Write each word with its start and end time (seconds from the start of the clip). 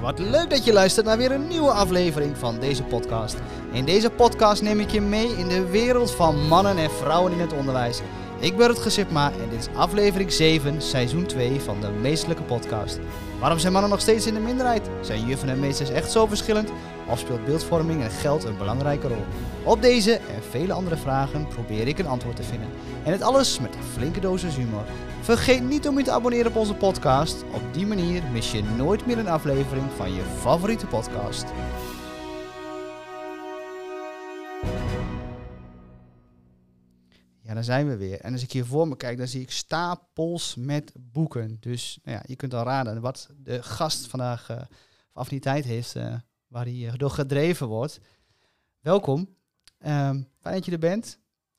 Wat 0.00 0.18
leuk 0.18 0.50
dat 0.50 0.64
je 0.64 0.72
luistert 0.72 1.06
naar 1.06 1.16
weer 1.16 1.32
een 1.32 1.48
nieuwe 1.48 1.70
aflevering 1.70 2.38
van 2.38 2.58
deze 2.58 2.82
podcast. 2.82 3.36
In 3.72 3.84
deze 3.84 4.10
podcast 4.10 4.62
neem 4.62 4.80
ik 4.80 4.90
je 4.90 5.00
mee 5.00 5.36
in 5.36 5.48
de 5.48 5.66
wereld 5.66 6.14
van 6.14 6.46
mannen 6.46 6.78
en 6.78 6.90
vrouwen 6.90 7.32
in 7.32 7.40
het 7.40 7.52
onderwijs. 7.52 8.00
Ik 8.40 8.56
ben 8.56 8.68
het 8.68 8.78
Gesipma 8.78 9.32
en 9.32 9.48
dit 9.48 9.58
is 9.58 9.74
aflevering 9.74 10.32
7, 10.32 10.82
seizoen 10.82 11.26
2 11.26 11.60
van 11.60 11.80
de 11.80 11.88
Meestelijke 11.88 12.42
Podcast. 12.42 12.98
Waarom 13.40 13.58
zijn 13.58 13.72
mannen 13.72 13.90
nog 13.90 14.00
steeds 14.00 14.26
in 14.26 14.34
de 14.34 14.40
minderheid? 14.40 14.90
Zijn 15.00 15.26
juffen 15.26 15.48
en 15.48 15.60
meesters 15.60 15.90
echt 15.90 16.10
zo 16.10 16.26
verschillend? 16.26 16.70
Of 17.10 17.18
speelt 17.18 17.44
beeldvorming 17.44 18.02
en 18.02 18.10
geld 18.10 18.44
een 18.44 18.56
belangrijke 18.56 19.08
rol? 19.08 19.24
Op 19.64 19.82
deze 19.82 20.12
en 20.12 20.42
vele 20.42 20.72
andere 20.72 20.96
vragen 20.96 21.46
probeer 21.46 21.88
ik 21.88 21.98
een 21.98 22.06
antwoord 22.06 22.36
te 22.36 22.42
vinden. 22.42 22.68
En 23.04 23.12
het 23.12 23.22
alles 23.22 23.60
met 23.60 23.74
een 23.74 23.82
flinke 23.82 24.20
dosis 24.20 24.56
humor. 24.56 24.84
Vergeet 25.20 25.62
niet 25.62 25.88
om 25.88 25.98
je 25.98 26.04
te 26.04 26.10
abonneren 26.10 26.50
op 26.50 26.56
onze 26.56 26.74
podcast. 26.74 27.44
Op 27.52 27.62
die 27.74 27.86
manier 27.86 28.22
mis 28.32 28.52
je 28.52 28.62
nooit 28.62 29.06
meer 29.06 29.18
een 29.18 29.28
aflevering 29.28 29.86
van 29.96 30.14
je 30.14 30.22
favoriete 30.22 30.86
podcast. 30.86 31.44
Ja, 37.48 37.54
daar 37.54 37.64
zijn 37.64 37.88
we 37.88 37.96
weer. 37.96 38.20
En 38.20 38.32
als 38.32 38.42
ik 38.42 38.52
hier 38.52 38.64
voor 38.64 38.88
me 38.88 38.96
kijk, 38.96 39.18
dan 39.18 39.28
zie 39.28 39.40
ik 39.40 39.50
stapels 39.50 40.54
met 40.58 40.92
boeken. 40.98 41.56
Dus 41.60 41.98
nou 42.02 42.16
ja, 42.16 42.22
je 42.26 42.36
kunt 42.36 42.54
al 42.54 42.64
raden 42.64 43.00
wat 43.00 43.28
de 43.36 43.62
gast 43.62 44.06
vandaag 44.06 44.50
uh, 44.50 44.60
affiniteit 45.12 45.64
heeft, 45.64 45.96
uh, 45.96 46.14
waar 46.48 46.64
hij 46.64 46.74
uh, 46.74 46.92
door 46.96 47.10
gedreven 47.10 47.66
wordt. 47.66 48.00
Welkom. 48.80 49.18
Um, 49.18 50.28
fijn 50.40 50.54
dat 50.54 50.64
je 50.64 50.72
er 50.72 50.78
bent. 50.78 51.18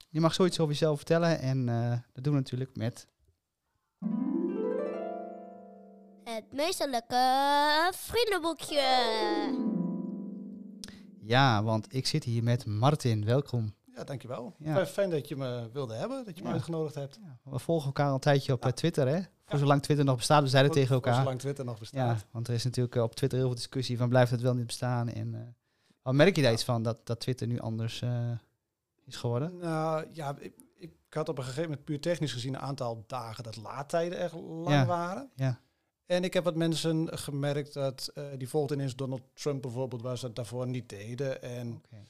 Je 0.10 0.20
mag 0.20 0.34
zoiets 0.34 0.60
over 0.60 0.74
jezelf 0.74 0.98
vertellen 0.98 1.40
en 1.40 1.66
dat 2.14 2.24
doen 2.24 2.34
we 2.34 2.40
natuurlijk 2.40 2.76
met 2.76 3.08
het 6.24 6.54
meesterlijke 6.54 7.92
vriendenboekje. 7.92 8.82
Ja, 11.22 11.64
want 11.64 11.94
ik 11.94 12.08
zit 12.08 12.24
hier 12.24 12.44
met 12.44 12.66
Martin. 12.66 13.26
Welkom. 13.26 13.74
Ja, 14.00 14.06
dankjewel. 14.06 14.56
Ja. 14.58 14.86
Fijn 14.86 15.10
dat 15.10 15.28
je 15.28 15.36
me 15.36 15.70
wilde 15.74 15.94
hebben, 15.94 16.26
dat 16.26 16.38
je 16.38 16.44
me 16.44 16.50
uitgenodigd 16.50 16.96
hebt. 16.96 17.20
Ja. 17.22 17.52
We 17.52 17.60
volgen 17.60 17.86
elkaar 17.86 18.08
al 18.08 18.14
een 18.14 18.20
tijdje 18.20 18.54
op 18.54 18.62
Twitter, 18.62 19.08
hè? 19.08 19.22
Voor 19.46 19.60
zolang 19.60 19.82
Twitter 19.82 20.06
nog 20.06 20.16
bestaat, 20.16 20.44
we 20.44 20.50
zeiden 20.50 20.72
tegen 20.72 20.96
elkaar. 20.96 21.14
Voor 21.14 21.22
zolang 21.22 21.40
Twitter 21.40 21.66
nog 21.66 21.80
bestaat. 21.80 22.20
Ja, 22.20 22.28
want 22.32 22.48
er 22.48 22.54
is 22.54 22.64
natuurlijk 22.64 22.96
op 22.96 23.16
Twitter 23.16 23.38
heel 23.38 23.48
veel 23.48 23.58
discussie 23.58 23.98
van 23.98 24.10
blijft 24.10 24.32
het 24.32 24.42
wel 24.42 24.54
niet 24.54 24.66
bestaan. 24.66 25.10
En 25.10 25.34
uh, 25.34 25.40
wat 26.02 26.14
merk 26.14 26.36
je 26.36 26.42
daar 26.42 26.52
iets 26.52 26.64
van, 26.64 26.84
dat, 26.84 27.06
dat 27.06 27.20
Twitter 27.20 27.48
nu 27.48 27.60
anders 27.60 28.02
uh, 28.02 28.32
is 29.06 29.16
geworden? 29.16 29.58
Nou, 29.58 30.06
ja, 30.12 30.36
ik, 30.40 30.54
ik, 30.76 30.92
had 31.10 31.30
op 31.30 31.38
een 31.38 31.44
gegeven 31.44 31.70
moment 31.70 31.86
puur 31.86 32.00
technisch 32.00 32.34
gezien 32.34 32.54
een 32.54 32.62
aantal 32.62 33.04
dagen 33.08 33.44
dat 33.44 33.56
laadtijden 33.56 34.20
echt 34.20 34.34
lang 34.34 34.86
waren. 34.86 35.30
Ja. 35.36 35.60
En 36.06 36.24
ik 36.24 36.34
heb 36.34 36.44
wat 36.44 36.56
mensen 36.56 37.18
gemerkt 37.18 37.74
dat 37.74 38.12
uh, 38.16 38.24
die 38.38 38.50
volgden 38.50 38.78
ineens 38.78 38.96
Donald 38.96 39.22
Trump 39.34 39.62
bijvoorbeeld, 39.62 40.02
waar 40.02 40.18
ze 40.18 40.26
dat 40.26 40.36
daarvoor 40.36 40.68
niet 40.68 40.90
deden. 40.90 41.42
En 41.42 41.82
okay. 41.86 42.06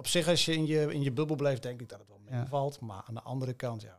Op 0.00 0.06
zich, 0.06 0.28
als 0.28 0.44
je 0.44 0.52
in 0.52 0.66
je, 0.66 0.92
in 0.92 1.02
je 1.02 1.12
bubbel 1.12 1.36
blijft, 1.36 1.62
denk 1.62 1.80
ik 1.80 1.88
dat 1.88 1.98
het 1.98 2.08
wel 2.08 2.20
meevalt. 2.28 2.80
Maar 2.80 3.02
aan 3.06 3.14
de 3.14 3.22
andere 3.22 3.52
kant, 3.52 3.82
ja, 3.82 3.98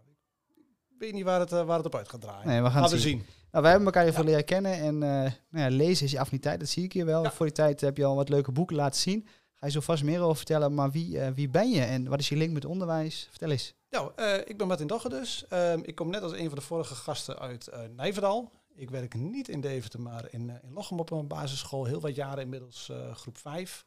ik 0.89 0.95
weet 0.97 1.13
niet 1.13 1.23
waar 1.23 1.39
het, 1.39 1.51
uh, 1.51 1.63
waar 1.63 1.77
het 1.77 1.85
op 1.85 1.95
uit 1.95 2.09
gaat 2.09 2.21
draaien. 2.21 2.47
Nee, 2.47 2.61
we 2.61 2.69
gaan, 2.69 2.81
gaan 2.81 2.89
zien. 2.89 2.99
zien. 2.99 3.25
Nou, 3.51 3.63
wij 3.63 3.71
hebben 3.71 3.93
elkaar 3.93 4.05
even 4.05 4.25
leren 4.25 4.45
kennen 4.45 4.73
en 4.73 4.93
uh, 4.93 4.99
nou 4.99 5.31
ja, 5.51 5.67
lezen 5.69 6.05
is 6.05 6.11
je 6.11 6.19
affiniteit, 6.19 6.59
dat 6.59 6.69
zie 6.69 6.83
ik 6.83 6.93
hier 6.93 7.05
wel. 7.05 7.31
Voor 7.31 7.45
die 7.45 7.55
tijd 7.55 7.81
heb 7.81 7.97
je 7.97 8.05
al 8.05 8.15
wat 8.15 8.29
leuke 8.29 8.51
boeken 8.51 8.75
laten 8.75 9.01
zien. 9.01 9.27
Ga 9.53 9.65
je 9.65 9.71
zo 9.71 9.79
vast 9.79 10.03
meer 10.03 10.21
over 10.21 10.35
vertellen, 10.35 10.73
maar 10.73 10.91
wie, 10.91 11.19
wie 11.19 11.49
ben 11.49 11.69
je 11.69 11.81
en 11.81 12.07
wat 12.07 12.19
is 12.19 12.29
je 12.29 12.35
link 12.35 12.53
met 12.53 12.65
onderwijs? 12.65 13.27
Vertel 13.29 13.49
eens. 13.49 13.73
Nou, 13.89 14.11
ik 14.45 14.57
ben 14.57 14.67
Martin 14.67 14.87
Dogge 14.87 15.09
dus. 15.09 15.45
Ehm, 15.49 15.79
ik 15.83 15.95
kom 15.95 16.09
net 16.09 16.21
als 16.21 16.31
een 16.31 16.47
van 16.47 16.57
de 16.57 16.63
vorige 16.63 16.95
gasten 16.95 17.39
uit 17.39 17.71
Nijverdal. 17.95 18.51
Ik 18.75 18.89
werk 18.89 19.13
niet 19.13 19.47
in 19.49 19.61
Deventer, 19.61 20.01
maar 20.01 20.27
in, 20.29 20.49
in 20.63 20.73
Lochem 20.73 20.99
op 20.99 21.11
een 21.11 21.27
basisschool. 21.27 21.85
Heel 21.85 22.01
wat 22.01 22.15
jaren 22.15 22.43
inmiddels 22.43 22.91
groep 23.13 23.37
5. 23.37 23.85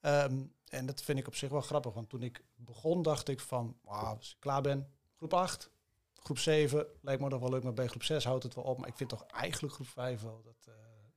Um, 0.00 0.52
en 0.74 0.86
dat 0.86 1.02
vind 1.02 1.18
ik 1.18 1.26
op 1.26 1.34
zich 1.34 1.50
wel 1.50 1.60
grappig, 1.60 1.92
want 1.92 2.08
toen 2.08 2.22
ik 2.22 2.44
begon 2.54 3.02
dacht 3.02 3.28
ik 3.28 3.40
van, 3.40 3.76
als 3.84 4.30
ik 4.30 4.36
klaar 4.40 4.62
ben, 4.62 4.88
groep 5.16 5.34
8, 5.34 5.70
groep 6.14 6.38
7, 6.38 6.86
lijkt 7.00 7.22
me 7.22 7.28
nog 7.28 7.40
wel 7.40 7.50
leuk, 7.50 7.62
maar 7.62 7.74
bij 7.74 7.86
groep 7.86 8.02
6 8.02 8.24
houdt 8.24 8.42
het 8.42 8.54
wel 8.54 8.64
op. 8.64 8.78
Maar 8.78 8.88
ik 8.88 8.96
vind 8.96 9.08
toch 9.08 9.26
eigenlijk 9.26 9.74
groep 9.74 9.86
5 9.86 10.22
wel 10.22 10.42
dat, 10.44 10.66
uh, 10.68 10.74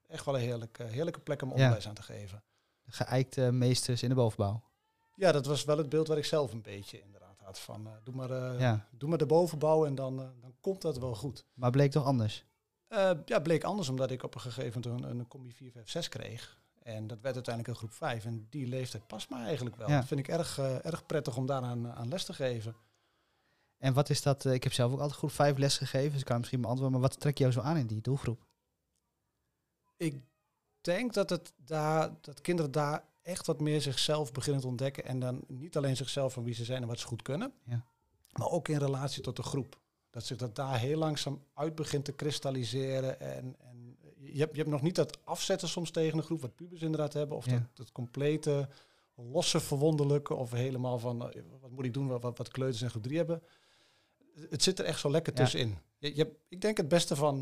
echt 0.07 0.25
wel 0.25 0.35
een 0.35 0.41
heerlijke, 0.41 0.83
heerlijke 0.83 1.19
plek 1.19 1.41
om 1.41 1.51
onderwijs 1.51 1.83
ja. 1.83 1.89
aan 1.89 1.95
te 1.95 2.03
geven. 2.03 2.43
De 2.83 2.91
geëikte 2.91 3.51
meesters 3.51 4.03
in 4.03 4.09
de 4.09 4.15
bovenbouw. 4.15 4.63
Ja, 5.15 5.31
dat 5.31 5.45
was 5.45 5.63
wel 5.63 5.77
het 5.77 5.89
beeld 5.89 6.07
wat 6.07 6.17
ik 6.17 6.25
zelf 6.25 6.51
een 6.51 6.61
beetje 6.61 7.01
inderdaad 7.01 7.39
had. 7.39 7.59
Van, 7.59 7.87
uh, 7.87 7.93
doe, 8.03 8.15
maar, 8.15 8.59
ja. 8.59 8.87
doe 8.91 9.09
maar 9.09 9.17
de 9.17 9.25
bovenbouw 9.25 9.85
en 9.85 9.95
dan, 9.95 10.15
dan 10.15 10.55
komt 10.59 10.81
dat 10.81 10.97
wel 10.97 11.15
goed. 11.15 11.45
Maar 11.53 11.71
bleek 11.71 11.91
toch 11.91 12.05
anders? 12.05 12.45
Ja, 13.25 13.39
bleek 13.43 13.63
anders 13.63 13.89
omdat 13.89 14.11
ik 14.11 14.23
op 14.23 14.35
een 14.35 14.41
gegeven 14.41 14.81
moment 14.81 15.03
een, 15.03 15.19
een 15.19 15.27
combi 15.27 15.51
4, 15.51 15.71
5, 15.71 15.89
6 15.89 16.09
kreeg. 16.09 16.57
En 16.87 17.07
dat 17.07 17.21
werd 17.21 17.35
uiteindelijk 17.35 17.73
een 17.73 17.79
groep 17.79 17.93
5. 17.93 18.25
En 18.25 18.47
die 18.49 18.67
leeftijd 18.67 19.07
past 19.07 19.29
me 19.29 19.35
eigenlijk 19.35 19.75
wel. 19.75 19.89
Ja. 19.89 19.97
Dat 19.97 20.07
vind 20.07 20.19
ik 20.19 20.27
erg, 20.27 20.59
uh, 20.59 20.85
erg 20.85 21.05
prettig 21.05 21.37
om 21.37 21.45
daaraan 21.45 21.91
aan 21.91 22.07
les 22.07 22.25
te 22.25 22.33
geven. 22.33 22.75
En 23.77 23.93
wat 23.93 24.09
is 24.09 24.21
dat? 24.21 24.45
Uh, 24.45 24.53
ik 24.53 24.63
heb 24.63 24.73
zelf 24.73 24.91
ook 24.91 24.99
altijd 24.99 25.17
groep 25.17 25.31
5 25.31 25.57
les 25.57 25.77
gegeven, 25.77 26.11
dus 26.11 26.19
ik 26.19 26.25
kan 26.25 26.37
misschien 26.37 26.61
beantwoorden. 26.61 26.99
Maar 26.99 27.09
wat 27.09 27.19
trek 27.19 27.37
jou 27.37 27.51
zo 27.51 27.61
aan 27.61 27.77
in 27.77 27.87
die 27.87 28.01
doelgroep? 28.01 28.45
Ik 29.97 30.21
denk 30.81 31.13
dat, 31.13 31.29
het 31.29 31.53
daar, 31.55 32.11
dat 32.21 32.41
kinderen 32.41 32.71
daar 32.71 33.03
echt 33.21 33.45
wat 33.45 33.59
meer 33.59 33.81
zichzelf 33.81 34.31
beginnen 34.31 34.61
te 34.61 34.67
ontdekken. 34.67 35.05
En 35.05 35.19
dan 35.19 35.43
niet 35.47 35.77
alleen 35.77 35.95
zichzelf 35.95 36.33
van 36.33 36.43
wie 36.43 36.53
ze 36.53 36.65
zijn 36.65 36.81
en 36.81 36.87
wat 36.87 36.99
ze 36.99 37.07
goed 37.07 37.21
kunnen. 37.21 37.53
Ja. 37.63 37.85
Maar 38.31 38.49
ook 38.49 38.67
in 38.67 38.77
relatie 38.77 39.23
tot 39.23 39.35
de 39.35 39.43
groep 39.43 39.79
dat 40.09 40.25
zich 40.25 40.37
dat 40.37 40.55
daar 40.55 40.79
heel 40.79 40.97
langzaam 40.97 41.43
uit 41.53 41.75
begint 41.75 42.05
te 42.05 42.13
kristalliseren. 42.13 43.19
En, 43.19 43.55
en 43.59 43.66
je, 44.37 44.43
hebt, 44.43 44.55
je 44.55 44.61
hebt 44.61 44.73
nog 44.73 44.81
niet 44.81 44.95
dat 44.95 45.17
afzetten 45.23 45.67
soms 45.67 45.91
tegen 45.91 46.17
een 46.17 46.23
groep, 46.23 46.41
wat 46.41 46.55
pubers 46.55 46.81
inderdaad 46.81 47.13
hebben, 47.13 47.37
of 47.37 47.45
ja. 47.45 47.51
dat, 47.51 47.61
dat 47.73 47.91
complete 47.91 48.69
losse 49.15 49.59
verwonderlijke, 49.59 50.33
of 50.33 50.51
helemaal 50.51 50.99
van 50.99 51.15
uh, 51.35 51.43
wat 51.61 51.71
moet 51.71 51.85
ik 51.85 51.93
doen, 51.93 52.07
wat, 52.07 52.37
wat 52.37 52.47
kleuters 52.47 52.81
en 52.81 52.89
groep 52.89 53.03
3 53.03 53.17
hebben. 53.17 53.41
Het 54.49 54.63
zit 54.63 54.79
er 54.79 54.85
echt 54.85 54.99
zo 54.99 55.11
lekker 55.11 55.33
tussenin. 55.33 55.77
Je, 55.97 56.15
je 56.15 56.21
hebt, 56.23 56.35
ik 56.49 56.61
denk 56.61 56.77
het 56.77 56.87
beste 56.87 57.15
van 57.15 57.35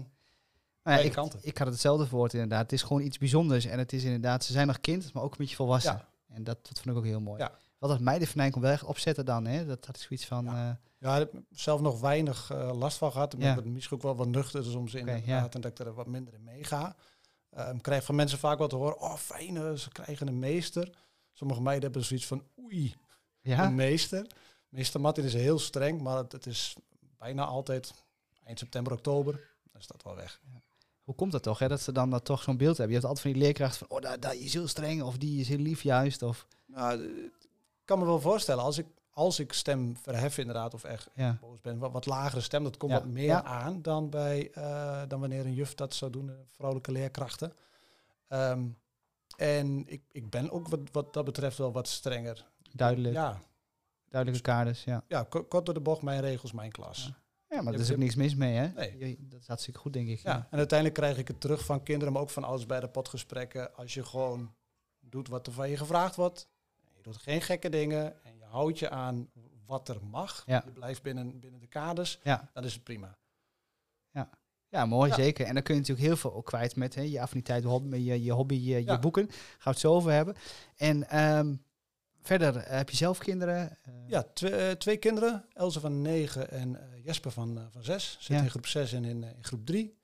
nou 0.84 0.98
ja, 0.98 1.04
ik, 1.04 1.12
kanten. 1.12 1.40
ik 1.42 1.58
had 1.58 1.68
hetzelfde 1.68 2.10
woord 2.10 2.34
inderdaad. 2.34 2.62
Het 2.62 2.72
is 2.72 2.82
gewoon 2.82 3.02
iets 3.02 3.18
bijzonders. 3.18 3.66
En 3.66 3.80
het 3.80 3.94
is 3.94 4.04
inderdaad, 4.04 4.44
ze 4.44 4.52
zijn 4.52 4.68
nog 4.68 4.82
kind, 4.82 5.14
maar 5.14 5.24
ook 5.24 5.32
een 5.32 5.38
beetje 5.38 5.56
volwassen. 5.56 5.94
Ja. 5.94 6.10
En 6.36 6.44
dat, 6.44 6.68
dat 6.68 6.80
vond 6.80 6.96
ik 6.96 6.96
ook 6.96 7.10
heel 7.10 7.22
mooi. 7.22 7.40
Ja. 7.42 7.52
Wat 7.78 7.90
dat 7.90 8.00
mij 8.00 8.20
de 8.20 8.28
venijn 8.28 8.52
kon 8.52 8.62
wel 8.62 8.72
echt 8.72 8.84
opzetten 8.84 9.26
dan. 9.26 9.46
Hè? 9.46 9.66
Dat 9.66 9.86
had 9.86 9.96
ik 9.96 10.02
zoiets 10.02 10.26
van... 10.26 10.46
Ja. 10.46 10.70
Uh, 10.70 10.76
ja, 11.06 11.16
ik 11.18 11.32
heb 11.32 11.44
zelf 11.50 11.82
nog 11.82 12.00
weinig 12.00 12.52
uh, 12.52 12.78
last 12.78 12.98
van 12.98 13.12
gehad. 13.12 13.34
Ik 13.34 13.40
ben 13.40 13.56
ja. 13.56 13.62
misschien 13.64 13.98
ook 13.98 14.04
wel 14.04 14.16
wat 14.16 14.28
nuchter 14.28 14.64
soms 14.64 14.94
in 14.94 15.02
okay, 15.02 15.24
ja. 15.26 15.48
en 15.50 15.62
dat 15.62 15.80
ik 15.80 15.80
er 15.80 15.94
wat 15.94 16.08
minder 16.08 16.34
in 16.34 16.44
meega. 16.44 16.96
Um, 17.58 17.82
krijg 17.82 18.04
van 18.04 18.16
mensen 18.16 18.40
vaak 18.40 18.58
wel 18.58 18.68
te 18.68 18.76
horen, 18.76 19.00
oh 19.00 19.16
fijn, 19.16 19.78
ze 19.78 19.90
krijgen 19.92 20.28
een 20.28 20.40
meester. 20.40 20.90
Sommige 21.34 21.62
meiden 21.62 21.84
hebben 21.84 22.04
zoiets 22.04 22.26
van, 22.26 22.44
oei, 22.60 22.96
ja? 23.42 23.66
een 23.66 23.76
meester. 23.76 24.28
Meester 24.70 25.02
Martin 25.02 25.24
is 25.24 25.34
heel 25.34 25.60
streng, 25.60 26.02
maar 26.02 26.18
het, 26.18 26.32
het, 26.32 26.46
is 26.46 26.76
bijna 27.18 27.46
altijd 27.46 27.94
eind 28.44 28.60
september, 28.60 28.94
oktober. 28.94 29.34
Dan 29.72 29.82
is 29.82 29.88
dat 29.88 30.04
wel 30.04 30.16
weg. 30.16 30.42
Ja. 30.44 30.62
Hoe 31.04 31.16
komt 31.16 31.32
dat 31.32 31.44
toch, 31.44 31.60
hè? 31.60 31.68
dat 31.68 31.82
ze 31.82 31.92
dan 31.92 32.10
dat 32.10 32.26
toch 32.26 32.42
zo'n 32.42 32.58
beeld 32.58 32.78
hebben? 32.78 32.96
Je 32.96 33.02
hebt 33.02 33.06
altijd 33.06 33.26
van 33.26 33.34
die 33.34 33.42
leerkracht 33.42 33.78
van, 33.78 33.88
oh, 33.90 34.02
dat, 34.02 34.22
dat 34.22 34.34
is 34.34 34.54
heel 34.54 34.68
streng, 34.68 35.02
of 35.02 35.18
die 35.18 35.40
is 35.40 35.48
heel 35.48 35.58
lief 35.58 35.82
juist, 35.82 36.22
of... 36.22 36.48
Nou, 36.66 37.04
ik 37.04 37.86
kan 37.86 38.00
me 38.00 38.06
wel 38.06 38.20
voorstellen, 38.20 38.64
als 38.64 38.78
ik, 38.78 38.86
als 39.16 39.40
ik 39.40 39.54
stem 39.54 39.98
verhef 39.98 40.38
inderdaad, 40.38 40.74
of 40.74 40.84
echt 40.84 41.10
ja. 41.14 41.38
boos 41.42 41.62
ben, 41.62 41.78
wat, 41.78 41.92
wat 41.92 42.06
lagere 42.06 42.42
stem, 42.42 42.64
dat 42.64 42.78
komt 42.78 42.92
Ja. 42.92 42.98
wat 43.00 43.08
meer 43.08 43.26
Ja. 43.26 43.44
aan 43.44 43.82
dan, 43.82 44.10
bij, 44.10 44.52
eh, 44.52 45.02
dan 45.08 45.20
wanneer 45.20 45.46
een 45.46 45.54
juf 45.54 45.74
dat 45.76 45.94
zou 45.94 46.12
doen, 46.12 46.30
eh, 46.30 46.36
vrouwelijke 46.48 46.92
leerkrachten. 46.92 47.54
Ehm, 48.28 48.68
en 49.38 49.88
ik, 49.88 50.02
ik 50.12 50.30
ben 50.30 50.52
ook 50.52 50.68
wat, 50.68 50.80
wat 50.92 51.14
dat 51.14 51.26
betreft 51.26 51.58
wel 51.58 51.72
wat 51.72 51.88
strenger. 51.88 52.46
Duidelijk, 52.72 53.14
Ja, 53.14 53.42
duidelijke 54.10 54.46
kaders, 54.50 54.84
ja. 54.84 55.04
ja 55.08 55.24
ko- 55.24 55.44
kort 55.44 55.66
door 55.66 55.74
de 55.74 55.82
bocht, 55.82 56.02
mijn 56.02 56.22
regels, 56.22 56.52
mijn 56.52 56.72
klas. 56.72 57.12
Ja. 57.50 57.62
Maar 57.62 57.74
er 57.74 57.80
is 57.80 57.92
ook 57.92 57.98
niks 57.98 58.16
mis 58.16 58.36
mee, 58.36 58.56
hè? 58.56 58.68
Nee. 58.68 59.18
Dat 59.30 59.40
is 59.42 59.48
hartstikke 59.48 59.80
goed, 59.80 59.94
denk 59.94 60.08
ik. 60.08 60.20
Ja, 60.20 60.48
en 60.50 60.58
uiteindelijk 60.58 61.00
krijg 61.00 61.18
ik 61.18 61.28
het 61.28 61.42
terug 61.42 61.66
van 61.66 61.84
kinderen, 61.84 62.14
maar 62.14 62.22
ook 62.22 62.30
van 62.30 62.44
ouders 62.44 62.66
bij 62.66 62.80
de 62.80 62.88
potgesprekken. 62.90 63.76
Als 63.76 63.94
je 63.94 64.04
gewoon 64.06 64.54
doet 65.00 65.28
wat 65.28 65.48
er 65.48 65.54
van 65.54 65.70
je 65.70 65.78
gevraagd 65.78 66.16
wordt. 66.16 66.48
Je 66.96 67.02
doet 67.02 67.18
geen 67.18 67.42
gekke 67.42 67.70
dingen 67.70 68.24
en 68.24 68.35
je 68.56 68.62
houdt 68.62 68.80
je 68.80 68.90
aan 68.90 69.30
wat 69.66 69.90
er 69.90 70.06
mag. 70.06 70.44
Ja. 70.46 70.62
Je 70.66 70.72
blijft 70.72 71.02
binnen, 71.02 71.40
binnen 71.40 71.60
de 71.60 71.68
kaders. 71.68 72.20
Ja. 72.24 72.50
Dan 72.54 72.64
is 72.64 72.74
het 72.74 72.84
prima. 72.84 73.18
Ja, 74.70 74.86
mooi, 74.86 75.10
Ja. 75.10 75.16
zeker. 75.16 75.46
En 75.46 75.54
dan 75.54 75.64
kun 75.64 75.74
je 75.74 75.80
natuurlijk 75.80 76.08
heel 76.08 76.18
veel 76.18 76.34
ook 76.34 76.46
kwijt 76.46 76.76
met 76.76 76.96
hè, 76.96 77.02
je 77.02 77.22
affiniteit, 77.22 77.64
je 77.64 77.68
hobby, 77.70 77.98
je, 77.98 78.24
je, 78.24 78.32
hobby, 78.32 78.56
je, 78.56 78.86
je 78.86 79.00
boeken. 79.00 79.28
Gaan 79.30 79.38
we 79.64 79.70
het 79.70 79.80
zo 79.80 79.94
over 79.94 80.12
hebben. 80.12 80.36
En 80.76 81.10
ehm, 81.10 81.56
verder, 82.22 82.58
eh, 82.58 82.78
heb 82.78 82.90
je 82.90 82.96
zelf 82.96 83.18
kinderen? 83.18 83.78
Eh, 83.84 83.94
Ja, 84.08 84.24
twee, 84.34 84.52
eh, 84.52 84.72
twee 84.72 84.98
kinderen. 84.98 85.46
Else 85.54 85.80
van 85.80 86.02
9 86.02 86.52
en 86.52 86.80
Jesper 87.04 87.32
van, 87.32 87.68
van 87.72 87.84
6. 87.84 88.12
Zitten 88.12 88.36
Ja. 88.36 88.42
in 88.44 88.50
groep 88.50 88.66
6 88.68 88.94
en 88.94 89.06
in, 89.06 89.24
in 89.24 89.44
groep 89.44 89.66
3. 89.66 89.98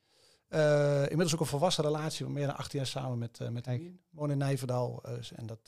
Eh, 0.48 1.01
inmiddels 1.01 1.33
ook 1.33 1.39
een 1.39 1.45
volwassen 1.45 1.83
relatie 1.83 2.25
meer 2.27 2.48
dan 2.48 2.57
18 2.57 2.80
jaar 2.80 2.88
samen 2.88 3.18
met, 3.18 3.39
eh 3.39 3.50
met. 3.50 3.68
Wonen 4.09 4.31
in 4.31 4.38
Nijverdal. 4.38 5.03
en 5.36 5.45
dat, 5.45 5.59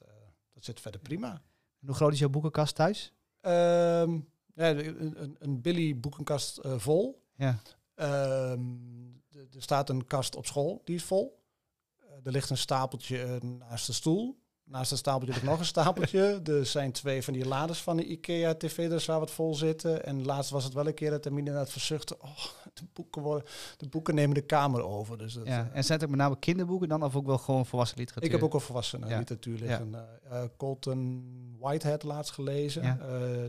dat 0.54 0.66
zit 0.66 0.80
verder 0.80 1.02
prima. 1.02 1.42
En 1.84 1.90
hoe 1.90 1.98
groot 1.98 2.14
is 2.14 2.20
jouw 2.20 2.30
boekenkast 2.30 2.76
thuis? 2.76 3.14
Ehm, 3.42 4.20
ja, 4.56 4.70
een, 4.70 5.22
een, 5.22 5.36
een 5.40 5.62
Billy 5.62 6.00
boekenkast 6.00 6.58
eh, 6.58 6.80
vol. 6.80 7.24
Ja. 7.36 7.60
Ehm, 7.96 8.62
er 9.32 9.62
staat 9.62 9.90
een 9.90 10.08
kast 10.08 10.36
op 10.36 10.46
school, 10.46 10.82
die 10.84 10.96
is 10.96 11.04
vol. 11.04 11.44
Eh, 12.00 12.08
er 12.24 12.32
ligt 12.32 12.50
een 12.50 12.58
stapeltje 12.58 13.24
eh, 13.24 13.42
naast 13.42 13.86
de 13.86 13.94
stoel. 13.94 14.43
Naast 14.74 14.90
dat 14.90 15.00
stapeltje 15.00 15.34
ligt 15.34 15.46
nog 15.46 15.60
een 15.60 15.66
stapeltje. 15.66 16.42
Er 16.44 16.66
zijn 16.66 16.92
twee 16.92 17.24
van 17.24 17.34
die 17.34 17.46
laders 17.48 17.82
van 17.82 17.98
de 17.98 18.06
IKEA 18.06 18.54
TV 18.56 19.06
waar 19.06 19.20
wat 19.20 19.32
vol 19.32 19.56
zitten. 19.56 20.06
En 20.06 20.26
laatst 20.26 20.52
was 20.52 20.64
het 20.64 20.74
wel 20.74 20.88
een 20.88 20.94
keer 20.94 21.10
dat 21.10 21.22
Termine 21.22 21.48
inderdaad 21.48 21.72
verzuchtte. 21.72 22.18
Oh, 22.22 22.38
de 22.74 22.84
boeken, 22.94 23.22
worden, 23.22 23.48
de 23.78 23.88
boeken 23.88 24.16
nemen 24.16 24.36
de 24.36 24.42
kamer 24.42 24.84
over. 24.84 25.18
Dus 25.18 25.34
dat, 25.34 25.46
Ja. 25.48 25.70
eh, 25.72 25.78
En 25.78 25.84
zijn 25.84 25.98
het 26.00 26.04
ook 26.04 26.16
met 26.16 26.20
name 26.26 26.40
kinderboeken 26.40 26.88
dan 26.90 27.04
of 27.04 27.16
ook 27.16 27.26
wel 27.26 27.38
gewoon 27.38 27.66
volwassen 27.66 27.98
literatuur? 27.98 28.26
ik 28.26 28.32
heb 28.36 28.44
ook 28.44 28.54
al 28.54 28.60
volwassenen 28.60 29.10
Ja. 29.10 29.18
literatuur 29.18 29.58
Ja. 29.58 29.66
liggen. 29.66 29.96
Eh, 29.96 30.42
eh, 30.44 30.50
Colton 30.58 31.56
Whitehead 31.60 32.04
laatst 32.04 32.32
gelezen. 32.34 32.84
Ja. 32.84 32.96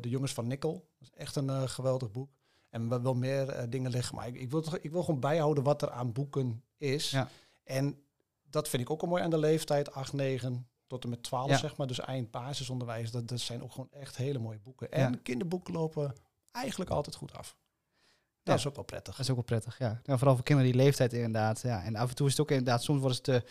De 0.01 0.09
jongens 0.09 0.33
van 0.33 0.47
Nickel. 0.47 0.73
Dat 0.73 1.09
is 1.13 1.19
echt 1.21 1.37
een 1.37 1.51
eh, 1.51 1.63
geweldig 1.63 2.11
boek. 2.11 2.31
En 2.71 2.89
wel, 2.89 3.03
wel 3.03 3.15
meer 3.15 3.67
dingen 3.71 3.91
liggen. 3.91 4.15
Maar 4.15 4.27
ik, 4.27 4.35
ik, 4.41 4.51
wil 4.51 4.61
toch, 4.61 4.79
ik 4.79 4.91
wil 4.91 5.03
gewoon 5.03 5.21
bijhouden 5.21 5.65
wat 5.65 5.83
er 5.83 5.91
aan 5.91 6.13
boeken 6.13 6.63
is. 6.77 7.11
Ja. 7.11 7.29
En 7.65 7.99
dat 8.51 8.69
vind 8.69 8.83
ik 8.83 8.91
ook 8.91 9.03
al 9.03 9.09
mooi 9.09 9.23
aan 9.23 9.31
de 9.31 9.39
leeftijd. 9.39 9.93
8, 9.93 10.13
9 10.13 10.69
tot 10.95 11.05
en 11.05 11.11
met 11.11 11.23
12 11.23 11.49
Ja. 11.49 11.57
zeg 11.57 11.77
maar. 11.77 11.87
Dus 11.87 12.01
eind 12.01 12.31
basisonderwijs. 12.31 13.11
Dat, 13.11 13.29
dat 13.29 13.41
zijn 13.41 13.63
ook 13.63 13.73
gewoon 13.73 13.89
echt 13.93 14.17
hele 14.17 14.39
mooie 14.39 14.59
boeken. 14.59 14.91
En 14.93 15.13
Ja. 15.13 15.19
kinderboeken 15.23 15.75
lopen 15.75 16.15
eigenlijk 16.53 16.91
altijd 16.91 17.17
goed 17.17 17.33
af. 17.37 17.57
Ja. 18.03 18.51
Dat 18.51 18.59
is 18.59 18.67
ook 18.67 18.75
wel 18.75 18.85
prettig. 18.85 19.13
Dat 19.17 19.25
is 19.25 19.29
ook 19.31 19.37
wel 19.37 19.45
prettig, 19.45 19.79
ja. 19.79 20.01
ja. 20.05 20.17
Vooral 20.17 20.35
voor 20.35 20.45
kinderen 20.45 20.73
die 20.73 20.81
leeftijd 20.81 21.13
inderdaad. 21.13 21.61
Ja. 21.61 21.83
En 21.83 21.97
af 21.97 22.09
en 22.09 22.15
toe 22.15 22.27
is 22.27 22.33
het 22.33 22.41
ook 22.41 22.51
inderdaad, 22.51 22.83
soms 22.83 22.99
worden 22.99 23.17
ze 23.17 23.23
te, 23.23 23.45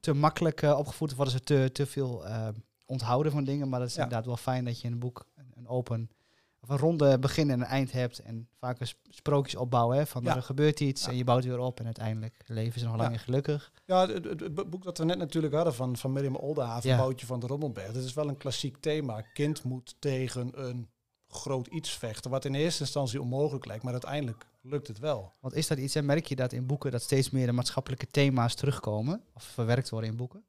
te 0.00 0.12
makkelijk 0.12 0.62
eh, 0.62 0.78
opgevoed 0.78 1.10
of 1.10 1.16
worden 1.16 1.34
ze 1.34 1.40
te, 1.40 1.70
te 1.72 1.86
veel 1.86 2.26
eh, 2.26 2.48
onthouden 2.86 3.32
van 3.32 3.44
dingen. 3.44 3.68
Maar 3.68 3.80
dat 3.80 3.88
is 3.88 3.94
inderdaad 3.94 4.26
wel 4.26 4.36
fijn 4.36 4.64
dat 4.64 4.80
je 4.80 4.88
een 4.88 4.98
boek 4.98 5.26
een, 5.34 5.52
een 5.56 5.68
open, 5.68 6.10
of 6.60 6.68
een 6.68 6.78
ronde 6.78 7.18
begin 7.18 7.50
en 7.50 7.60
een 7.60 7.66
eind 7.66 7.92
hebt. 7.92 8.18
En 8.18 8.48
vaak 8.58 8.80
een 8.80 8.86
sp- 8.86 9.06
sprookjes 9.08 9.54
opbouwen, 9.60 9.96
hè, 9.96 10.06
van 10.06 10.22
Ja. 10.22 10.36
er 10.36 10.42
gebeurt 10.42 10.80
iets 10.80 11.04
Ja. 11.04 11.10
en 11.10 11.16
je 11.16 11.24
bouwt 11.24 11.44
weer 11.44 11.58
op. 11.58 11.78
En 11.78 11.84
uiteindelijk 11.84 12.34
leven 12.46 12.80
ze 12.80 12.86
nog 12.86 12.96
lang 12.96 13.12
en 13.12 13.18
gelukkig. 13.18 13.72
Ja, 13.86 14.06
het, 14.08 14.24
het- 14.24 14.40
het 14.40 14.70
boek 14.70 14.82
dat 14.84 14.98
we 14.98 15.04
net 15.04 15.18
natuurlijk 15.18 15.54
hadden 15.54 15.74
van, 15.74 15.96
van 15.96 16.12
Miriam 16.12 16.36
Oldenhaven. 16.36 16.96
Boutje 16.96 17.26
van 17.26 17.40
de 17.40 17.46
Rommelberg. 17.46 17.92
Dat 17.92 18.04
is 18.04 18.14
wel 18.14 18.28
een 18.28 18.36
klassiek 18.36 18.76
thema. 18.80 19.20
Kind 19.20 19.62
moet 19.62 19.94
tegen 19.98 20.50
een 20.68 20.88
groot 21.30 21.66
iets 21.66 21.90
vechten, 21.90 22.30
wat 22.30 22.44
in 22.44 22.54
eerste 22.54 22.82
instantie 22.82 23.20
onmogelijk 23.20 23.66
lijkt, 23.66 23.82
maar 23.82 23.92
uiteindelijk 23.92 24.46
lukt 24.62 24.86
het 24.86 24.98
wel. 24.98 25.32
Want 25.40 25.54
is 25.54 25.66
dat 25.66 25.78
iets, 25.78 25.94
en 25.94 26.04
merk 26.04 26.26
je 26.26 26.36
dat 26.36 26.52
in 26.52 26.66
boeken 26.66 26.90
dat 26.90 27.02
steeds 27.02 27.30
meer 27.30 27.46
de 27.46 27.52
maatschappelijke 27.52 28.06
thema's 28.06 28.54
terugkomen? 28.54 29.22
Of 29.34 29.42
verwerkt 29.42 29.88
worden 29.88 30.10
in 30.10 30.16
boeken? 30.16 30.44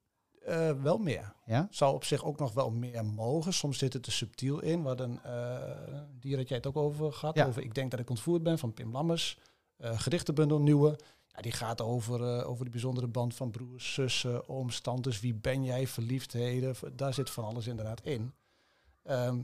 Eh, 0.50 0.72
wel 0.82 0.98
meer. 0.98 1.34
Ja? 1.46 1.68
Zou 1.72 1.94
op 1.94 2.04
zich 2.04 2.24
ook 2.24 2.40
nog 2.40 2.54
wel 2.54 2.72
meer 2.72 3.06
mogen. 3.06 3.54
Soms 3.54 3.78
zit 3.78 3.94
het 3.94 4.06
er 4.06 4.12
subtiel 4.12 4.60
in. 4.60 4.82
Wat 4.82 5.00
een 5.00 5.24
eh 5.24 5.58
die 6.20 6.36
had 6.36 6.48
jij 6.48 6.58
het 6.58 6.68
ook 6.68 6.78
over 6.78 7.14
gehad. 7.14 7.36
Ja. 7.36 7.46
Over 7.46 7.64
Ik 7.64 7.74
denk 7.74 7.92
dat 7.92 8.00
ik 8.00 8.10
ontvoerd 8.10 8.44
ben 8.44 8.60
van 8.60 8.74
Pim 8.74 8.92
Lammers. 8.92 9.38
Eh 9.78 10.00
gedichtenbundel 10.00 10.60
nieuwe. 10.60 11.00
Ja, 11.28 11.42
die 11.42 11.52
gaat 11.52 11.82
over, 11.82 12.46
over 12.46 12.64
die 12.64 12.74
bijzondere 12.74 13.08
band 13.08 13.36
van 13.36 13.52
broers, 13.52 13.94
zussen, 13.94 14.50
ooms, 14.50 14.80
tantes. 14.80 15.20
Wie 15.20 15.34
ben 15.34 15.64
jij? 15.64 15.88
Verliefdheden. 15.88 16.76
Daar 16.96 17.14
zit 17.14 17.30
van 17.30 17.44
alles 17.44 17.68
inderdaad 17.68 18.02
in. 18.02 18.34
Ehm, 19.04 19.40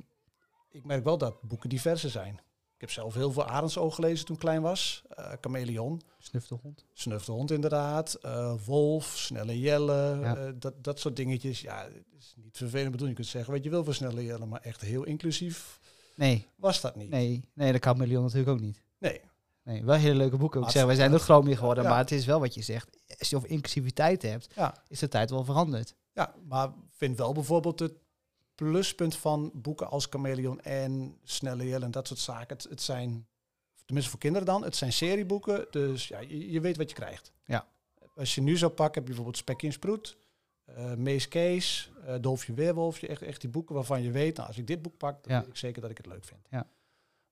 ik 0.69 0.85
merk 0.85 1.03
wel 1.03 1.17
dat 1.17 1.41
boeken 1.41 1.69
diverser 1.69 2.09
zijn. 2.09 2.39
Ik 2.75 2.81
heb 2.81 2.91
zelf 2.91 3.13
heel 3.13 3.31
veel 3.31 3.45
Arendsoog 3.45 3.95
gelezen 3.95 4.25
toen 4.25 4.35
ik 4.35 4.41
klein 4.41 4.61
was. 4.61 5.03
Eh 5.09 5.31
Chameleon. 5.41 6.01
De 6.31 6.55
hond. 6.61 6.85
Snuf 6.93 7.25
de 7.25 7.31
hond 7.31 7.51
inderdaad. 7.51 8.13
Eh, 8.13 8.53
Wolf, 8.65 9.05
Snelle 9.17 9.59
Jelle. 9.59 10.17
Ja. 10.21 10.35
eh, 10.35 10.51
dat, 10.55 10.83
dat 10.83 10.99
soort 10.99 11.15
dingetjes. 11.15 11.61
Ja, 11.61 11.83
het 11.83 12.03
is 12.17 12.33
niet 12.37 12.57
vervelend 12.57 12.91
bedoeld. 12.91 13.09
Je 13.09 13.15
kunt 13.15 13.27
zeggen 13.27 13.53
wat 13.53 13.63
je 13.63 13.69
wil 13.69 13.83
voor 13.83 13.93
Snelle 13.93 14.23
Jelle. 14.23 14.45
Maar 14.45 14.61
echt 14.61 14.81
heel 14.81 15.03
inclusief 15.03 15.79
Nee, 16.15 16.47
was 16.55 16.81
dat 16.81 16.95
niet. 16.95 17.09
nee, 17.09 17.49
nee, 17.53 17.71
dat 17.71 17.81
kan 17.81 17.97
Million 17.97 18.21
natuurlijk 18.23 18.49
ook 18.49 18.59
niet. 18.59 18.81
Nee. 18.97 19.21
Nee, 19.63 19.83
wel 19.83 19.95
hele 19.95 20.15
leuke 20.15 20.37
boeken. 20.37 20.61
Ik 20.61 20.69
zeg, 20.69 20.85
wij 20.85 20.95
zijn 20.95 21.13
er 21.13 21.19
groot 21.19 21.43
mee 21.43 21.55
geworden, 21.55 21.83
Ja. 21.83 21.89
maar 21.89 21.97
het 21.99 22.11
is 22.11 22.25
wel 22.25 22.39
wat 22.39 22.53
je 22.53 22.61
zegt. 22.61 22.89
Als 23.19 23.29
je 23.29 23.35
over 23.35 23.49
inclusiviteit 23.49 24.21
hebt, 24.21 24.47
Ja. 24.55 24.83
is 24.87 24.99
de 24.99 25.07
tijd 25.07 25.29
wel 25.29 25.43
veranderd. 25.43 25.95
ja, 26.13 26.33
maar 26.47 26.69
vind 26.91 27.17
wel 27.17 27.33
bijvoorbeeld 27.33 27.79
het 27.79 27.93
pluspunt 28.55 29.15
van 29.15 29.51
boeken 29.53 29.89
als 29.89 30.05
Chameleon 30.09 30.61
en 30.61 31.17
Snelle 31.23 31.75
en 31.83 31.91
dat 31.91 32.07
soort 32.07 32.19
zaken. 32.19 32.55
Het, 32.57 32.65
het 32.69 32.81
zijn, 32.81 33.27
tenminste 33.85 34.11
voor 34.11 34.19
kinderen 34.19 34.47
dan, 34.47 34.63
het 34.63 34.75
zijn 34.75 34.93
serieboeken. 34.93 35.67
Dus 35.69 36.07
ja, 36.07 36.19
je, 36.19 36.51
je 36.51 36.59
weet 36.61 36.77
wat 36.77 36.89
je 36.89 36.95
krijgt. 36.95 37.31
Ja. 37.45 37.67
Als 38.15 38.35
je 38.35 38.41
nu 38.41 38.57
zou 38.57 38.71
pakken, 38.71 38.93
heb 38.93 39.01
je 39.01 39.07
bijvoorbeeld 39.07 39.37
Spekje 39.37 39.67
en 39.67 39.73
Sproet. 39.73 40.17
eh 40.65 40.93
Mees 40.93 41.27
Kees, 41.27 41.91
eh 42.05 42.15
Dolfje 42.21 42.53
Weerwolfje, 42.53 43.07
echt, 43.07 43.21
echt 43.21 43.41
die 43.41 43.49
boeken 43.49 43.75
waarvan 43.75 44.01
je 44.03 44.11
weet, 44.11 44.35
nou, 44.35 44.47
als 44.47 44.57
ik 44.57 44.67
dit 44.67 44.81
boek 44.81 44.97
pak, 44.97 45.23
dan 45.23 45.33
Ja. 45.33 45.39
weet 45.39 45.49
ik 45.49 45.57
zeker 45.57 45.81
dat 45.81 45.91
ik 45.91 45.97
het 45.97 46.05
leuk 46.05 46.25
vind. 46.25 46.47
Ja. 46.49 46.67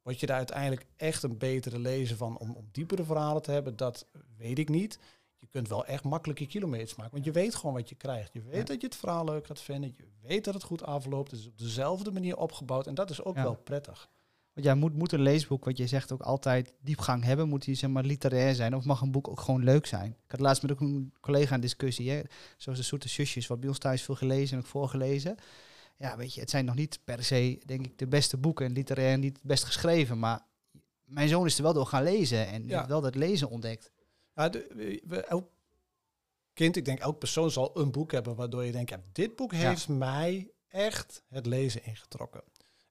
Word 0.02 0.20
je 0.20 0.26
daar 0.26 0.38
uiteindelijk 0.38 0.86
echt 0.96 1.24
een 1.24 1.38
betere 1.38 1.80
lezer 1.80 2.18
van 2.18 2.38
om, 2.38 2.52
om 2.52 2.68
diepere 2.72 3.04
verhalen 3.04 3.42
te 3.42 3.52
hebben, 3.52 3.76
dat 3.76 4.08
weet 4.38 4.60
ik 4.60 4.70
niet. 4.70 5.00
Je 5.44 5.50
kunt 5.50 5.68
wel 5.70 5.86
echt 5.86 6.04
makkelijk 6.04 6.40
je 6.40 6.46
kilometers 6.46 6.96
maken, 6.96 7.14
want 7.14 7.26
je 7.26 7.32
weet 7.32 7.56
gewoon 7.56 7.74
wat 7.76 7.90
je 7.90 7.96
krijgt. 7.96 8.34
Je 8.34 8.42
weet 8.42 8.56
Ja. 8.56 8.64
dat 8.64 8.82
je 8.82 8.88
het 8.88 8.96
verhaal 8.96 9.26
leuk 9.26 9.46
gaat 9.46 9.62
vinden, 9.62 9.94
je 9.98 10.04
weet 10.22 10.44
dat 10.46 10.54
het 10.54 10.64
goed 10.64 10.84
afloopt, 10.84 11.32
het 11.32 11.40
is 11.40 11.48
op 11.48 11.58
dezelfde 11.58 12.12
manier 12.12 12.38
opgebouwd 12.38 12.88
en 12.88 12.94
dat 12.96 13.10
is 13.10 13.24
ook 13.24 13.36
Ja. 13.36 13.44
wel 13.44 13.56
prettig. 13.56 14.10
Want 14.54 14.66
ja, 14.66 14.76
moet, 14.76 14.94
moet 14.94 15.12
een 15.12 15.22
leesboek, 15.22 15.66
wat 15.66 15.78
je 15.78 15.88
zegt, 15.88 16.12
ook 16.12 16.22
altijd 16.22 16.74
diepgang 16.82 17.24
hebben? 17.24 17.50
Moet 17.50 17.64
die 17.64 17.76
zeg 17.76 17.90
maar 17.90 18.04
literair 18.04 18.56
zijn? 18.56 18.76
Of 18.76 18.86
mag 18.86 19.02
een 19.02 19.12
boek 19.12 19.28
ook 19.28 19.40
gewoon 19.40 19.64
leuk 19.64 19.86
zijn? 19.86 20.10
Ik 20.26 20.32
had 20.32 20.40
laatst 20.40 20.62
met 20.62 20.72
ook 20.72 20.80
een 20.80 21.14
collega 21.22 21.56
een 21.56 21.62
discussie, 21.62 22.12
hè? 22.12 22.22
zoals 22.58 22.78
de 22.80 22.86
Zoete 22.86 23.10
Zusjes, 23.10 23.48
wat 23.48 23.60
bij 23.60 23.70
ons 23.70 23.78
thuis 23.78 24.02
veel 24.02 24.16
gelezen 24.16 24.58
en 24.58 24.64
ook 24.64 24.70
voorgelezen. 24.70 25.36
Ja, 25.98 26.18
weet 26.18 26.34
je, 26.34 26.40
het 26.40 26.50
zijn 26.50 26.66
nog 26.66 26.76
niet 26.76 27.00
per 27.04 27.24
se, 27.24 27.62
denk 27.66 27.86
ik, 27.86 27.98
de 27.98 28.08
beste 28.08 28.38
boeken, 28.38 28.72
literair 28.72 29.18
niet 29.18 29.36
het 29.36 29.46
best 29.46 29.64
geschreven, 29.64 30.20
maar 30.20 30.42
mijn 31.06 31.28
zoon 31.30 31.46
is 31.46 31.58
er 31.58 31.64
wel 31.64 31.74
door 31.74 31.86
gaan 31.86 32.04
lezen 32.04 32.48
en 32.48 32.68
Ja. 32.68 32.76
heeft 32.78 32.90
wel 32.90 33.02
dat 33.02 33.16
lezen 33.16 33.50
ontdekt. 33.50 33.92
Ja, 34.36 34.50
de, 34.50 35.02
we- 35.08 35.24
elk 35.24 35.50
kind, 36.54 36.76
ik 36.76 36.86
denk 36.86 37.00
elk 37.00 37.20
persoon 37.20 37.52
zal 37.52 37.72
een 37.80 37.92
boek 37.92 38.12
hebben 38.12 38.36
waardoor 38.36 38.64
je 38.64 38.72
denkt, 38.72 38.90
ja, 38.90 39.02
dit 39.12 39.36
boek 39.36 39.52
Ja. 39.52 39.58
heeft 39.58 39.88
mij 39.88 40.52
echt 40.68 41.24
het 41.30 41.46
lezen 41.46 41.86
ingetrokken. 41.86 42.44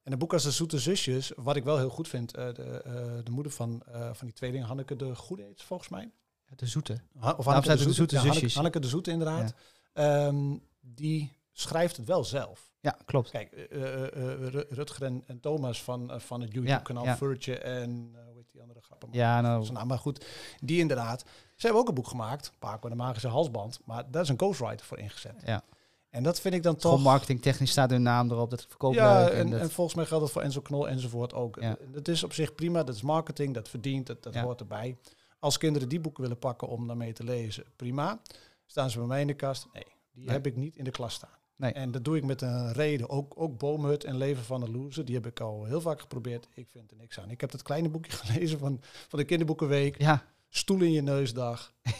En 0.02 0.12
een 0.12 0.18
boek 0.18 0.32
als 0.32 0.42
De 0.42 0.50
Zoete 0.50 0.78
Zusjes, 0.78 1.32
wat 1.36 1.56
ik 1.56 1.64
wel 1.64 1.76
heel 1.78 1.88
goed 1.90 2.08
vind, 2.08 2.34
eh, 2.34 2.54
de, 2.54 2.62
eh, 2.82 2.92
de 3.24 3.30
moeder 3.30 3.52
van, 3.52 3.82
eh, 3.92 4.14
van 4.14 4.26
die 4.26 4.36
tweeling, 4.36 4.64
Hanneke 4.64 4.96
de 4.96 5.14
Goede 5.16 5.52
ze 5.56 5.66
volgens 5.66 5.88
mij. 5.88 6.10
De 6.56 6.66
Zoete. 6.66 7.00
Ha- 7.18 7.34
of 7.36 7.46
er 7.46 7.52
De 7.86 7.92
Zoete 7.92 8.14
ja, 8.14 8.20
Hanneke, 8.20 8.38
Zusjes. 8.38 8.54
Hanneke 8.54 8.78
de 8.80 8.88
Zoete 8.88 9.10
inderdaad. 9.10 9.54
Ehm, 9.92 10.56
die 10.80 11.32
schrijft 11.52 11.96
het 11.96 12.06
wel 12.06 12.24
zelf. 12.24 12.70
Ja, 12.80 12.96
klopt. 13.04 13.30
Kijk, 13.30 13.52
eh, 13.52 13.82
eh, 13.82 14.02
eh, 14.04 14.48
Ru- 14.48 14.64
Rutger 14.68 15.02
en, 15.04 15.22
en 15.26 15.40
Thomas 15.40 15.82
van, 15.82 16.20
van 16.20 16.40
het 16.40 16.52
YouTube-kanaal 16.52 17.04
ja. 17.04 17.16
Furtje 17.16 17.58
en 17.58 17.90
hoe 18.26 18.34
heet 18.36 18.46
die 18.52 18.60
andere 18.60 18.80
grappen? 18.80 19.08
Ja, 19.12 19.40
nou, 19.40 19.62
Zijn 19.64 19.76
naam, 19.76 19.86
maar 19.86 19.98
goed, 19.98 20.26
die 20.60 20.78
inderdaad. 20.80 21.20
Ze 21.56 21.66
hebben 21.66 21.80
ook 21.80 21.88
een 21.88 21.94
boek 21.94 22.08
gemaakt, 22.08 22.52
Paco 22.58 22.84
en 22.88 22.90
de 22.96 23.02
Magische 23.02 23.28
Halsband, 23.28 23.80
maar 23.84 24.10
daar 24.10 24.22
is 24.22 24.28
een 24.28 24.38
ghostwriter 24.38 24.86
voor 24.86 24.98
ingezet. 24.98 25.42
ja. 25.44 25.62
En 26.10 26.22
dat 26.22 26.40
vind 26.40 26.54
ik 26.54 26.62
dan 26.62 26.76
toch... 26.76 27.02
marketingtechnisch 27.02 27.70
staat 27.70 27.90
hun 27.90 28.02
naam 28.02 28.30
erop, 28.30 28.50
dat 28.50 28.66
verkoopt 28.68 28.94
ja, 28.96 29.28
en, 29.28 29.36
En, 29.36 29.50
dat- 29.50 29.60
en 29.60 29.70
volgens 29.70 29.96
mij 29.96 30.04
geldt 30.06 30.24
dat 30.24 30.32
voor 30.32 30.42
Enzo 30.42 30.60
Knol 30.60 30.88
enzovoort 30.88 31.34
ook. 31.34 31.56
Ja. 31.60 31.76
Dat 31.92 32.08
is 32.08 32.24
op 32.24 32.32
zich 32.32 32.54
prima, 32.54 32.82
dat 32.84 32.94
is 32.94 33.02
marketing, 33.02 33.54
dat 33.54 33.68
verdient, 33.68 34.06
dat, 34.06 34.22
dat 34.22 34.34
Ja. 34.34 34.42
hoort 34.42 34.60
erbij. 34.60 34.96
Als 35.38 35.58
kinderen 35.58 35.88
die 35.88 36.00
boeken 36.00 36.22
willen 36.22 36.38
pakken 36.38 36.68
om 36.68 36.86
daarmee 36.86 37.12
te 37.12 37.24
lezen, 37.24 37.64
prima. 37.76 38.20
Staan 38.66 38.90
ze 38.90 38.98
bij 38.98 39.06
mij 39.06 39.20
in 39.20 39.26
de 39.26 39.34
kast? 39.34 39.66
Nee, 39.72 39.84
die 40.12 40.24
Nee. 40.24 40.34
heb 40.34 40.46
ik 40.46 40.56
niet 40.56 40.76
in 40.76 40.84
de 40.84 40.90
klas 40.90 41.14
staan. 41.14 41.30
Nee. 41.62 41.72
En 41.72 41.90
dat 41.90 42.04
doe 42.04 42.16
ik 42.16 42.24
met 42.24 42.42
een 42.42 42.72
reden. 42.72 43.08
Ook, 43.10 43.32
ook 43.36 43.58
Boomhut 43.58 44.04
en 44.04 44.16
Leven 44.16 44.44
van 44.44 44.60
de 44.60 44.70
Loser, 44.70 45.04
die 45.04 45.14
heb 45.14 45.26
ik 45.26 45.40
al 45.40 45.64
heel 45.64 45.80
vaak 45.80 46.00
geprobeerd. 46.00 46.48
Ik 46.54 46.66
vind 46.72 46.90
er 46.90 46.96
niks 46.96 47.20
aan. 47.20 47.30
Ik 47.30 47.40
heb 47.40 47.50
dat 47.50 47.62
kleine 47.62 47.88
boekje 47.88 48.12
gelezen 48.22 48.58
van, 48.58 48.80
van 49.08 49.18
de 49.18 49.24
kinderboekenweek. 49.24 49.98
ja, 50.00 50.22
Stoel 50.48 50.80
in 50.80 50.92
je 50.92 51.02
neusdag. 51.02 51.72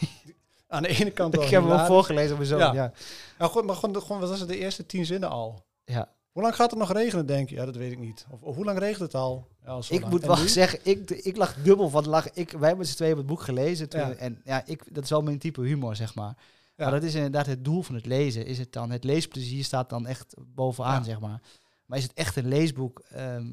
Aan 0.67 0.81
de 0.83 0.87
ene 0.99 1.11
kant 1.11 1.35
wel 1.35 1.43
ik 1.43 1.49
heb 1.49 1.59
hem 1.59 1.69
hilarisch. 1.69 1.87
voorgelezen 1.93 2.31
op 2.31 2.37
mijn 2.37 2.49
zoon. 2.49 2.59
Ja. 2.59 2.73
Ja. 2.73 2.91
Ja, 3.39 3.47
goed, 3.47 3.65
maar 3.65 3.75
gewoon, 3.75 4.01
gewoon, 4.01 4.19
wat 4.19 4.29
was 4.29 4.39
het, 4.39 4.49
de 4.49 4.57
eerste 4.57 4.85
tien 4.85 5.05
zinnen 5.05 5.29
al? 5.29 5.65
Ja. 5.85 6.09
Hoe 6.31 6.41
lang 6.43 6.55
gaat 6.55 6.69
het 6.69 6.79
nog 6.79 6.91
regenen, 6.93 7.25
denk 7.25 7.49
je? 7.49 7.55
Ja, 7.55 7.65
dat 7.65 7.75
weet 7.75 7.91
ik 7.91 7.99
niet. 7.99 8.25
Of, 8.31 8.41
of 8.41 8.55
hoe 8.55 8.65
lang 8.65 8.79
regent 8.79 8.99
het 8.99 9.15
al? 9.15 9.47
Ja, 9.65 9.77
Ik 9.89 9.99
lang. 10.01 10.11
moet 10.11 10.21
En 10.21 10.27
wel 10.27 10.37
nu? 10.37 10.47
zeggen, 10.47 10.79
ik, 10.83 11.09
ik 11.09 11.37
lag 11.37 11.55
dubbel 11.63 11.89
van 11.89 12.07
lachen. 12.07 12.31
Ik, 12.33 12.51
wij 12.51 12.67
hebben 12.67 12.85
z'n 12.87 12.95
tweeën 12.95 13.17
het 13.17 13.25
boek 13.25 13.41
gelezen. 13.41 13.89
Toen, 13.89 13.99
Ja. 13.99 14.11
En 14.13 14.41
ja, 14.45 14.63
ik, 14.65 14.83
dat 14.95 15.03
is 15.03 15.09
wel 15.09 15.21
mijn 15.21 15.39
type 15.39 15.61
humor, 15.61 15.95
zeg 15.95 16.15
maar. 16.15 16.35
Ja. 16.75 16.83
Maar 16.83 16.91
dat 16.91 17.03
is 17.03 17.15
inderdaad 17.15 17.45
het 17.45 17.65
doel 17.65 17.81
van 17.81 17.95
het 17.95 18.05
lezen. 18.05 18.45
Is 18.45 18.57
het 18.57 18.71
dan, 18.73 18.91
het 18.91 19.03
leesplezier 19.03 19.63
staat 19.63 19.89
dan 19.89 20.07
echt 20.07 20.33
bovenaan, 20.47 21.03
zeg 21.03 21.19
maar. 21.19 21.41
Maar 21.85 21.97
is 21.97 22.03
het 22.03 22.13
echt 22.13 22.35
een 22.35 22.47
leesboek? 22.47 22.99
Ehm, 22.99 23.47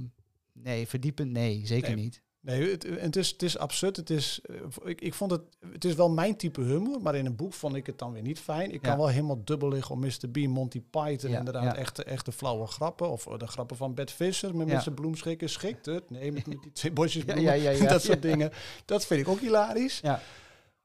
nee, 0.52 0.86
verdiepend? 0.88 1.30
Nee, 1.30 1.66
zeker 1.66 1.94
Nee. 1.94 2.04
niet. 2.04 2.22
Nee, 2.42 2.70
het, 2.70 2.82
het, 3.00 3.16
is, 3.16 3.30
het 3.30 3.42
is 3.42 3.58
absurd. 3.58 3.96
Het 3.96 4.10
is, 4.10 4.40
eh, 4.42 4.56
ik, 4.84 5.00
ik 5.00 5.14
vond 5.14 5.30
het, 5.30 5.42
het 5.72 5.84
is 5.84 5.94
wel 5.94 6.10
mijn 6.10 6.36
type 6.36 6.60
humor, 6.60 7.02
maar 7.02 7.14
in 7.14 7.26
een 7.26 7.36
boek 7.36 7.52
vond 7.52 7.74
ik 7.74 7.86
het 7.86 7.98
dan 7.98 8.12
weer 8.12 8.22
niet 8.22 8.38
fijn. 8.38 8.70
Ik 8.72 8.80
kan 8.82 8.96
wel 8.96 9.08
helemaal 9.08 9.44
dubbel 9.44 9.68
liggen 9.68 9.94
om 9.94 10.00
Mr. 10.00 10.30
Bean, 10.30 10.50
Monty 10.50 10.82
Python, 10.90 11.30
Ja, 11.30 11.38
inderdaad, 11.38 11.62
ja. 11.64 11.76
echte, 11.76 12.04
echte 12.04 12.32
flauwe 12.32 12.66
grappen. 12.66 13.10
Of 13.10 13.26
eh, 13.26 13.38
de 13.38 13.46
grappen 13.46 13.76
van 13.76 13.94
Bert 13.94 14.10
Visser 14.10 14.56
met, 14.56 14.68
Ja. 14.68 14.80
zijn 14.80 14.94
bloemschikken. 14.94 15.48
Schikt 15.50 15.86
het? 15.86 16.10
Nee, 16.10 16.32
met, 16.32 16.46
met 16.46 16.62
die 16.62 16.72
twee 16.72 16.92
bosjes 16.92 17.24
bloemen. 17.34 17.88
dat 17.88 18.02
soort 18.02 18.22
dingen. 18.22 18.50
Dat 18.84 19.06
vind 19.06 19.20
ik 19.20 19.28
ook 19.28 19.40
hilarisch. 19.40 20.00
Ja. 20.02 20.20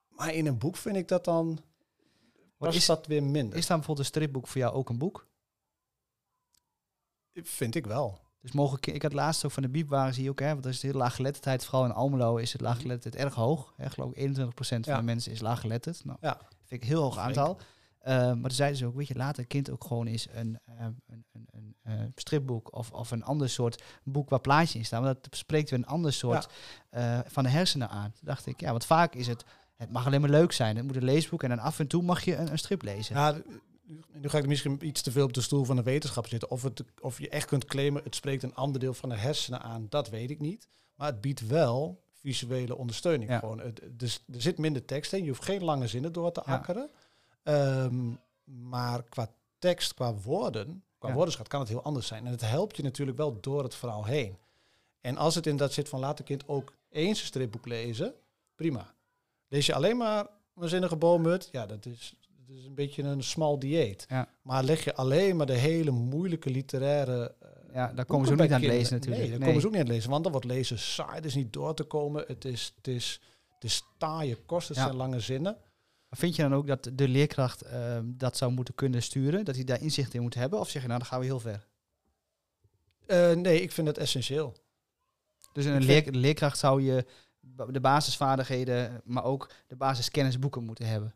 Maar 0.10 0.34
in 0.34 0.46
een 0.46 0.58
boek 0.58 0.77
vind 0.77 0.96
ik 0.96 1.08
dat 1.08 1.25
dan, 1.25 1.60
was 2.58 2.76
is, 2.76 2.86
dat 2.86 3.08
weer 3.08 3.24
minder. 3.24 3.58
is 3.58 3.68
dan 3.68 3.78
bijvoorbeeld 3.78 4.08
een 4.08 4.14
stripboek 4.14 4.48
voor 4.48 4.62
jou 4.62 4.74
ook 4.74 4.90
een 4.90 4.98
boek? 4.98 5.28
vind 7.34 7.76
ik 7.76 7.86
wel. 7.86 8.20
Dus 8.42 8.52
mogen 8.52 8.80
ik 8.82 9.02
had 9.02 9.14
laatst 9.14 9.46
ook 9.46 9.52
van 9.52 9.64
de 9.64 9.70
Biep 9.70 9.90
waren 9.90 10.14
zie 10.14 10.24
je 10.24 10.30
ook, 10.30 10.40
hè, 10.40 10.48
want 10.50 10.64
dat 10.64 10.74
is 10.74 10.80
de 10.80 10.94
laaggeletterdheid. 10.98 11.66
Vooral 11.66 11.86
in 11.86 11.92
Almelo 11.92 12.36
is 12.38 12.52
het 12.52 12.62
laaggeletterdheid 12.62 13.26
erg 13.26 13.34
hoog. 13.34 13.74
Hè, 13.78 13.90
geloof 13.90 14.12
ik 14.12 14.18
21% 14.18 14.86
van 14.86 14.94
Ja. 14.94 15.00
de 15.00 15.06
mensen 15.06 15.32
is 15.32 15.42
laaggeletterd. 15.42 16.06
Nou, 16.06 16.18
Ja. 16.22 16.38
vind 16.38 16.70
ik 16.70 16.82
een 16.82 16.88
heel 16.88 17.02
hoog 17.02 17.18
aantal. 17.18 17.60
Eh, 18.00 18.16
maar 18.16 18.42
toen 18.42 18.52
zeiden 18.52 18.78
ze 18.78 18.86
ook, 18.86 18.96
weet 18.96 19.08
je, 19.08 19.16
laat 19.16 19.38
een 19.38 19.48
kind 19.48 19.70
ook 19.70 19.84
gewoon 19.84 20.08
eens 20.08 20.28
een, 20.32 20.60
eh, 20.66 20.86
een, 21.08 21.26
een, 21.32 21.48
een 21.52 21.76
eh, 21.82 22.00
stripboek 22.16 22.74
of, 22.76 22.92
of 22.92 23.12
een 23.12 23.24
ander 23.24 23.50
soort 23.50 23.84
boek 24.04 24.30
waar 24.30 24.40
plaatjes 24.42 24.76
in 24.76 24.86
staan. 24.86 25.04
Want 25.04 25.24
dat 25.24 25.36
spreekt 25.36 25.70
weer 25.70 25.80
een 25.80 25.86
ander 25.86 26.14
soort 26.14 26.48
van 27.26 27.44
de 27.44 27.50
hersenen 27.50 27.90
aan. 27.90 28.12
Toen 28.12 28.22
dacht 28.28 28.46
ik, 28.46 28.60
ja, 28.60 28.72
want 28.72 28.86
vaak 28.86 29.16
is 29.16 29.28
het, 29.28 29.46
het 29.75 29.91
mag 29.91 30.05
alleen 30.05 30.22
maar 30.22 30.29
leuk 30.29 30.51
zijn. 30.51 30.75
Het 30.75 30.86
moet 30.86 30.96
een 30.96 31.03
leesboek 31.03 31.44
en 31.44 31.50
dan 31.50 31.60
af 31.60 31.79
en 31.79 31.88
toe 31.88 32.03
mag 32.03 32.24
je 32.25 32.36
een, 32.36 32.51
een 32.51 32.58
strip 32.58 32.82
lezen. 32.82 33.15
Ja, 33.15 33.41
nu- 34.13 34.29
ga 34.29 34.38
ik 34.38 34.48
misschien 34.48 34.86
iets 34.88 35.01
te 35.01 35.12
veel 35.12 35.25
op 35.25 35.34
de 35.34 35.41
stoel 35.41 35.63
van 35.65 35.75
de 35.75 35.84
wetenschap 35.84 36.27
zitten. 36.27 36.50
Of, 36.51 36.63
het, 36.63 36.84
of 37.01 37.20
je 37.20 37.29
echt 37.29 37.48
kunt 37.48 37.65
claimen, 37.65 38.03
het 38.03 38.15
spreekt 38.15 38.44
een 38.44 38.55
ander 38.55 38.79
deel 38.79 38.94
van 38.94 39.10
de 39.10 39.15
hersenen 39.15 39.62
aan, 39.62 39.86
dat 39.89 40.10
weet 40.10 40.29
ik 40.29 40.39
niet. 40.39 40.67
Maar 40.96 41.08
het 41.08 41.22
biedt 41.22 41.48
wel 41.48 42.03
visuele 42.13 42.75
ondersteuning. 42.77 43.29
Ja. 43.29 43.39
Gewoon, 43.39 43.62
dus, 43.91 44.24
er 44.34 44.41
zit 44.41 44.58
minder 44.58 44.86
tekst 44.86 45.13
in, 45.13 45.24
je 45.24 45.29
hoeft 45.29 45.44
geen 45.44 45.63
lange 45.63 45.88
zinnen 45.88 46.12
door 46.13 46.32
te 46.32 46.41
Ja. 46.46 46.53
akkeren. 46.53 46.89
Ehm, 47.44 48.12
maar 48.44 49.03
qua 49.03 49.29
tekst, 49.60 49.94
qua 49.94 50.13
woorden, 50.13 50.84
qua 50.98 51.08
Ja. 51.08 51.13
woordenschat 51.13 51.48
kan 51.48 51.60
het 51.60 51.70
heel 51.70 51.84
anders 51.84 52.08
zijn. 52.08 52.25
En 52.25 52.32
het 52.32 52.41
helpt 52.50 52.77
je 52.77 52.84
natuurlijk 52.84 53.17
wel 53.17 53.39
door 53.41 53.63
het 53.63 53.75
verhaal 53.75 54.05
heen. 54.05 54.38
En 55.01 55.17
als 55.17 55.36
het 55.36 55.48
in 55.48 55.58
dat 55.58 55.74
zit 55.74 55.89
van 55.89 56.00
laat 56.00 56.20
een 56.20 56.25
kind 56.25 56.48
ook 56.48 56.74
eens 56.89 57.20
een 57.20 57.25
stripboek 57.25 57.65
lezen, 57.65 58.13
prima. 58.55 58.94
Lees 59.48 59.66
je 59.66 59.74
alleen 59.74 59.98
maar 59.98 60.28
een 60.56 60.70
zinnige 60.70 60.96
boomhut, 60.96 61.50
ja, 61.52 61.66
dat 61.66 61.86
is, 61.86 62.16
dat 62.46 62.56
is 62.58 62.66
een 62.66 62.75
beetje 62.75 63.04
een 63.04 63.24
smal 63.24 63.60
dieet. 63.60 64.06
Ja. 64.10 64.28
Maar 64.42 64.64
leg 64.64 64.84
je 64.84 64.96
alleen 64.96 65.36
maar 65.36 65.46
de 65.46 65.54
hele 65.58 65.92
moeilijke 65.92 66.50
literaire... 66.50 67.36
eh, 67.40 67.50
Ja, 67.74 67.94
daar 67.94 68.06
komen 68.06 68.28
ze 68.28 68.34
ook 68.34 68.40
niet 68.40 68.52
aan 68.52 68.62
het 68.62 68.70
lezen 68.70 68.94
natuurlijk. 68.94 69.22
Nee, 69.22 69.30
daar 69.30 69.40
Nee. 69.40 69.48
komen 69.48 69.62
ze 69.62 69.68
ook 69.68 69.74
niet 69.74 69.82
aan 69.82 69.88
het 69.88 69.96
lezen, 69.96 70.10
want 70.12 70.24
dan 70.24 70.32
wordt 70.32 70.48
lezen 70.48 70.80
saai, 70.80 71.16
het 71.16 71.25
is 71.25 71.36
niet 71.36 71.54
door 71.54 71.74
te 71.74 71.84
komen, 71.84 72.24
het 72.28 72.46
is, 72.46 72.74
het 72.75 72.88
is, 72.88 73.20
het 73.54 73.64
is 73.64 73.84
taaie 73.98 74.36
kost, 74.36 74.68
het 74.68 74.78
Ja. 74.78 74.84
zijn 74.84 74.96
lange 74.96 75.20
zinnen. 75.20 75.58
Vind 76.10 76.36
je 76.36 76.42
dan 76.42 76.54
ook 76.56 76.68
dat 76.68 76.90
de 76.94 77.08
leerkracht 77.08 77.62
eh, 77.62 78.00
dat 78.04 78.38
zou 78.38 78.52
moeten 78.52 78.75
kunnen 78.75 79.04
sturen? 79.04 79.46
Dat 79.46 79.56
hij 79.56 79.64
daar 79.64 79.82
inzicht 79.82 80.14
in 80.14 80.22
moet 80.22 80.34
hebben? 80.34 80.60
Of 80.60 80.70
zeg 80.70 80.82
je 80.82 80.88
nou, 80.88 81.00
dan 81.00 81.08
gaan 81.10 81.20
we 81.20 81.25
heel 81.25 81.40
ver? 81.40 81.68
Eh, 83.06 83.32
nee, 83.32 83.62
ik 83.62 83.72
vind 83.72 83.88
het 83.88 83.98
essentieel. 83.98 84.54
Dus 85.54 85.66
een 85.66 85.84
leer, 85.84 86.12
leerkracht 86.12 86.58
zou 86.58 86.82
je 86.82 87.06
de 87.70 87.80
basisvaardigheden, 87.82 89.02
maar 89.04 89.24
ook 89.24 89.50
de 89.68 89.75
basiskennisboeken 89.75 90.64
moeten 90.64 90.88
hebben. 90.88 91.14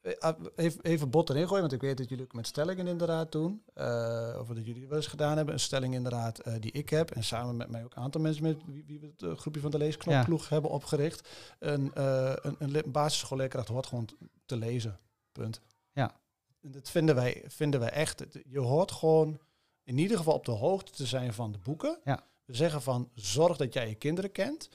Eh, 0.00 0.12
ah, 0.18 0.44
Even, 0.56 0.80
even 0.82 1.10
bot 1.10 1.30
erin 1.30 1.46
gooien, 1.46 1.60
want 1.60 1.72
ik 1.72 1.80
weet 1.80 1.96
dat 1.96 2.08
jullie 2.08 2.24
ook 2.24 2.32
met 2.32 2.46
stellingen 2.46 2.86
inderdaad 2.86 3.32
doen. 3.32 3.62
Eh, 3.74 4.36
of 4.40 4.46
dat 4.48 4.66
jullie 4.66 4.86
wel 4.88 4.96
eens 4.96 5.06
gedaan 5.06 5.36
hebben. 5.36 5.54
Een 5.54 5.60
stelling 5.60 5.94
inderdaad 5.94 6.38
eh, 6.38 6.54
die 6.60 6.72
ik 6.72 6.88
heb. 6.90 7.10
En 7.10 7.24
samen 7.24 7.56
met 7.56 7.68
mij 7.70 7.84
ook 7.84 7.96
een 7.96 8.02
aantal 8.02 8.20
mensen 8.20 8.42
met 8.42 8.56
wie, 8.66 8.84
wie 8.86 9.00
we 9.00 9.26
het 9.26 9.38
groepje 9.38 9.60
van 9.60 9.70
de 9.70 9.78
leesknopploeg 9.78 10.48
hebben 10.48 10.70
opgericht. 10.70 11.28
Een, 11.58 11.94
eh 11.94 12.32
een, 12.42 12.56
een 12.58 12.70
le- 12.70 12.82
basisschoolleerkracht 12.86 13.68
hoort 13.68 13.86
gewoon 13.86 14.08
te 14.44 14.56
lezen. 14.56 14.98
Punt. 15.32 15.60
Ja. 15.92 16.14
En 16.62 16.70
dat 16.70 16.90
vinden 16.90 17.14
wij, 17.14 17.44
vinden 17.46 17.80
wij 17.80 17.90
echt. 17.90 18.24
Je 18.48 18.60
hoort 18.60 18.92
gewoon 18.92 19.38
in 19.82 19.98
ieder 19.98 20.16
geval 20.16 20.34
op 20.34 20.44
de 20.44 20.50
hoogte 20.52 20.92
te 20.92 21.06
zijn 21.06 21.32
van 21.32 21.52
de 21.52 21.58
boeken. 21.58 21.98
Ja. 22.04 22.20
We 22.46 22.54
zeggen 22.54 22.82
van 22.82 23.10
zorg 23.14 23.56
dat 23.56 23.72
jij 23.72 23.88
je 23.88 23.94
kinderen 23.94 24.32
kent. 24.32 24.68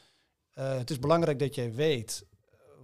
Eh, 0.54 0.78
het 0.78 0.90
is 0.90 1.00
belangrijk 1.00 1.40
dat 1.40 1.56
jij 1.56 1.74
weet 1.74 2.26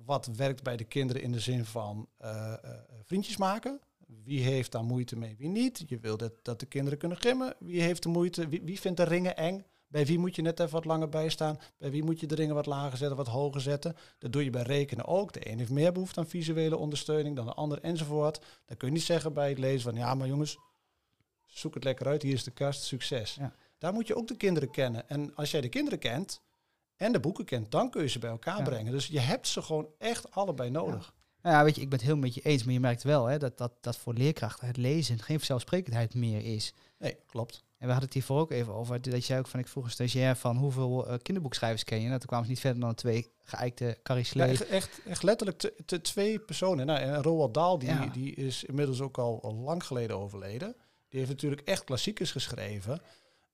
wat 0.06 0.26
werkt 0.26 0.64
bij 0.64 0.78
de 0.78 0.84
kinderen 0.84 1.22
in 1.22 1.32
de 1.32 1.40
zin 1.40 1.66
van 1.66 2.08
eh, 2.18 2.54
eh, 2.54 2.60
vriendjes 3.06 3.38
maken. 3.38 3.80
Wie 4.24 4.44
heeft 4.44 4.72
daar 4.72 4.84
moeite 4.84 5.18
mee, 5.18 5.36
wie 5.38 5.50
niet. 5.50 5.84
Je 5.88 6.00
wil 6.00 6.18
dat, 6.18 6.34
dat 6.42 6.60
de 6.60 6.66
kinderen 6.66 7.00
kunnen 7.00 7.18
grimmen. 7.18 7.56
Wie 7.60 7.82
heeft 7.82 8.04
de 8.04 8.10
moeite, 8.10 8.48
wie, 8.48 8.80
vindt 8.80 8.98
de 8.98 9.04
ringen 9.04 9.38
eng? 9.38 9.66
Bij 9.88 10.06
wie 10.06 10.20
moet 10.20 10.36
je 10.36 10.42
net 10.42 10.60
even 10.60 10.72
wat 10.72 10.86
langer 10.86 11.10
bij 11.10 11.30
staan? 11.30 11.60
Bij 11.78 11.92
wie 11.92 12.04
moet 12.04 12.20
je 12.20 12.28
de 12.28 12.36
ringen 12.36 12.56
wat 12.56 12.66
lager 12.66 12.98
zetten, 12.98 13.18
wat 13.18 13.28
hoger 13.28 13.62
zetten? 13.62 13.96
Dat 14.18 14.32
doe 14.32 14.44
je 14.44 14.50
bij 14.50 14.62
rekenen 14.62 15.06
ook. 15.06 15.34
De 15.34 15.52
een 15.52 15.58
heeft 15.58 15.70
meer 15.70 15.92
behoefte 15.92 16.20
aan 16.20 16.28
visuele 16.28 16.78
ondersteuning 16.78 17.36
dan 17.36 17.46
de 17.46 17.54
ander 17.54 17.82
enzovoort. 17.82 18.40
Dan 18.66 18.78
kun 18.78 18.88
je 18.88 18.94
niet 18.94 19.04
zeggen 19.04 19.34
bij 19.34 19.50
het 19.50 19.58
lezen 19.58 19.82
van 19.82 19.96
ja, 19.96 20.16
maar 20.16 20.28
jongens, 20.28 20.58
zoek 21.46 21.74
het 21.74 21.84
lekker 21.84 22.08
uit. 22.08 22.22
Hier 22.22 22.34
is 22.34 22.44
de 22.44 22.52
kast, 22.52 22.84
succes. 22.84 23.36
Ja. 23.36 23.54
Daar 23.78 23.94
moet 23.94 24.08
je 24.08 24.16
ook 24.16 24.28
de 24.28 24.38
kinderen 24.38 24.72
kennen. 24.72 25.10
En 25.10 25.36
als 25.36 25.52
jij 25.52 25.62
de 25.62 25.70
kinderen 25.70 26.00
kent 26.00 26.42
en 26.96 27.12
de 27.12 27.20
boeken 27.20 27.46
kent, 27.46 27.72
dan 27.72 27.90
kun 27.90 28.02
je 28.02 28.08
ze 28.10 28.20
bij 28.20 28.30
elkaar 28.30 28.58
Ja. 28.58 28.64
brengen. 28.64 28.92
Dus 28.92 29.08
je 29.08 29.20
hebt 29.20 29.48
ze 29.48 29.62
gewoon 29.62 29.88
echt 29.98 30.32
allebei 30.32 30.70
nodig. 30.70 31.14
Nou 31.42 31.56
ja, 31.56 31.64
weet 31.64 31.76
je, 31.76 31.82
ik 31.82 31.90
ben 31.90 31.98
het 32.00 32.08
heel 32.08 32.18
met 32.18 32.34
je 32.34 32.42
eens, 32.42 32.64
maar 32.64 32.74
je 32.74 32.80
merkt 32.80 33.04
wel 33.04 33.26
hè, 33.26 33.38
dat, 33.38 33.58
dat, 33.58 33.72
dat 33.82 33.98
voor 33.98 34.14
leerkrachten 34.14 34.68
het 34.68 34.78
lezen 34.78 35.20
geen 35.22 35.38
vanzelfsprekendheid 35.38 36.14
meer 36.14 36.54
is. 36.56 36.74
Nee, 37.00 37.18
klopt. 37.26 37.56
En 37.78 37.86
we 37.86 37.92
hadden 37.92 38.04
het 38.06 38.14
hiervoor 38.14 38.40
ook 38.40 38.52
even 38.52 38.74
over, 38.74 39.02
dat 39.02 39.26
jij 39.26 39.40
ook 39.40 39.48
van, 39.48 39.60
ik 39.60 39.68
vroeg 39.68 39.84
een 39.86 39.92
stagiair 39.92 40.36
van 40.36 40.58
hoeveel 40.58 41.08
eh, 41.08 41.18
kinderboekschrijvers 41.22 41.84
ken 41.84 41.98
je? 42.02 42.08
Nou, 42.08 42.18
toen 42.20 42.28
kwamen 42.28 42.46
ze 42.46 42.52
niet 42.52 42.60
verder 42.62 42.82
dan 42.82 42.96
twee 42.96 43.32
geëikte 43.44 43.98
Carrie 44.04 44.26
Ja, 44.34 44.46
echt, 44.48 44.68
echt, 44.68 45.00
echt 45.06 45.24
letterlijk 45.24 45.58
te, 45.58 45.74
te 45.86 46.02
twee 46.02 46.40
personen. 46.40 46.86
Nou, 46.86 47.00
en 47.00 47.22
Roald 47.24 47.54
Dahl, 47.54 47.78
die, 47.78 47.90
Ja. 47.90 48.06
die 48.06 48.36
is 48.36 48.64
inmiddels 48.64 49.02
ook 49.02 49.18
al, 49.18 49.42
al 49.42 49.54
lang 49.56 49.84
geleden 49.84 50.18
overleden. 50.18 50.76
Die 51.10 51.20
heeft 51.20 51.32
natuurlijk 51.32 51.62
echt 51.62 51.84
klassiekers 51.84 52.32
geschreven. 52.32 53.02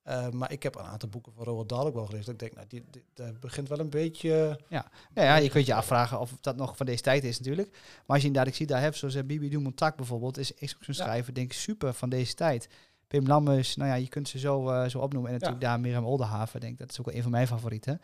Eh, 0.04 0.28
maar 0.28 0.52
ik 0.52 0.62
heb 0.62 0.74
een 0.74 0.84
aantal 0.84 1.08
boeken 1.08 1.32
van 1.32 1.44
Roald 1.44 1.68
Dahl 1.68 1.86
ook 1.86 1.94
wel 1.94 2.06
gelezen. 2.06 2.24
Dat 2.24 2.34
ik 2.34 2.40
denk, 2.40 2.54
nou, 2.54 2.66
die, 2.68 2.84
die, 2.90 3.04
dat 3.14 3.40
begint 3.40 3.68
wel 3.68 3.78
een 3.78 3.90
beetje... 3.90 4.60
Nou 4.68 4.84
ja, 5.14 5.36
je 5.36 5.48
kunt 5.50 5.66
je 5.66 5.74
afvragen 5.74 6.20
of 6.20 6.32
dat 6.40 6.56
nog 6.56 6.76
van 6.76 6.86
deze 6.86 7.02
tijd 7.02 7.24
is 7.24 7.38
natuurlijk. 7.38 7.70
Maar 7.72 8.02
als 8.06 8.20
je 8.20 8.26
inderdaad, 8.26 8.50
ik 8.50 8.56
zie 8.56 8.66
daar 8.66 8.80
hebt, 8.80 8.96
zoals 8.96 9.14
uh, 9.14 9.22
Bibi 9.22 9.48
Dumontak 9.48 9.96
bijvoorbeeld, 9.96 10.38
is, 10.38 10.52
is 10.52 10.74
ook 10.76 10.84
zo'n 10.84 10.94
Ja. 10.96 11.02
schrijver, 11.04 11.34
denk 11.34 11.46
ik, 11.52 11.58
super 11.58 11.94
van 11.94 12.08
deze 12.08 12.34
tijd. 12.34 12.68
Pim 13.08 13.26
Lammers, 13.26 13.76
nou 13.76 13.88
ja, 13.90 13.94
je 13.96 14.08
kunt 14.08 14.28
ze 14.28 14.38
zo, 14.38 14.68
eh, 14.70 14.88
zo 14.88 14.98
opnoemen. 14.98 15.30
En 15.30 15.36
natuurlijk 15.36 15.64
daar 15.64 15.80
Mirjam 15.80 16.04
Oldenhaven, 16.04 16.60
denk 16.60 16.72
ik, 16.72 16.78
dat 16.78 16.90
is 16.90 17.00
ook 17.00 17.06
wel 17.06 17.14
een 17.14 17.22
van 17.22 17.30
mijn 17.30 17.46
favorieten. 17.46 18.00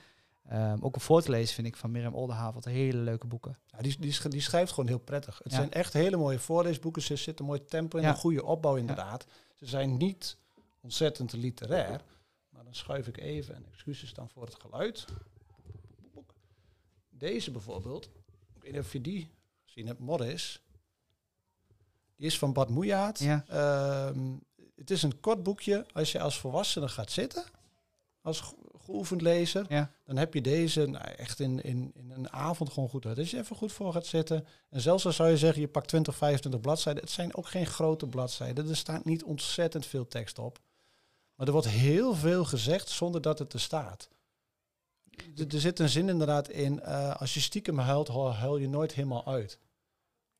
Ehm, 0.48 0.76
ook 0.80 0.94
om 0.94 1.00
voor 1.00 1.22
te 1.22 1.30
lezen 1.30 1.54
vind 1.54 1.66
ik 1.66 1.76
van 1.76 1.90
Mirjam 1.90 2.14
Oldenhaven 2.14 2.70
hele 2.70 2.98
leuke 2.98 3.26
boeken. 3.26 3.58
Ja, 3.66 3.78
die, 3.78 3.96
die, 4.00 4.12
sch- 4.12 4.26
die 4.28 4.40
schrijft 4.40 4.72
gewoon 4.72 4.88
heel 4.88 4.98
prettig. 4.98 5.40
Het 5.42 5.52
Ja. 5.52 5.58
zijn 5.58 5.72
echt 5.72 5.92
hele 5.92 6.16
mooie 6.16 6.38
voorleesboeken. 6.38 7.02
Ze 7.02 7.16
zitten 7.16 7.44
mooi 7.44 7.64
tempo 7.64 7.96
in, 7.96 8.02
Ja. 8.04 8.08
een 8.10 8.16
goede 8.16 8.44
opbouw 8.44 8.76
inderdaad. 8.76 9.26
Ze 9.54 9.66
zijn 9.66 9.96
niet 9.96 10.36
ontzettend 10.80 11.32
literair. 11.32 12.00
Maar 12.48 12.64
dan 12.64 12.74
schuif 12.74 13.06
ik 13.06 13.16
even, 13.16 13.54
en 13.54 13.66
excuses 13.66 14.14
dan 14.14 14.28
voor 14.30 14.44
het 14.44 14.54
geluid. 14.60 15.04
Deze 17.08 17.50
bijvoorbeeld, 17.50 18.04
ik 18.54 18.62
weet 18.62 18.72
niet 18.72 18.80
of 18.80 18.92
je 18.92 19.00
die 19.00 19.30
gezien 19.64 19.86
hebt, 19.86 19.98
Morris. 20.00 20.62
Die 22.16 22.26
is 22.26 22.38
van 22.38 22.52
Bad 22.52 22.68
Moejaard. 22.68 23.18
Ja. 23.18 23.44
Ehm, 23.48 24.34
het 24.76 24.90
is 24.90 25.02
een 25.02 25.20
kort 25.20 25.42
boekje. 25.42 25.86
Als 25.92 26.12
je 26.12 26.20
als 26.20 26.38
volwassene 26.38 26.88
gaat 26.88 27.10
zitten, 27.10 27.44
als 28.20 28.40
ge- 28.40 28.54
geoefend 28.78 29.20
lezer, 29.22 29.66
Ja. 29.68 29.90
dan 30.04 30.16
heb 30.16 30.34
je 30.34 30.40
deze 30.40 30.86
nou, 30.86 31.04
echt 31.08 31.40
in, 31.40 31.62
in, 31.62 31.90
in 31.94 32.10
een 32.10 32.30
avond 32.32 32.72
gewoon 32.72 32.88
goed 32.88 33.06
uit. 33.06 33.18
Als 33.18 33.30
je 33.30 33.38
even 33.38 33.56
goed 33.56 33.72
voor 33.72 33.92
gaat 33.92 34.06
zitten. 34.06 34.46
En 34.68 34.80
zelfs 34.80 35.06
al 35.06 35.12
zou 35.12 35.28
je 35.30 35.36
zeggen, 35.36 35.60
je 35.60 35.68
pakt 35.68 35.88
20, 35.88 36.16
25 36.16 36.60
bladzijden. 36.60 37.02
Het 37.02 37.12
zijn 37.12 37.34
ook 37.34 37.48
geen 37.48 37.66
grote 37.66 38.06
bladzijden. 38.06 38.68
Er 38.68 38.76
staat 38.76 39.04
niet 39.04 39.24
ontzettend 39.24 39.86
veel 39.86 40.06
tekst 40.06 40.38
op. 40.38 40.58
Maar 41.40 41.48
er 41.48 41.54
wordt 41.54 41.68
heel 41.68 42.14
veel 42.14 42.44
gezegd 42.44 42.88
zonder 42.88 43.20
dat 43.20 43.38
het 43.38 43.52
er 43.52 43.60
staat. 43.60 44.08
Er, 45.36 45.54
er 45.54 45.60
zit 45.60 45.78
een 45.78 45.88
zin 45.88 46.08
inderdaad 46.08 46.48
in, 46.48 46.80
eh, 46.80 47.16
als 47.16 47.34
je 47.34 47.40
stiekem 47.40 47.78
huilt, 47.78 48.08
huil 48.08 48.56
je 48.56 48.68
nooit 48.68 48.92
helemaal 48.92 49.26
uit. 49.26 49.58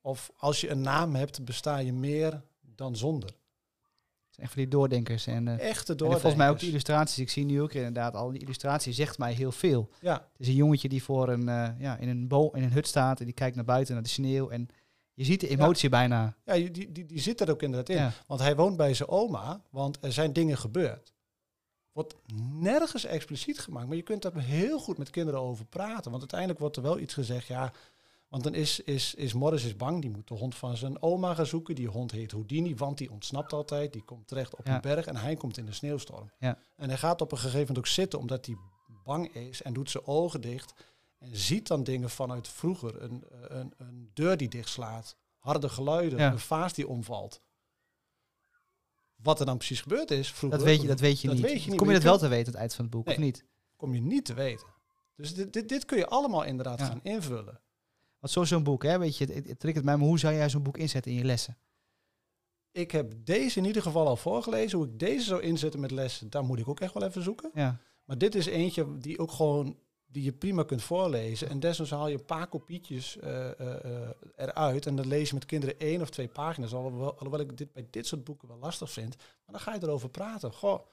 Of 0.01 0.31
als 0.37 0.61
je 0.61 0.71
een 0.71 0.81
naam 0.81 1.15
hebt, 1.15 1.45
besta 1.45 1.79
je 1.79 1.93
meer 1.93 2.43
dan 2.61 2.97
zonder. 2.97 3.29
Het 3.29 4.35
zijn 4.35 4.47
echt 4.47 4.53
van 4.53 4.63
die 4.63 4.71
doordenkers. 4.71 5.27
En, 5.27 5.49
eh, 5.49 5.69
Echte 5.69 5.93
en 5.93 5.99
door. 5.99 6.11
volgens 6.11 6.35
mij 6.35 6.51
ook 6.51 6.59
de 6.59 6.67
illustraties. 6.67 7.19
Ik 7.19 7.31
zie 7.31 7.45
nu 7.45 7.63
ook 7.63 7.73
inderdaad 7.73 8.15
al 8.15 8.31
die 8.31 8.41
illustratie 8.41 8.93
zegt 8.93 9.19
mij 9.19 9.33
heel 9.33 9.53
veel. 9.53 9.91
Ja, 10.01 10.15
Het 10.15 10.41
is 10.41 10.49
een 10.49 10.55
jongetje 10.55 10.89
die 10.89 11.03
voor 11.03 11.29
een, 11.29 11.49
eh, 11.49 11.69
ja, 11.79 11.97
in, 11.97 12.09
een 12.09 12.29
bo 12.29 12.51
in 12.51 12.63
een 12.63 12.73
hut 12.73 12.87
staat 12.87 13.19
en 13.19 13.25
die 13.25 13.35
kijkt 13.35 13.57
naar 13.57 13.65
buiten, 13.65 13.95
naar 13.95 14.03
de 14.03 14.09
sneeuw. 14.09 14.49
En 14.49 14.69
je 15.21 15.27
ziet 15.27 15.41
de 15.41 15.49
emotie 15.49 15.89
bijna. 15.89 16.35
ja 16.45 16.55
die, 16.55 16.93
die, 16.93 17.07
die, 17.07 17.21
zit 17.21 17.41
er 17.41 17.51
ook 17.51 17.63
inderdaad 17.63 17.89
in. 17.89 18.03
Ja. 18.03 18.13
Want 18.27 18.41
hij 18.41 18.57
woont 18.57 18.77
bij 18.77 18.95
zijn 18.95 19.09
oma, 19.09 19.61
want 19.71 19.99
er 20.01 20.13
zijn 20.13 20.33
dingen 20.33 20.59
gebeurd. 20.59 21.13
Wordt 21.93 22.15
nergens 22.53 23.05
expliciet 23.05 23.59
gemaakt, 23.59 23.87
maar 23.87 23.97
je 23.97 24.03
kunt 24.03 24.23
daar 24.23 24.39
heel 24.39 24.79
goed 24.79 24.99
met 24.99 25.11
kinderen 25.11 25.41
over 25.41 25.65
praten. 25.65 26.11
Want 26.11 26.19
uiteindelijk 26.19 26.61
wordt 26.61 26.77
er 26.77 26.83
wel 26.83 26.99
iets 26.99 27.15
gezegd, 27.15 27.47
ja, 27.47 27.73
want 28.29 28.43
dan 28.43 28.55
is, 28.55 28.81
is, 28.81 29.15
is 29.15 29.33
Morris 29.33 29.65
is 29.65 29.77
bang, 29.77 30.01
die 30.01 30.11
moet 30.11 30.29
de 30.29 30.35
hond 30.35 30.55
van 30.55 30.77
zijn 30.77 31.03
oma 31.03 31.35
gaan 31.35 31.47
zoeken. 31.47 31.75
Die 31.75 31.89
hond 31.89 32.11
heet 32.11 32.31
Houdini, 32.31 32.77
want 32.77 32.99
die 32.99 33.11
ontsnapt 33.11 33.53
altijd. 33.53 33.93
Die 33.93 34.05
komt 34.05 34.29
terecht 34.29 34.57
op 34.57 34.67
Ja. 34.67 34.75
een 34.75 34.81
berg 34.81 35.07
en 35.07 35.17
hij 35.17 35.37
komt 35.37 35.59
in 35.59 35.67
de 35.67 35.73
sneeuwstorm. 35.73 36.31
Ja. 36.39 36.59
En 36.77 36.89
hij 36.89 36.99
gaat 36.99 37.21
op 37.21 37.33
een 37.33 37.39
gegeven 37.39 37.59
moment 37.61 37.79
ook 37.79 37.87
zitten, 37.87 38.19
omdat 38.19 38.47
hij 38.47 38.57
bang 39.05 39.35
is 39.35 39.63
en 39.63 39.73
doet 39.73 39.91
zijn 39.91 40.07
ogen 40.07 40.41
dicht. 40.41 40.75
En 41.21 41.37
ziet 41.37 41.67
dan 41.67 41.85
dingen 41.85 42.11
vanuit 42.11 42.49
vroeger. 42.49 43.03
Een, 43.03 43.25
een, 43.59 43.73
een 43.77 44.11
deur 44.15 44.37
die 44.37 44.49
dichtslaat, 44.49 45.17
harde 45.39 45.69
geluiden, 45.69 46.19
Ja. 46.19 46.33
een 46.33 46.39
vaas 46.39 46.73
die 46.73 46.89
omvalt. 46.89 47.43
Wat 49.17 49.41
er 49.41 49.47
dan 49.47 49.57
precies 49.57 49.81
gebeurd 49.81 50.11
is 50.11 50.33
vroeger, 50.33 50.59
Dat 50.59 50.67
weet 50.69 50.81
je, 50.81 50.87
dat 50.87 51.01
weet 51.01 51.21
je 51.21 51.27
Dat 51.27 51.37
niet. 51.37 51.45
weet 51.47 51.63
je 51.63 51.71
niet, 51.71 51.79
Kom 51.79 51.89
je 51.89 51.95
dat 51.95 52.03
wel 52.03 52.19
te 52.19 52.29
weten, 52.29 52.47
het 52.53 52.61
eind 52.61 52.75
van 52.75 52.85
het 52.85 52.95
boek, 52.95 53.07
of 53.09 53.17
niet? 53.17 53.45
kom 53.77 53.95
je 53.95 54.01
niet 54.01 54.25
te 54.25 54.35
weten. 54.35 54.67
Dus 55.15 55.35
dit, 55.35 55.53
dit, 55.53 55.69
dit 55.69 55.85
kun 55.85 55.99
je 55.99 56.07
allemaal 56.07 56.43
inderdaad 56.45 56.79
Ja. 56.79 56.85
gaan 56.87 57.01
invullen. 57.03 57.61
Want 58.19 58.33
zo- 58.33 58.45
zo'n 58.45 58.63
boek, 58.63 58.83
hè, 58.83 58.99
weet 58.99 59.17
je, 59.17 59.25
het, 59.25 59.35
het, 59.35 59.49
het 59.49 59.61
triggert 59.61 59.85
mij, 59.85 59.97
maar 59.97 60.07
hoe 60.07 60.19
zou 60.19 60.35
jij 60.35 60.49
zo'n 60.49 60.63
boek 60.63 60.77
inzetten 60.77 61.13
in 61.13 61.19
je 61.19 61.25
lessen? 61.25 61.59
Ik 62.73 62.91
heb 62.91 63.13
deze 63.25 63.59
in 63.59 63.65
ieder 63.65 63.83
geval 63.83 64.07
al 64.07 64.17
voorgelezen. 64.17 64.79
Hoe 64.79 64.87
ik 64.89 64.99
deze 64.99 65.25
zou 65.25 65.41
inzetten 65.43 65.81
met 65.81 65.91
lessen, 65.91 66.31
daar 66.31 66.45
moet 66.45 66.59
ik 66.59 66.69
ook 66.69 66.81
echt 66.81 66.95
wel 66.95 67.03
even 67.03 67.23
zoeken. 67.23 67.51
Ja, 67.55 67.81
Maar 68.05 68.19
dit 68.19 68.35
is 68.35 68.47
eentje 68.47 68.99
die 68.99 69.19
ook 69.19 69.31
gewoon 69.31 69.79
die 70.11 70.23
je 70.23 70.33
prima 70.33 70.63
kunt 70.63 70.83
voorlezen. 70.83 71.49
En 71.49 71.61
desnoods 71.61 71.91
haal 71.91 72.09
je 72.09 72.15
een 72.15 72.25
paar 72.25 72.47
kopietjes 72.47 73.19
eh, 73.19 73.61
eh, 73.61 73.85
eh, 73.85 74.09
eruit. 74.37 74.87
En 74.87 74.97
dan 74.97 75.07
lees 75.07 75.29
je 75.29 75.35
met 75.35 75.47
kinderen 75.47 75.79
één 75.79 76.01
of 76.01 76.11
twee 76.11 76.29
pagina's. 76.29 76.75
Alhoewel, 76.75 77.15
alhoewel 77.15 77.41
ik 77.41 77.57
dit 77.57 77.73
bij 77.73 77.87
dit 77.91 78.07
soort 78.07 78.25
boeken 78.25 78.49
wel 78.49 78.59
lastig 78.59 78.91
vind. 78.91 79.17
Maar 79.17 79.55
dan 79.55 79.61
ga 79.61 79.75
je 79.75 79.83
erover 79.83 80.09
praten. 80.09 80.53
Goh, 80.53 80.87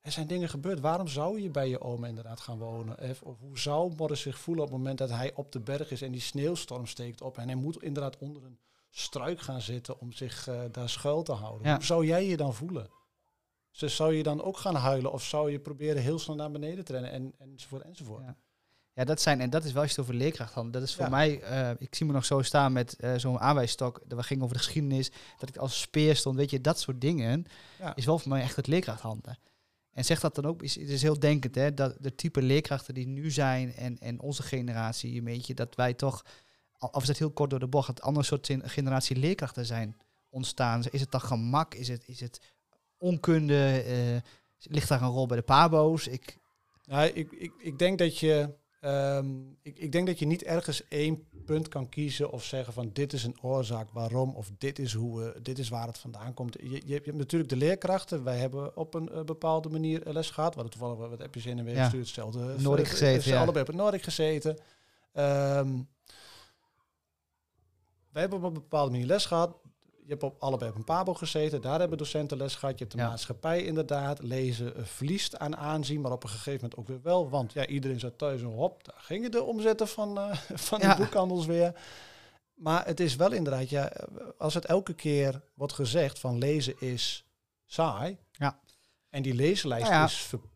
er 0.00 0.12
zijn 0.12 0.26
dingen 0.26 0.48
gebeurd. 0.48 0.80
Waarom 0.80 1.08
zou 1.08 1.40
je 1.40 1.50
bij 1.50 1.68
je 1.68 1.80
oma 1.80 2.06
inderdaad 2.06 2.40
gaan 2.40 2.58
wonen? 2.58 2.98
Of, 2.98 3.22
of 3.22 3.38
hoe 3.38 3.58
zou 3.58 3.94
Morris 3.96 4.20
zich 4.20 4.38
voelen 4.38 4.64
op 4.64 4.70
het 4.70 4.78
moment 4.78 4.98
dat 4.98 5.10
hij 5.10 5.32
op 5.34 5.52
de 5.52 5.60
berg 5.60 5.90
is 5.90 6.02
en 6.02 6.12
die 6.12 6.20
sneeuwstorm 6.20 6.86
steekt 6.86 7.20
op. 7.20 7.38
En 7.38 7.46
hij 7.46 7.56
moet 7.56 7.82
inderdaad 7.82 8.18
onder 8.18 8.44
een 8.44 8.58
struik 8.90 9.40
gaan 9.40 9.60
zitten 9.60 10.00
om 10.00 10.12
zich 10.12 10.48
daar 10.70 10.88
schuil 10.88 11.22
te 11.22 11.32
houden. 11.32 11.66
Ja. 11.66 11.74
Hoe 11.74 11.84
zou 11.84 12.06
jij 12.06 12.26
je 12.26 12.36
dan 12.36 12.54
voelen? 12.54 12.90
Dus 13.78 13.96
zou 13.96 14.14
je 14.14 14.22
dan 14.22 14.42
ook 14.42 14.56
gaan 14.56 14.74
huilen 14.74 15.12
of 15.12 15.24
zou 15.24 15.50
je 15.50 15.60
proberen 15.60 16.02
heel 16.02 16.18
snel 16.18 16.36
naar 16.36 16.50
beneden 16.50 16.84
te 16.84 16.92
rennen 16.92 17.10
en, 17.10 17.34
enzovoort 17.38 17.82
enzovoort. 17.82 18.22
Ja. 18.22 18.36
Ja, 18.94 19.04
dat 19.04 19.20
zijn, 19.20 19.40
en 19.40 19.50
dat 19.50 19.64
is 19.64 19.72
wel 19.72 19.82
als 19.82 19.90
je 19.94 20.00
het 20.00 20.10
over 20.10 20.20
leerkracht 20.20 20.52
had. 20.52 20.72
Dat 20.72 20.82
is 20.82 20.94
voor 20.94 21.04
Ja. 21.04 21.10
mij, 21.10 21.40
eh, 21.42 21.70
ik 21.78 21.94
zie 21.94 22.06
me 22.06 22.12
nog 22.12 22.24
zo 22.24 22.42
staan 22.42 22.72
met 22.72 22.96
eh, 22.96 23.14
zo'n 23.16 23.38
aanwijsstok. 23.38 24.00
Dat 24.06 24.18
we 24.18 24.24
gingen 24.24 24.42
over 24.44 24.56
de 24.56 24.62
geschiedenis, 24.62 25.10
dat 25.38 25.48
ik 25.48 25.56
als 25.56 25.80
speer 25.80 26.16
stond. 26.16 26.36
Weet 26.36 26.50
je, 26.50 26.60
dat 26.60 26.80
soort 26.80 27.00
dingen 27.00 27.44
Ja. 27.78 27.96
is 27.96 28.04
wel 28.04 28.18
voor 28.18 28.28
mij 28.28 28.42
echt 28.42 28.56
het 28.56 28.66
leerkrachthanden. 28.66 29.38
En 29.90 30.04
zeg 30.04 30.20
dat 30.20 30.34
dan 30.34 30.46
ook, 30.46 30.62
is, 30.62 30.74
het 30.74 30.88
is 30.88 31.02
heel 31.02 31.18
denkend, 31.18 31.54
hè, 31.54 31.74
dat 31.74 31.96
de 32.00 32.14
type 32.14 32.42
leerkrachten 32.42 32.94
die 32.94 33.06
nu 33.06 33.30
zijn 33.30 33.74
en, 33.74 33.98
en 33.98 34.20
onze 34.20 34.42
generatie, 34.42 35.18
een 35.18 35.24
beetje, 35.24 35.54
dat 35.54 35.74
wij 35.74 35.94
toch, 35.94 36.24
of 36.78 37.00
is 37.00 37.06
dat 37.08 37.18
heel 37.18 37.30
kort 37.30 37.50
door 37.50 37.58
de 37.58 37.66
bocht, 37.68 37.86
dat 37.86 38.00
andere 38.02 38.24
soort 38.26 38.46
gen- 38.46 38.68
generatie 38.68 39.16
leerkrachten 39.16 39.66
zijn 39.66 39.96
ontstaan. 40.28 40.82
Is 40.90 41.00
het 41.00 41.10
dan 41.10 41.20
gemak? 41.20 41.74
Is 41.74 41.88
het, 41.88 42.02
is 42.08 42.20
het 42.20 42.40
onkunde? 42.98 43.82
eh, 43.82 44.30
ligt 44.72 44.88
daar 44.88 45.02
een 45.02 45.08
rol 45.08 45.26
bij 45.26 45.36
de 45.36 45.42
pabo's? 45.42 46.06
Ik, 46.06 46.38
Nou, 46.84 47.06
ik, 47.06 47.32
ik, 47.32 47.52
ik, 47.58 47.78
denk 47.78 47.98
dat 47.98 48.18
je, 48.18 48.54
ehm, 48.80 49.28
ik, 49.62 49.78
ik 49.78 49.92
denk 49.92 50.06
dat 50.06 50.18
je 50.18 50.26
niet 50.26 50.42
ergens 50.42 50.88
één 50.88 51.24
punt 51.44 51.68
kan 51.68 51.88
kiezen 51.88 52.30
of 52.30 52.44
zeggen 52.44 52.72
van 52.72 52.90
dit 52.92 53.12
is 53.12 53.24
een 53.24 53.36
oorzaak 53.42 53.90
waarom 53.90 54.34
of 54.34 54.50
dit 54.58 54.78
is, 54.78 54.92
hoe, 54.92 55.18
we- 55.20 55.42
dit 55.42 55.58
is 55.58 55.68
waar 55.68 55.86
het 55.86 55.98
vandaan 55.98 56.34
komt. 56.34 56.56
Je, 56.62 56.82
je, 56.84 56.94
hebt 56.94 57.12
natuurlijk 57.12 57.50
de 57.50 57.56
leerkrachten. 57.56 58.24
Wij 58.24 58.38
hebben 58.38 58.76
op 58.76 58.94
een 58.94 59.10
bepaalde 59.26 59.68
manier 59.68 60.00
les 60.04 60.30
gehad. 60.30 60.54
We 60.54 60.60
hadden 60.60 60.78
toevallig 60.78 61.08
wat 61.08 61.18
heb 61.18 61.34
je 61.34 61.40
zin 61.40 61.58
in 61.58 61.64
weer 61.64 61.74
Ja. 61.74 61.82
gestuurd. 61.82 62.04
Hetzelfde. 62.04 62.54
Noordik 62.58 62.84
eh, 62.84 62.90
gezeten, 62.90 63.22
ze 63.22 63.28
ja. 63.30 63.40
Allebei 63.40 63.60
op 63.60 63.66
het 63.66 63.76
gezeten. 64.02 64.58
Wij 68.12 68.20
hebben 68.22 68.38
op 68.38 68.44
een 68.44 68.52
bepaalde 68.52 68.90
manier 68.90 69.06
les 69.06 69.26
gehad. 69.26 69.56
Je 70.04 70.16
hebt 70.16 70.22
op 70.22 70.42
allebei 70.42 70.70
op 70.70 70.76
een 70.76 70.84
pabo 70.84 71.14
gezeten. 71.14 71.60
Daar 71.60 71.80
hebben 71.80 71.98
docenten 71.98 72.36
les 72.36 72.54
gehad. 72.54 72.78
Je 72.78 72.84
hebt 72.84 72.96
de 72.96 73.02
Ja. 73.02 73.08
maatschappij 73.08 73.64
inderdaad. 73.64 74.22
Lezen 74.22 74.76
eh, 74.76 74.84
verliest 74.84 75.38
aan 75.38 75.56
aanzien, 75.56 76.00
maar 76.00 76.12
op 76.12 76.22
een 76.22 76.28
gegeven 76.28 76.52
moment 76.60 76.76
ook 76.78 76.86
weer 76.88 77.02
wel. 77.02 77.28
Want 77.30 77.52
ja, 77.52 77.66
iedereen 77.66 78.00
zat 78.00 78.18
thuis 78.18 78.40
en 78.40 78.46
hop, 78.46 78.84
daar 78.84 78.98
gingen 79.00 79.30
de 79.30 79.42
omzetten 79.42 79.88
van, 79.88 80.18
eh, 80.18 80.36
van 80.68 80.80
Ja. 80.80 80.94
de 80.94 81.02
boekhandels 81.02 81.46
weer. 81.46 81.80
Maar 82.54 82.86
het 82.86 83.00
is 83.00 83.16
wel 83.16 83.32
inderdaad, 83.32 83.68
ja, 83.68 83.88
eh, 83.92 84.06
als 84.38 84.54
het 84.54 84.64
elke 84.64 84.94
keer 84.94 85.40
wordt 85.54 85.72
gezegd 85.72 86.18
van 86.18 86.38
lezen 86.38 86.74
is 86.80 87.24
saai. 87.64 88.18
Ja. 88.32 88.58
En 89.08 89.22
die 89.22 89.34
lezenlijst 89.34 89.84
Nou 89.88 89.94
ja. 89.96 90.04
is 90.04 90.14
verplicht. 90.16 90.54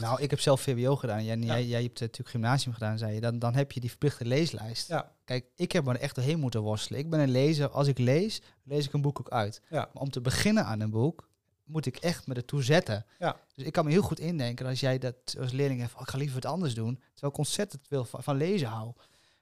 Nou, 0.00 0.22
ik 0.22 0.30
heb 0.30 0.40
zelf 0.40 0.60
VWO 0.60 0.96
gedaan. 0.96 1.24
Jij, 1.24 1.36
Ja. 1.38 1.44
jij, 1.44 1.66
jij 1.66 1.82
hebt 1.82 1.94
eh, 1.94 2.00
natuurlijk 2.00 2.28
gymnasium 2.30 2.74
gedaan, 2.74 2.98
zei 2.98 3.14
je. 3.14 3.20
Dan, 3.20 3.38
dan 3.38 3.54
heb 3.54 3.72
je 3.72 3.80
die 3.80 3.88
verplichte 3.88 4.24
leeslijst. 4.24 4.88
Ja. 4.88 5.12
Kijk, 5.24 5.46
ik 5.56 5.72
heb 5.72 5.86
er 5.86 5.96
echt 6.00 6.14
doorheen 6.14 6.38
moeten 6.40 6.60
worstelen. 6.60 7.00
Ik 7.00 7.10
ben 7.10 7.20
een 7.20 7.30
lezer. 7.30 7.68
Als 7.68 7.86
ik 7.86 7.98
lees, 7.98 8.42
lees 8.64 8.86
ik 8.86 8.92
een 8.92 9.00
boek 9.02 9.20
ook 9.20 9.30
uit. 9.30 9.60
Ja. 9.70 9.88
Maar 9.92 10.02
om 10.02 10.10
te 10.10 10.20
beginnen 10.20 10.64
aan 10.64 10.80
een 10.80 10.90
boek, 10.90 11.28
moet 11.64 11.86
ik 11.86 11.96
echt 11.96 12.26
me 12.26 12.34
ertoe 12.34 12.62
zetten. 12.62 13.06
Ja. 13.18 13.36
Dus 13.54 13.64
ik 13.64 13.72
kan 13.72 13.84
me 13.84 13.90
heel 13.90 14.02
goed 14.02 14.18
indenken 14.20 14.66
als 14.66 14.80
jij 14.80 14.98
dat 14.98 15.14
als 15.40 15.52
leerling 15.52 15.80
hebt, 15.80 15.94
oh, 15.94 16.00
ik 16.00 16.08
ga 16.08 16.18
liever 16.18 16.40
wat 16.40 16.52
anders 16.52 16.74
doen. 16.74 16.94
Terwijl 17.12 17.32
ik 17.32 17.38
ontzettend 17.38 17.86
veel 17.88 18.04
van, 18.04 18.22
van 18.22 18.36
lezen 18.36 18.68
hou. 18.68 18.92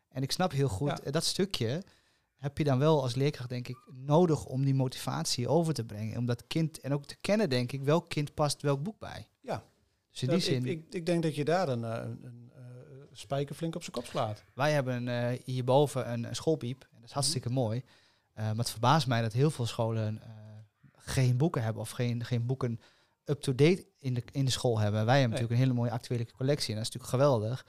En 0.08 0.22
ik 0.22 0.32
snap 0.32 0.52
heel 0.52 0.68
goed, 0.68 0.88
Ja. 0.88 1.00
eh, 1.00 1.12
dat 1.12 1.24
stukje 1.24 1.82
heb 2.36 2.58
je 2.58 2.64
dan 2.64 2.78
wel 2.78 3.02
als 3.02 3.14
leerkracht, 3.14 3.48
denk 3.48 3.68
ik, 3.68 3.76
nodig 3.92 4.44
om 4.44 4.64
die 4.64 4.74
motivatie 4.74 5.48
over 5.48 5.74
te 5.74 5.84
brengen. 5.84 6.18
Om 6.18 6.26
dat 6.26 6.46
kind, 6.46 6.80
en 6.80 6.92
ook 6.92 7.04
te 7.06 7.16
kennen, 7.20 7.48
denk 7.50 7.72
ik, 7.72 7.82
welk 7.82 8.08
kind 8.08 8.34
past 8.34 8.62
welk 8.62 8.82
boek 8.82 8.98
bij. 8.98 9.26
Ja. 9.40 9.62
Dus 10.10 10.22
in 10.22 10.28
die 10.28 10.38
zin, 10.40 10.66
ik, 10.66 10.78
ik, 10.78 10.94
ik 10.94 11.06
denk 11.06 11.22
dat 11.22 11.34
je 11.34 11.44
daar 11.44 11.68
een, 11.68 11.84
eh, 11.84 11.90
een, 12.02 12.18
een 12.24 12.50
eh, 12.54 12.62
spijker 13.12 13.54
flink 13.54 13.74
op 13.74 13.80
zijn 13.82 13.92
kop 13.92 14.04
slaat. 14.06 14.44
wij 14.54 14.72
hebben 14.72 15.08
eh, 15.08 15.38
hierboven 15.44 16.12
een, 16.12 16.24
een 16.24 16.34
schoolpiep. 16.36 16.82
En 16.82 16.96
dat 17.00 17.04
is 17.08 17.12
hartstikke 17.14 17.48
Mhm. 17.48 17.58
mooi. 17.58 17.82
Maar 18.34 18.56
het 18.56 18.70
verbaast 18.70 19.06
mij 19.06 19.22
dat 19.22 19.32
heel 19.32 19.50
veel 19.50 19.66
scholen 19.66 20.20
geen 20.96 21.36
boeken 21.36 21.62
hebben 21.62 21.82
of 21.82 21.90
geen, 21.90 22.24
geen 22.24 22.46
boeken 22.46 22.80
up-to-date 23.24 23.86
in 23.98 24.14
de, 24.14 24.22
in 24.32 24.44
de 24.44 24.50
school 24.50 24.78
hebben. 24.78 25.04
Wij 25.06 25.20
hebben 25.20 25.38
Nee. 25.38 25.40
natuurlijk 25.40 25.52
een 25.52 25.66
hele 25.66 25.72
mooie 25.80 25.90
actuele 25.90 26.32
collectie 26.36 26.68
en 26.70 26.76
dat 26.76 26.86
is 26.88 26.92
natuurlijk 26.94 27.22
geweldig. 27.22 27.66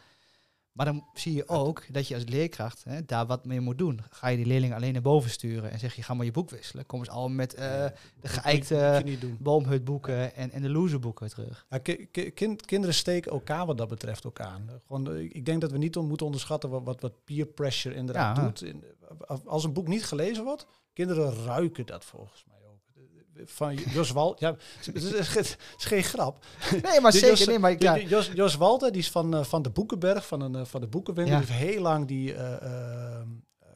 Maar 0.72 0.86
dan 0.86 1.06
zie 1.14 1.34
je 1.34 1.48
ook 1.48 1.84
dat 1.94 2.08
je 2.08 2.16
als 2.16 2.24
leerkracht 2.24 2.84
hè, 2.84 3.06
daar 3.06 3.26
wat 3.26 3.46
mee 3.46 3.60
moet 3.60 3.78
doen. 3.78 4.02
Ga 4.10 4.28
je 4.28 4.38
die 4.38 4.46
leerlingen 4.46 4.76
alleen 4.76 4.94
naar 4.94 5.02
boven 5.02 5.30
sturen 5.30 5.72
en 5.72 5.80
zeg 5.80 5.96
je 5.96 6.04
ga 6.04 6.14
maar 6.14 6.26
je 6.26 6.32
boek 6.32 6.50
wisselen. 6.50 6.86
Komen 6.86 7.06
ze 7.06 7.12
allemaal 7.12 7.36
met 7.36 7.54
eh, 7.54 7.86
de 8.22 8.28
geëikte 8.28 9.04
boomhutboeken 9.40 10.36
en, 10.36 10.52
en 10.52 10.62
de 10.62 10.70
loserboeken 10.70 11.30
terug. 11.30 11.66
Ja, 11.70 11.78
ki- 11.78 12.08
ki- 12.12 12.32
kind- 12.32 12.66
kinderen 12.66 12.96
steken 12.96 13.32
elkaar 13.32 13.66
wat 13.66 13.78
dat 13.78 13.88
betreft 13.88 14.26
ook 14.26 14.40
aan. 14.40 14.64
Eh, 14.70 14.76
Gewoon, 14.88 15.14
eh, 15.14 15.20
ik 15.24 15.46
denk 15.46 15.62
dat 15.62 15.72
we 15.72 15.78
niet 15.78 15.98
on- 15.98 16.08
moeten 16.08 16.26
onderschatten 16.26 16.70
wat, 16.70 16.82
wat, 16.84 17.02
wat 17.02 17.14
peer 17.26 17.46
pressure 17.46 17.96
inderdaad 17.96 18.38
Ja. 18.38 18.44
doet. 18.44 18.62
In- 18.64 18.84
als 19.46 19.64
een 19.64 19.74
boek 19.74 19.88
niet 19.88 20.06
gelezen 20.06 20.44
wordt, 20.44 20.66
kinderen 20.94 21.34
ruiken 21.46 21.86
dat 21.86 22.06
volgens 22.06 22.44
mij. 22.48 22.58
Van 23.46 23.76
Jos 23.76 24.12
Wal, 24.12 24.36
ja, 24.40 24.56
het 24.84 24.96
is, 24.96 25.04
het 25.34 25.58
is 25.78 25.86
geen 25.86 26.04
grap. 26.04 26.46
Nee, 26.84 27.02
maar 27.02 27.12
zeker. 27.22 27.30
Jos- 27.30 27.46
Nee, 27.48 27.60
maar 27.60 27.72
ik, 27.72 27.82
ja, 27.82 27.98
Jos, 27.98 28.32
Jos 28.34 28.56
Walter, 28.56 28.92
die 28.92 29.02
is 29.02 29.12
van, 29.12 29.36
eh, 29.36 29.44
van 29.44 29.62
de 29.62 29.70
Boekenberg, 29.70 30.28
van, 30.28 30.42
een, 30.42 30.56
eh, 30.56 30.66
van 30.66 30.82
de 30.82 30.88
Boekenwinkel. 30.88 31.34
Ja. 31.36 31.40
Die 31.42 31.50
heeft 31.52 31.64
heel 31.72 31.82
lang 31.82 32.08
die 32.08 32.34
eh, 32.34 33.22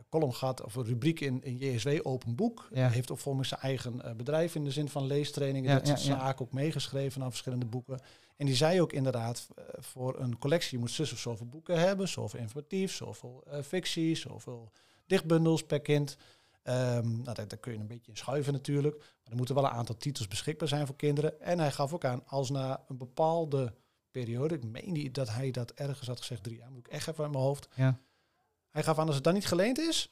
column 0.10 0.34
gehad, 0.34 0.63
of 0.63 0.75
een 0.75 0.86
rubriek 0.86 1.19
in, 1.19 1.43
in 1.43 1.58
JSW, 1.58 1.89
Open 2.04 2.36
Boek. 2.36 2.67
Ja. 2.73 2.89
Heeft 2.89 3.12
ook 3.12 3.19
volgens 3.19 3.47
zijn 3.49 3.62
eigen 3.62 4.01
bedrijf 4.17 4.56
in 4.56 4.63
de 4.63 4.71
zin 4.71 4.89
van 4.89 5.06
leestrainingen, 5.08 5.69
Ja, 5.71 5.80
dat 5.80 5.88
ja, 5.88 5.95
zaken 5.95 6.45
ook 6.45 6.54
meegeschreven 6.54 7.23
aan 7.23 7.30
verschillende 7.30 7.65
boeken. 7.65 7.99
En 8.38 8.45
die 8.45 8.56
zei 8.56 8.82
ook 8.82 8.93
inderdaad, 8.93 9.47
voor 9.78 10.19
een 10.19 10.38
collectie, 10.38 10.78
moet 10.80 10.91
zus 10.91 11.12
of 11.12 11.19
zoveel 11.19 11.45
boeken 11.45 11.80
hebben, 11.80 12.08
zoveel 12.08 12.39
informatief, 12.39 12.93
zoveel 12.93 13.43
fictie, 13.63 14.15
zoveel 14.15 14.71
dichtbundels 15.08 15.63
per 15.63 15.80
kind. 15.82 16.17
Ehm, 16.65 17.12
nou, 17.21 17.34
daar, 17.34 17.47
daar 17.47 17.58
kun 17.60 17.73
je 17.73 17.80
een 17.80 17.88
beetje 17.88 18.12
in 18.12 18.17
schuiven 18.17 18.54
natuurlijk. 18.54 18.97
Maar 18.97 19.32
er 19.32 19.36
moeten 19.36 19.56
wel 19.56 19.63
een 19.63 19.69
aantal 19.69 19.97
titels 19.97 20.28
beschikbaar 20.28 20.67
zijn 20.67 20.86
voor 20.86 20.95
kinderen. 20.95 21.41
En 21.41 21.60
hij 21.60 21.71
gaf 21.71 21.93
ook 21.93 22.06
aan, 22.06 22.28
als 22.28 22.49
na 22.49 22.84
een 22.88 22.97
bepaalde 22.97 23.73
periode, 24.12 24.56
ik 24.56 24.63
meen 24.63 24.93
niet 24.93 25.15
dat 25.15 25.30
hij 25.30 25.51
dat 25.51 25.71
ergens 25.71 26.08
had 26.08 26.19
gezegd, 26.19 26.43
drie 26.43 26.58
jaar, 26.58 26.71
moet 26.71 26.88
ik 26.88 26.93
echt 26.93 27.08
even 27.08 27.23
uit 27.23 27.32
mijn 27.34 27.43
hoofd. 27.43 27.67
Ja. 27.75 27.99
Hij 28.69 28.84
gaf 28.84 28.99
aan, 28.99 29.06
als 29.06 29.15
het 29.15 29.23
dan 29.23 29.34
niet 29.34 29.45
geleend 29.45 29.78
is, 29.78 30.10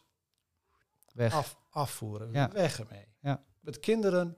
weg. 1.14 1.34
af, 1.34 1.58
afvoeren, 1.70 2.32
Ja. 2.32 2.50
weg 2.52 2.80
ermee. 2.80 3.06
Ja. 3.20 3.44
Met 3.60 3.80
kinderen 3.80 4.38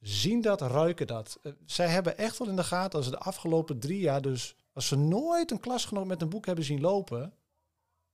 zien 0.00 0.40
dat, 0.40 0.60
ruiken 0.60 1.06
dat. 1.06 1.38
Eh, 1.42 1.52
zij 1.66 1.88
hebben 1.88 2.18
echt 2.18 2.38
wel 2.38 2.48
in 2.48 2.56
de 2.56 2.64
gaten, 2.64 2.96
als 2.98 3.04
ze 3.04 3.10
de 3.10 3.18
afgelopen 3.18 3.78
drie 3.78 4.00
jaar 4.00 4.22
dus, 4.22 4.56
als 4.72 4.86
ze 4.88 4.96
nooit 4.96 5.50
een 5.50 5.60
klasgenoot 5.60 6.06
met 6.06 6.22
een 6.22 6.28
boek 6.28 6.46
hebben 6.46 6.64
zien 6.64 6.80
lopen, 6.80 7.34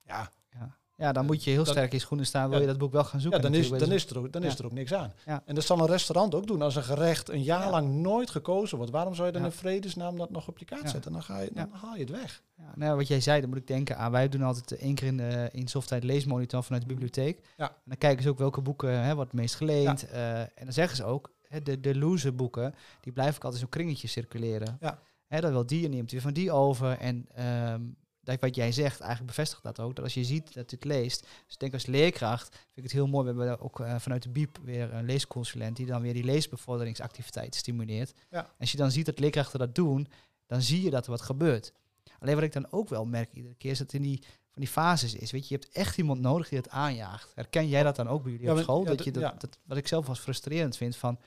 ja, 0.02 0.30
Ja, 0.98 1.12
dan 1.12 1.26
moet 1.26 1.44
je 1.44 1.50
heel 1.50 1.64
sterk 1.64 1.92
in 1.92 2.00
schoenen 2.00 2.26
staan, 2.26 2.48
wil 2.48 2.54
Ja. 2.58 2.64
je 2.64 2.70
dat 2.70 2.78
boek 2.78 2.92
wel 2.92 3.04
gaan 3.04 3.12
ja 3.18 3.22
zoeken. 3.22 3.42
dan, 3.42 3.54
is, 3.54 3.68
dan, 3.68 3.92
is, 3.92 4.06
er 4.10 4.18
ook, 4.18 4.32
dan 4.32 4.42
is 4.42 4.52
Ja. 4.52 4.58
er 4.58 4.64
ook 4.64 4.72
niks 4.72 4.94
aan. 4.94 5.12
Ja. 5.26 5.42
En 5.46 5.54
dat 5.54 5.64
zal 5.64 5.78
een 5.80 5.86
restaurant 5.86 6.34
ook 6.34 6.46
doen. 6.46 6.62
Als 6.62 6.76
een 6.76 6.82
gerecht 6.82 7.28
een 7.28 7.42
jaar 7.42 7.62
Ja. 7.64 7.70
lang 7.70 7.88
nooit 7.94 8.30
gekozen 8.30 8.76
wordt, 8.76 8.92
waarom 8.92 9.14
zou 9.14 9.26
je 9.26 9.32
dan 9.32 9.42
Ja. 9.42 9.48
in 9.48 9.52
vredesnaam 9.54 10.16
dat 10.18 10.30
nog 10.30 10.48
op 10.48 10.58
je 10.58 10.64
kaart 10.64 10.82
Ja. 10.82 10.88
zetten? 10.88 11.12
Dan, 11.12 11.22
ga 11.22 11.40
je, 11.40 11.50
dan 11.54 11.68
haal 11.72 11.94
je 11.94 12.00
het 12.00 12.10
weg. 12.10 12.42
Ja, 12.56 12.72
nou, 12.74 12.96
wat 12.96 13.08
jij 13.08 13.20
zei, 13.20 13.40
dan 13.40 13.48
moet 13.48 13.58
ik 13.58 13.66
denken 13.66 13.96
aan. 13.98 14.10
Wij 14.12 14.28
doen 14.28 14.42
altijd 14.42 14.80
één 14.80 14.94
keer 14.94 15.06
in 15.06 15.16
de 15.16 15.48
in 15.52 15.68
Softtijd 15.68 16.04
leesmonitor 16.04 16.62
vanuit 16.64 16.82
de 16.82 16.88
bibliotheek. 16.88 17.40
Ja. 17.56 17.68
En 17.68 17.74
dan 17.84 17.98
kijken 17.98 18.22
ze 18.22 18.28
ook 18.28 18.38
welke 18.38 18.60
boeken 18.60 19.02
hè, 19.04 19.14
wordt 19.14 19.30
het 19.30 19.40
meest 19.40 19.54
geleend. 19.54 20.08
eh, 20.10 20.40
en 20.40 20.48
dan 20.64 20.72
zeggen 20.72 20.96
ze 20.96 21.04
ook, 21.04 21.30
hè, 21.48 21.62
de, 21.62 21.80
de 21.80 21.96
loser 21.98 22.34
boeken, 22.34 22.74
die 23.00 23.12
blijven 23.12 23.34
ook 23.36 23.42
altijd 23.44 23.60
zo'n 23.60 23.70
kringetje 23.70 24.08
circuleren. 24.08 24.76
Ja. 24.80 24.98
Hè, 25.26 25.40
dat 25.40 25.50
wil 25.50 25.66
die 25.66 25.84
en 25.84 25.90
neemt 25.90 26.10
weer 26.10 26.20
van 26.20 26.32
die 26.32 26.52
over. 26.52 26.98
En 26.98 27.26
ehm, 27.34 27.80
dat 28.28 28.40
wat 28.40 28.54
jij 28.54 28.72
zegt, 28.72 29.00
eigenlijk 29.00 29.36
bevestigt 29.36 29.62
dat 29.62 29.80
ook. 29.80 29.94
Dat 29.94 30.04
als 30.04 30.14
je 30.14 30.24
ziet 30.24 30.54
dat 30.54 30.70
dit 30.70 30.84
leest. 30.84 31.20
Dus 31.20 31.54
ik 31.54 31.58
denk 31.58 31.72
als 31.72 31.86
leerkracht 31.86 32.48
vind 32.48 32.76
ik 32.76 32.82
het 32.82 32.92
heel 32.92 33.06
mooi. 33.06 33.32
We 33.32 33.42
hebben 33.42 33.60
ook 33.60 33.80
eh, 33.80 33.98
vanuit 33.98 34.22
de 34.22 34.28
BIEB 34.28 34.58
weer 34.62 34.94
een 34.94 35.04
leesconsulent 35.04 35.76
die 35.76 35.86
dan 35.86 36.02
weer 36.02 36.12
die 36.12 36.24
leesbevorderingsactiviteiten 36.24 37.60
stimuleert. 37.60 38.12
Ja. 38.30 38.54
Als 38.58 38.70
je 38.70 38.76
dan 38.76 38.90
ziet 38.90 39.06
dat 39.06 39.18
leerkrachten 39.18 39.58
dat 39.58 39.74
doen, 39.74 40.08
dan 40.46 40.62
zie 40.62 40.82
je 40.82 40.90
dat 40.90 41.04
er 41.04 41.10
wat 41.10 41.20
gebeurt. 41.22 41.72
Alleen 42.18 42.34
wat 42.34 42.44
ik 42.44 42.52
dan 42.52 42.66
ook 42.70 42.88
wel 42.88 43.04
merk 43.04 43.32
iedere 43.32 43.54
keer 43.54 43.70
is 43.70 43.78
dat 43.78 43.92
in 43.92 44.02
die 44.02 44.22
van 44.50 44.62
die 44.62 44.68
fases 44.68 45.14
is. 45.14 45.30
Weet 45.30 45.48
je, 45.48 45.54
je 45.54 45.60
hebt 45.60 45.76
echt 45.76 45.98
iemand 45.98 46.20
nodig 46.20 46.48
die 46.48 46.58
het 46.58 46.68
aanjaagt. 46.68 47.32
Herken 47.34 47.68
jij 47.68 47.82
dat 47.82 47.96
dan 47.96 48.08
ook 48.08 48.22
bij 48.22 48.32
jullie 48.32 48.46
Ja, 48.46 48.52
op 48.52 48.58
school? 48.58 48.82
ja, 48.82 48.88
dat 48.88 49.04
je 49.04 49.10
dat, 49.10 49.22
ja. 49.22 49.34
dat, 49.38 49.58
wat 49.64 49.76
ik 49.76 49.88
zelf 49.88 50.08
als 50.08 50.18
frustrerend 50.18 50.76
vind 50.76 50.96
van. 50.96 51.18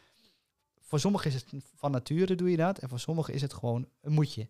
Voor 0.80 1.00
sommigen 1.00 1.28
is 1.28 1.34
het 1.34 1.64
van 1.76 1.92
nature 1.92 2.36
doe 2.36 2.52
je 2.52 2.58
dat. 2.58 2.80
En 2.80 2.90
voor 2.90 3.00
sommigen 3.00 3.34
is 3.34 3.42
het 3.42 3.54
gewoon 3.54 3.88
een 4.02 4.12
moetje. 4.12 4.48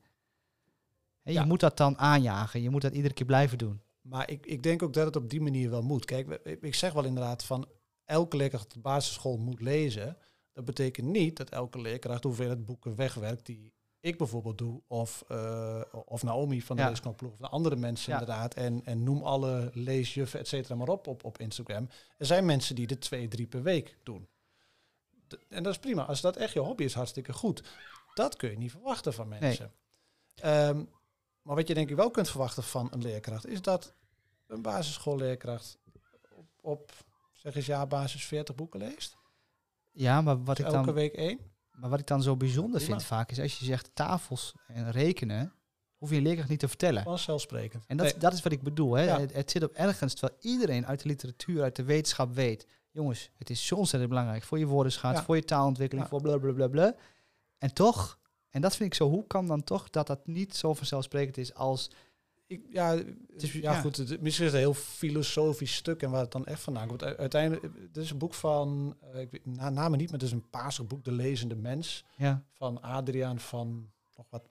En 1.23 1.34
je 1.34 1.39
Ja. 1.39 1.45
moet 1.45 1.60
dat 1.60 1.77
dan 1.77 1.97
aanjagen. 1.97 2.62
Je 2.62 2.69
moet 2.69 2.81
dat 2.81 2.93
iedere 2.93 3.13
keer 3.13 3.25
blijven 3.25 3.57
doen. 3.57 3.81
Maar 4.01 4.29
ik, 4.29 4.45
ik 4.45 4.63
denk 4.63 4.84
ook 4.84 4.93
dat 4.93 5.05
het 5.05 5.15
op 5.15 5.29
die 5.29 5.41
manier 5.41 5.69
wel 5.69 5.81
moet. 5.81 6.05
Kijk, 6.05 6.27
ik- 6.62 6.75
zeg 6.75 6.93
wel 6.93 7.03
inderdaad 7.05 7.43
van 7.43 7.67
elke 8.05 8.38
leerkracht 8.38 8.73
de 8.73 8.79
basisschool 8.79 9.38
moet 9.38 9.62
lezen. 9.62 10.17
Dat 10.53 10.65
betekent 10.65 11.07
niet 11.07 11.38
dat 11.38 11.49
elke 11.49 11.81
leerkracht 11.81 12.23
hoeveelheid 12.23 12.65
boeken 12.65 12.95
wegwerkt 12.95 13.45
die 13.45 13.73
ik 13.99 14.17
bijvoorbeeld 14.17 14.57
doe, 14.57 14.81
of, 14.88 15.23
eh, 15.27 15.81
of 16.05 16.23
Naomi 16.23 16.62
van 16.62 16.75
de 16.75 16.81
Ja. 16.81 16.88
leesknopploeg, 16.88 17.31
of 17.31 17.38
de 17.38 17.47
andere 17.49 17.75
mensen 17.75 18.13
Ja. 18.13 18.19
inderdaad, 18.19 18.53
en, 18.53 18.86
en 18.86 19.03
noem 19.03 19.23
alle 19.23 19.69
leesjuffen, 19.73 20.39
et 20.39 20.47
cetera, 20.47 20.75
maar 20.75 20.88
op, 20.88 21.07
op 21.07 21.23
op 21.23 21.38
Instagram. 21.38 21.89
Er 22.17 22.25
zijn 22.25 22.45
mensen 22.45 22.75
die 22.75 22.88
er 22.88 22.99
twee, 22.99 23.27
drie 23.27 23.47
per 23.47 23.63
week 23.63 23.97
doen. 24.03 24.27
D- 25.27 25.38
en 25.49 25.63
dat 25.63 25.73
is 25.73 25.79
prima. 25.79 26.03
Als 26.05 26.21
dat 26.21 26.36
echt 26.36 26.53
je 26.53 26.60
hobby 26.60 26.84
is, 26.84 26.93
hartstikke 26.93 27.34
goed. 27.34 27.63
Dat 28.13 28.36
kun 28.36 28.49
je 28.51 28.57
niet 28.57 28.71
verwachten 28.71 29.13
van 29.13 29.27
mensen. 29.27 29.71
Ehm, 30.36 30.84
maar 31.41 31.56
wat 31.56 31.67
je 31.67 31.73
denk 31.73 31.89
ik 31.89 31.95
wel 31.95 32.12
kunt 32.12 32.30
verwachten 32.30 32.63
van 32.63 32.88
een 32.91 33.01
leerkracht, 33.01 33.47
is 33.47 33.62
dat 33.62 33.93
een 34.47 34.62
basisschoolleerkracht 34.62 35.77
op, 36.36 36.45
op 36.62 36.91
zeg 37.34 37.56
eens 37.56 37.65
ja, 37.65 37.86
basis 37.86 38.25
40 38.25 38.56
boeken 38.56 38.80
leest. 38.80 39.17
Ja, 39.91 40.21
maar 40.21 40.43
wat, 40.43 40.60
ik 40.60 40.65
elke 40.65 40.86
dan, 40.86 40.93
week 40.93 41.13
één. 41.13 41.39
maar 41.71 41.89
wat 41.89 41.99
ik 41.99 42.08
dan 42.08 42.21
zo 42.23 42.36
bijzonder 42.38 42.80
Prima. 42.80 42.95
vind 42.95 43.08
vaak 43.08 43.32
is 43.32 43.39
als 43.39 43.60
je 43.60 43.65
zegt 43.65 43.91
tafels 43.93 44.54
en 44.67 44.91
rekenen, 44.91 45.54
hoef 45.97 46.10
je 46.10 46.15
een 46.15 46.21
leerkracht 46.21 46.49
niet 46.49 46.60
te 46.60 46.67
vertellen. 46.67 47.04
Vanzelfsprekend. 47.04 47.84
En 47.88 47.97
dat, 47.97 48.06
Nee, 48.06 48.17
dat 48.17 48.34
is 48.34 48.41
wat 48.41 48.51
ik 48.51 48.62
bedoel. 48.63 48.93
Hè. 48.93 49.04
Ja. 49.04 49.19
Het, 49.19 49.34
het 49.34 49.51
zit 49.51 49.63
op 49.63 49.71
ergens, 49.73 50.13
terwijl 50.13 50.39
iedereen 50.41 50.86
uit 50.88 51.01
de 51.01 51.08
literatuur, 51.08 51.62
uit 51.62 51.75
de 51.75 51.84
wetenschap 51.84 52.34
weet. 52.34 52.67
Jongens, 52.91 53.30
het 53.38 53.49
is 53.49 53.65
zo 53.65 53.75
ontzettend 53.75 54.12
belangrijk 54.12 54.43
voor 54.43 54.60
je 54.60 54.65
woordenschat, 54.65 55.15
Ja. 55.15 55.23
voor 55.23 55.36
je 55.36 55.43
taalontwikkeling, 55.43 56.06
Ja. 56.06 56.12
voor 56.12 56.21
blablabla. 56.21 56.67
Bla, 56.67 56.67
bla, 56.67 56.91
bla. 56.91 57.01
En 57.58 57.73
toch, 57.73 58.19
en 58.51 58.61
dat 58.61 58.75
vind 58.75 58.89
ik 58.89 58.95
zo, 58.97 59.09
hoe 59.09 59.27
kan 59.27 59.47
dan 59.47 59.63
toch 59.63 59.89
dat 59.89 60.07
dat 60.07 60.27
niet 60.27 60.55
zo 60.55 60.73
vanzelfsprekend 60.73 61.37
is 61.37 61.53
als... 61.53 61.89
ik, 62.47 62.61
ja, 62.69 62.93
is- 63.33 63.51
ja, 63.51 63.59
ja. 63.71 63.79
goed. 63.81 63.97
Het, 63.97 64.21
misschien 64.21 64.45
is 64.45 64.51
het 64.51 64.53
een 64.61 64.67
heel 64.67 64.73
filosofisch 64.73 65.75
stuk 65.75 66.01
en 66.01 66.09
waar 66.11 66.21
het 66.21 66.31
dan 66.31 66.45
echt 66.45 66.61
vandaan 66.61 66.87
komt. 66.87 67.03
Uiteindelijk, 67.03 67.63
het 67.87 67.97
is 67.97 68.09
een 68.11 68.17
boek 68.17 68.33
van, 68.33 68.95
eh, 69.13 69.19
ik 69.21 69.31
weet 69.31 69.45
na, 69.45 69.69
namen 69.69 69.97
niet, 69.97 70.11
maar 70.11 70.19
het 70.19 70.27
is 70.27 70.33
een 70.33 70.49
paarsig 70.49 70.87
boek, 70.87 71.03
De 71.03 71.11
Lezende 71.11 71.55
Mens, 71.55 72.03
Ja, 72.15 72.43
van 72.53 72.81
Adriaan 72.81 73.39
van, 73.39 73.89
nog 74.15 74.25
wat. 74.29 74.49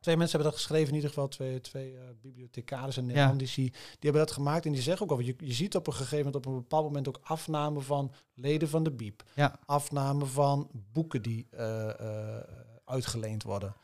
Twee 0.00 0.16
mensen 0.16 0.34
hebben 0.36 0.52
dat 0.52 0.60
geschreven, 0.62 0.88
in 0.88 0.94
ieder 0.94 1.08
geval 1.08 1.28
twee, 1.28 1.60
twee 1.60 1.94
eh, 1.94 2.00
bibliothecaris 2.20 2.96
en 2.96 3.06
neurologici. 3.06 3.62
Die 3.70 3.72
hebben 4.00 4.22
dat 4.26 4.30
gemaakt 4.30 4.66
en 4.66 4.72
die 4.72 4.82
zeggen 4.82 5.02
ook 5.10 5.12
al, 5.18 5.24
je, 5.24 5.34
je 5.38 5.52
ziet 5.52 5.76
op 5.76 5.86
een 5.86 5.92
gegeven 5.92 6.16
moment, 6.16 6.36
op 6.36 6.46
een 6.46 6.54
bepaald 6.54 6.84
moment 6.84 7.08
ook 7.08 7.20
afname 7.22 7.80
van 7.80 8.12
leden 8.34 8.68
van 8.68 8.82
de 8.82 8.90
biep. 8.90 9.22
ja, 9.34 9.58
afname 9.66 10.24
van 10.26 10.70
boeken 10.92 11.22
die 11.22 11.46
eh, 11.50 11.88
eh, 12.00 12.42
uitgeleend 12.90 13.42
worden. 13.42 13.74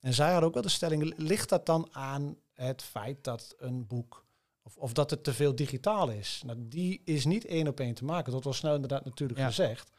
En 0.00 0.14
zij 0.14 0.30
hadden 0.30 0.48
ook 0.48 0.54
wel 0.54 0.62
de 0.62 0.68
stelling, 0.68 1.14
ligt 1.16 1.48
dat 1.48 1.66
dan 1.66 1.88
aan 1.92 2.36
het 2.54 2.82
feit 2.82 3.24
dat 3.24 3.54
een 3.58 3.86
boek, 3.86 4.24
of, 4.62 4.76
of 4.76 4.92
dat 4.92 5.10
het 5.10 5.24
te 5.24 5.34
veel 5.34 5.54
digitaal 5.54 6.10
is? 6.10 6.42
Nou, 6.46 6.58
die 6.68 7.02
is 7.04 7.24
niet 7.24 7.44
één 7.44 7.68
op 7.68 7.80
één 7.80 7.94
te 7.94 8.04
maken, 8.04 8.32
dat 8.32 8.44
was 8.44 8.56
snel 8.56 8.74
inderdaad 8.74 9.04
natuurlijk 9.04 9.38
Ja. 9.38 9.46
gezegd. 9.46 9.90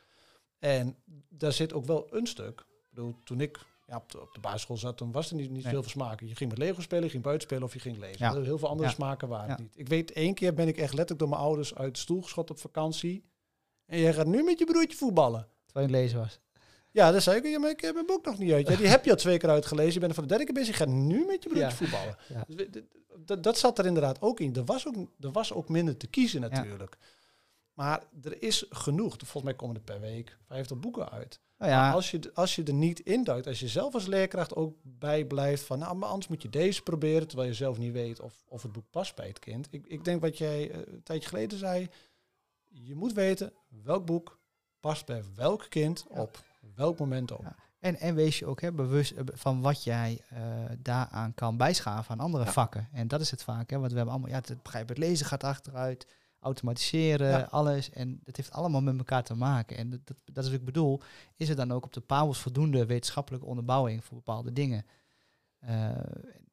En 0.59 0.95
daar 1.29 1.53
zit 1.53 1.73
ook 1.73 1.85
wel 1.85 2.07
een 2.11 2.27
stuk. 2.27 2.59
Ik 2.59 2.65
bedoel, 2.89 3.15
toen 3.23 3.41
ik 3.41 3.59
ja, 3.87 3.95
op, 3.97 4.11
de, 4.11 4.21
op 4.21 4.33
de 4.33 4.39
basisschool 4.39 4.77
zat, 4.77 4.97
toen 4.97 5.11
was 5.11 5.29
er 5.29 5.35
niet, 5.35 5.49
niet 5.51 5.63
Nee. 5.63 5.73
veel 5.73 5.83
smaken. 5.83 6.27
Je 6.27 6.35
ging 6.35 6.49
met 6.49 6.59
Lego 6.59 6.81
spelen, 6.81 7.03
je 7.03 7.09
ging 7.09 7.23
buiten 7.23 7.47
spelen 7.47 7.63
of 7.63 7.73
je 7.73 7.79
ging 7.79 7.97
lezen. 7.97 8.25
Ja. 8.25 8.41
Heel 8.41 8.57
veel 8.57 8.67
andere 8.69 8.87
Ja. 8.89 8.95
smaken 8.95 9.27
waren 9.27 9.49
het 9.49 9.57
Ja. 9.57 9.63
niet. 9.63 9.77
Ik 9.77 9.87
weet, 9.87 10.11
één 10.11 10.33
keer 10.33 10.53
ben 10.53 10.67
ik 10.67 10.75
echt 10.77 10.93
letterlijk 10.93 11.19
door 11.19 11.29
mijn 11.29 11.41
ouders 11.41 11.75
uit 11.75 11.93
de 11.93 11.99
stoel 11.99 12.21
geschot 12.21 12.49
op 12.49 12.59
vakantie. 12.59 13.23
En 13.85 13.99
jij 13.99 14.13
gaat 14.13 14.25
nu 14.27 14.43
met 14.43 14.59
je 14.59 14.65
broertje 14.65 14.97
voetballen. 14.97 15.47
terwijl 15.65 15.91
je 15.93 16.01
lezen 16.01 16.19
was. 16.19 16.39
Ja, 16.91 17.11
dat 17.11 17.23
zei 17.23 17.37
ik. 17.37 17.45
Ja, 17.45 17.59
maar 17.59 17.69
ik 17.69 17.81
heb 17.81 17.93
mijn 17.93 18.05
boek 18.05 18.25
nog 18.25 18.37
niet 18.37 18.51
uit. 18.51 18.67
Ja, 18.67 18.75
die 18.75 18.87
heb 18.87 19.05
je 19.05 19.11
al 19.11 19.17
twee 19.17 19.37
keer 19.37 19.49
uitgelezen. 19.49 19.93
Je 19.93 19.99
bent 19.99 20.11
er 20.11 20.17
voor 20.17 20.23
de 20.23 20.29
derde 20.29 20.45
keer 20.45 20.53
bezig. 20.53 20.77
Je 20.77 20.83
gaat 20.85 20.93
nu 20.93 21.25
met 21.25 21.43
je 21.43 21.49
broertje 21.49 21.59
Ja. 21.69 21.71
voetballen. 21.71 22.17
Ja. 22.29 22.43
Dus 22.47 22.55
we- 22.55 22.69
d- 22.69 22.83
d- 23.39 23.43
dat 23.43 23.57
zat 23.57 23.79
er 23.79 23.85
inderdaad 23.85 24.21
ook 24.21 24.39
in. 24.39 24.55
Er 24.55 24.65
was 24.65 24.87
ook, 24.87 24.95
er 25.19 25.31
was 25.31 25.53
ook 25.53 25.69
minder 25.69 25.97
te 25.97 26.07
kiezen 26.07 26.41
natuurlijk. 26.41 26.97
Maar 27.73 28.03
er 28.23 28.41
is 28.43 28.65
genoeg. 28.69 29.15
Volgens 29.17 29.43
mij 29.43 29.53
komen 29.53 29.75
er 29.75 29.81
per 29.81 29.99
week 29.99 30.37
50 30.47 30.79
boeken 30.79 31.09
uit. 31.09 31.39
Nou 31.57 31.71
ja, 31.71 31.91
Als, 31.91 32.11
je, 32.11 32.19
als 32.33 32.55
je 32.55 32.63
er 32.63 32.73
niet 32.73 32.99
induikt, 32.99 33.47
als 33.47 33.59
je 33.59 33.67
zelf 33.67 33.93
als 33.93 34.05
leerkracht 34.07 34.55
ook 34.55 34.75
bij 34.83 35.25
blijft 35.25 35.63
van, 35.63 35.79
nou, 35.79 35.95
maar 35.95 36.09
anders 36.09 36.27
moet 36.27 36.41
je 36.41 36.49
deze 36.49 36.81
proberen, 36.81 37.27
terwijl 37.27 37.49
je 37.49 37.55
zelf 37.55 37.77
niet 37.77 37.91
weet 37.93 38.19
of, 38.19 38.43
of 38.47 38.61
het 38.61 38.71
boek 38.71 38.89
past 38.89 39.15
bij 39.15 39.27
het 39.27 39.39
kind. 39.39 39.67
Ik, 39.71 39.85
ik 39.87 40.03
denk 40.05 40.21
wat 40.21 40.37
jij 40.37 40.71
eh, 40.71 40.77
een 40.93 41.03
tijdje 41.03 41.29
geleden 41.29 41.57
zei, 41.57 41.89
je 42.67 42.95
moet 42.95 43.13
weten 43.13 43.53
welk 43.83 44.05
boek 44.05 44.39
past 44.79 45.05
bij 45.05 45.23
welk 45.35 45.65
kind 45.69 46.05
op 46.09 46.43
welk 46.81 46.99
moment 46.99 47.31
op. 47.31 47.41
Ja. 47.41 47.55
En, 47.79 47.95
en 47.99 48.15
wees 48.15 48.39
je 48.39 48.45
ook 48.45 48.61
hè, 48.61 48.71
bewust 48.71 49.11
eh, 49.11 49.23
van 49.33 49.61
wat 49.61 49.83
jij 49.83 50.21
eh, 50.29 50.41
daaraan 50.79 51.33
kan 51.33 51.57
bijschaven 51.57 52.11
aan 52.11 52.19
andere 52.19 52.43
Ja. 52.45 52.51
vakken. 52.51 52.87
En 52.91 53.07
dat 53.07 53.21
is 53.21 53.31
het 53.31 53.43
vaak. 53.43 53.69
Hè, 53.69 53.77
want 53.79 53.91
we 53.91 53.95
hebben 53.97 54.13
allemaal, 54.13 54.31
ja, 54.31 54.41
het 54.45 54.63
begrijpen, 54.63 54.95
het 54.95 55.03
lezen 55.03 55.25
gaat 55.25 55.43
achteruit, 55.43 56.07
automatiseren, 56.39 57.29
Ja. 57.29 57.47
alles. 57.51 57.89
En 57.89 58.19
dat 58.23 58.35
heeft 58.35 58.51
allemaal 58.51 58.81
met 58.81 58.97
elkaar 58.97 59.23
te 59.23 59.35
maken. 59.35 59.77
En 59.77 59.89
dat, 59.89 59.99
dat, 60.03 60.17
dat 60.25 60.43
is 60.43 60.49
wat 60.49 60.59
ik 60.59 60.65
bedoel. 60.65 61.01
Is 61.35 61.49
er 61.49 61.55
dan 61.55 61.71
ook 61.71 61.85
op 61.85 61.93
de 61.93 62.01
PABO's 62.01 62.39
voldoende 62.39 62.85
wetenschappelijke 62.85 63.45
onderbouwing 63.45 64.03
voor 64.03 64.17
bepaalde 64.17 64.53
dingen? 64.53 64.85
Eh, 65.59 65.89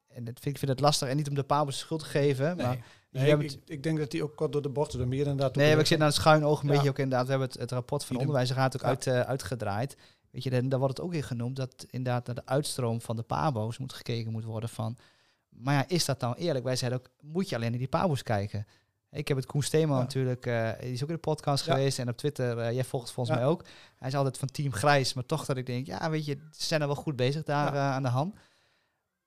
en 0.09 0.25
dat 0.25 0.41
vind, 0.41 0.55
ik 0.55 0.59
vind 0.59 0.71
het 0.71 0.81
lastig. 0.81 1.09
En 1.09 1.17
niet 1.17 1.29
om 1.29 1.35
de 1.35 1.45
de 1.47 1.73
schuld 1.73 2.01
te 2.01 2.07
geven. 2.07 2.57
Nee, 2.57 2.67
Maar 2.67 2.79
nee, 3.11 3.33
ik, 3.33 3.43
ik, 3.53 3.61
ik 3.67 3.83
denk 3.83 3.99
dat 3.99 4.11
die 4.11 4.23
ook 4.23 4.37
kort 4.37 4.53
door 4.53 4.63
de 4.63 4.69
bocht 4.69 4.93
door 4.93 5.09
meer 5.09 5.19
inderdaad. 5.27 5.55
Nee, 5.57 5.71
maar 5.71 5.81
ik 5.81 5.87
zit 5.87 5.99
naar 5.99 6.07
het 6.07 6.17
schuin 6.17 6.45
oog 6.45 6.61
een 6.63 6.69
Ja. 6.69 6.75
beetje 6.75 6.89
ook 6.89 6.99
inderdaad. 6.99 7.25
We 7.25 7.31
hebben 7.31 7.49
het, 7.49 7.59
het 7.61 7.71
rapport 7.71 8.05
van 8.05 8.15
de 8.17 8.21
onderwijsraad 8.23 8.77
ook 8.77 8.83
uit, 8.83 9.07
eh, 9.07 9.21
uitgedraaid. 9.21 9.97
Weet 10.31 10.43
je, 10.43 10.51
dan, 10.51 10.69
dan 10.69 10.79
wordt 10.81 10.97
het 10.97 11.07
ook 11.07 11.13
weer 11.13 11.25
genoemd 11.25 11.57
dat 11.57 11.87
inderdaad 11.91 12.27
naar 12.27 12.35
de 12.35 12.47
uitstroom 12.47 13.01
van 13.01 13.17
de 13.17 13.23
pabo's 13.23 13.79
moet 13.79 13.93
gekeken 13.93 14.33
moet 14.33 14.45
worden 14.45 14.69
van. 14.69 14.97
Maar 15.49 15.75
ja, 15.75 15.85
is 15.89 16.05
dat 16.05 16.21
nou 16.21 16.35
eerlijk? 16.37 16.65
Wij 16.65 16.77
zeiden 16.77 16.99
ook, 17.01 17.09
moet 17.21 17.49
je 17.49 17.57
alleen 17.57 17.71
naar 17.71 17.79
die 17.79 17.89
pabo's 17.89 18.23
kijken? 18.23 18.67
Ik 19.11 19.29
heb 19.29 19.37
het 19.37 19.47
Koen 19.47 19.63
Steeman 19.63 19.97
Ja. 19.97 20.03
natuurlijk, 20.03 20.47
eh, 20.47 20.71
die 20.81 20.93
is 20.93 21.03
ook 21.03 21.09
in 21.09 21.15
de 21.15 21.21
podcast 21.21 21.65
Ja. 21.67 21.75
geweest 21.75 21.99
en 21.99 22.09
op 22.09 22.17
Twitter, 22.17 22.59
eh, 22.59 22.73
jij 22.73 22.85
volgt 22.85 23.11
volgens 23.11 23.37
Ja. 23.37 23.43
mij 23.43 23.51
ook. 23.53 23.65
Hij 23.97 24.09
is 24.09 24.15
altijd 24.15 24.39
van 24.39 24.49
team 24.49 24.73
grijs, 24.73 25.15
maar 25.15 25.27
toch 25.27 25.45
dat 25.45 25.57
ik 25.57 25.67
denk, 25.67 25.87
ja 25.87 26.11
weet 26.11 26.25
je, 26.25 26.35
ze 26.53 26.65
zijn 26.67 26.81
er 26.81 26.87
wel 26.87 26.97
goed 26.97 27.17
bezig 27.17 27.43
daar 27.43 27.75
eh, 27.75 27.81
aan 27.81 28.03
de 28.03 28.09
hand. 28.09 28.35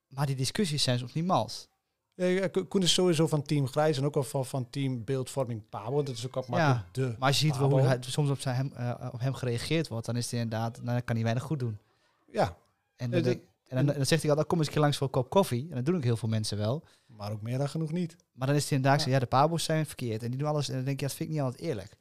Maar 0.07 0.25
die 0.25 0.35
discussies 0.35 0.83
zijn 0.83 0.99
soms 0.99 1.13
niet 1.13 1.25
mals. 1.25 1.67
Ja, 2.21 2.41
ja, 2.41 2.47
Ko- 2.47 2.65
Koen 2.65 2.81
is 2.81 2.93
sowieso 2.93 3.27
van 3.27 3.41
team 3.41 3.67
Grijs 3.67 3.97
en 3.97 4.05
ook 4.05 4.15
al 4.15 4.23
van, 4.23 4.45
van 4.45 4.69
team 4.69 5.03
beeldvorming 5.03 5.61
Pabo. 5.69 6.03
Dat 6.03 6.15
is 6.15 6.25
ook 6.25 6.35
al 6.35 6.43
makkelijk 6.47 6.93
de. 6.93 7.15
Maar 7.19 7.27
als 7.27 7.39
je 7.39 7.45
ziet 7.45 7.57
wel 7.57 7.69
hoe 7.69 7.77
Pabo. 7.79 7.89
hij, 7.89 7.97
soms 8.01 8.29
op, 8.29 8.39
zijn 8.39 8.55
hem, 8.55 8.71
eh, 8.75 9.09
op 9.13 9.19
hem 9.19 9.33
gereageerd 9.33 9.87
wordt, 9.87 10.05
dan 10.05 10.15
is 10.15 10.23
het 10.23 10.33
inderdaad, 10.33 10.79
dan 10.83 11.03
kan 11.03 11.15
hij 11.15 11.23
weinig 11.23 11.43
goed 11.43 11.59
doen. 11.59 11.77
Ja, 12.31 12.55
En 12.95 13.05
Eh, 13.07 13.11
dan, 13.11 13.21
denk- 13.21 13.41
en 13.67 13.85
dan, 13.85 13.95
dan 13.95 14.05
zegt 14.05 14.21
hij 14.21 14.29
al, 14.31 14.37
dan 14.37 14.45
kom 14.47 14.57
eens 14.57 14.67
een 14.67 14.73
keer 14.73 14.81
langs 14.81 14.97
voor 14.97 15.07
een 15.07 15.13
kop 15.13 15.29
koffie. 15.29 15.67
En 15.69 15.75
dat 15.75 15.85
doen 15.85 15.95
ook 15.95 16.03
heel 16.03 16.17
veel 16.17 16.29
mensen 16.29 16.57
wel. 16.57 16.83
maar 17.17 17.31
ook 17.31 17.41
meer 17.41 17.57
dan 17.57 17.69
genoeg 17.69 17.91
niet. 17.91 18.15
Maar 18.33 18.47
dan 18.47 18.55
is 18.55 18.63
het 18.63 18.71
inderdaad 18.71 18.99
Ja. 18.99 19.05
zo, 19.05 19.11
ja, 19.11 19.19
de 19.19 19.25
pabo's 19.25 19.63
zijn 19.63 19.85
verkeerd. 19.85 20.23
En 20.23 20.29
die 20.29 20.39
doen 20.39 20.47
alles. 20.47 20.69
En 20.69 20.75
dan 20.75 20.83
denk 20.85 20.99
je, 20.99 21.05
dat 21.05 21.15
vind 21.15 21.29
ik 21.29 21.35
niet 21.35 21.43
altijd 21.43 21.61
eerlijk. 21.63 21.93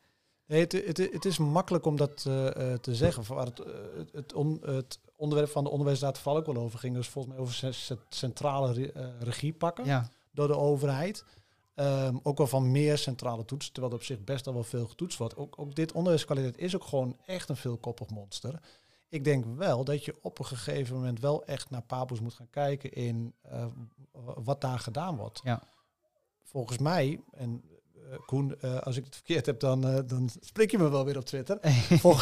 Nee, 0.46 0.60
het, 0.60 0.72
het, 0.72 0.96
het 1.12 1.24
is 1.24 1.38
makkelijk 1.38 1.86
om 1.86 1.96
dat 1.96 2.24
eh, 2.26 2.72
eh, 2.72 2.78
te 2.78 2.94
zeggen. 2.94 3.36
Het, 3.38 3.60
eh, 3.60 3.66
het, 3.96 4.12
het, 4.12 4.32
on- 4.34 4.60
het 4.64 4.98
onderwerp 5.20 5.50
van 5.50 5.64
de 5.64 5.70
onderwijsraad 5.70 6.18
val 6.18 6.36
ook 6.36 6.46
wel 6.46 6.56
over 6.56 6.78
ging. 6.78 6.94
Dus 6.94 7.08
volgens 7.08 7.34
mij 7.34 7.42
over 7.42 7.54
ce- 7.54 7.72
ce- 7.72 7.98
centrale 8.08 8.72
re- 8.72 8.86
eh, 8.92 9.08
regie 9.20 9.52
pakken 9.52 9.84
Ja, 9.84 10.08
door 10.32 10.46
de 10.46 10.56
overheid. 10.56 11.24
Ehm, 11.74 12.16
ook 12.22 12.38
wel 12.38 12.46
van 12.46 12.70
meer 12.70 12.98
centrale 12.98 13.44
toetsen, 13.44 13.72
terwijl 13.72 13.94
er 13.94 13.98
op 14.00 14.06
zich 14.06 14.24
best 14.24 14.46
al 14.46 14.52
wel 14.52 14.64
veel 14.64 14.86
getoetst 14.86 15.18
wordt. 15.18 15.36
Ook, 15.36 15.58
ook 15.58 15.74
dit 15.74 15.92
onderwijskwaliteit 15.92 16.58
is 16.58 16.74
ook 16.74 16.84
gewoon 16.84 17.16
echt 17.26 17.48
een 17.48 17.56
veelkoppig 17.56 18.08
monster. 18.10 18.60
Ik 19.08 19.24
denk 19.24 19.44
wel 19.56 19.84
dat 19.84 20.04
je 20.04 20.16
op 20.22 20.38
een 20.38 20.44
gegeven 20.46 20.94
moment 20.96 21.20
wel 21.20 21.44
echt 21.44 21.70
naar 21.70 21.82
Pabo's 21.82 22.20
moet 22.20 22.34
gaan 22.34 22.50
kijken 22.50 22.92
in 22.92 23.34
eh, 23.42 23.66
wat 24.34 24.60
daar 24.60 24.78
gedaan 24.78 25.16
wordt. 25.16 25.40
Ja. 25.44 25.62
Volgens 26.42 26.78
mij, 26.78 27.20
en 27.30 27.62
Koen, 28.26 28.60
eh, 28.60 28.78
als 28.78 28.96
ik 28.96 29.04
het 29.04 29.14
verkeerd 29.14 29.46
heb, 29.46 29.60
dan, 29.60 29.86
eh, 29.86 29.98
dan 30.06 30.30
spreek 30.40 30.70
je 30.70 30.78
me 30.78 30.88
wel 30.90 31.04
weer 31.04 31.16
op 31.16 31.24
Twitter. 31.24 31.58
Vol- 32.02 32.16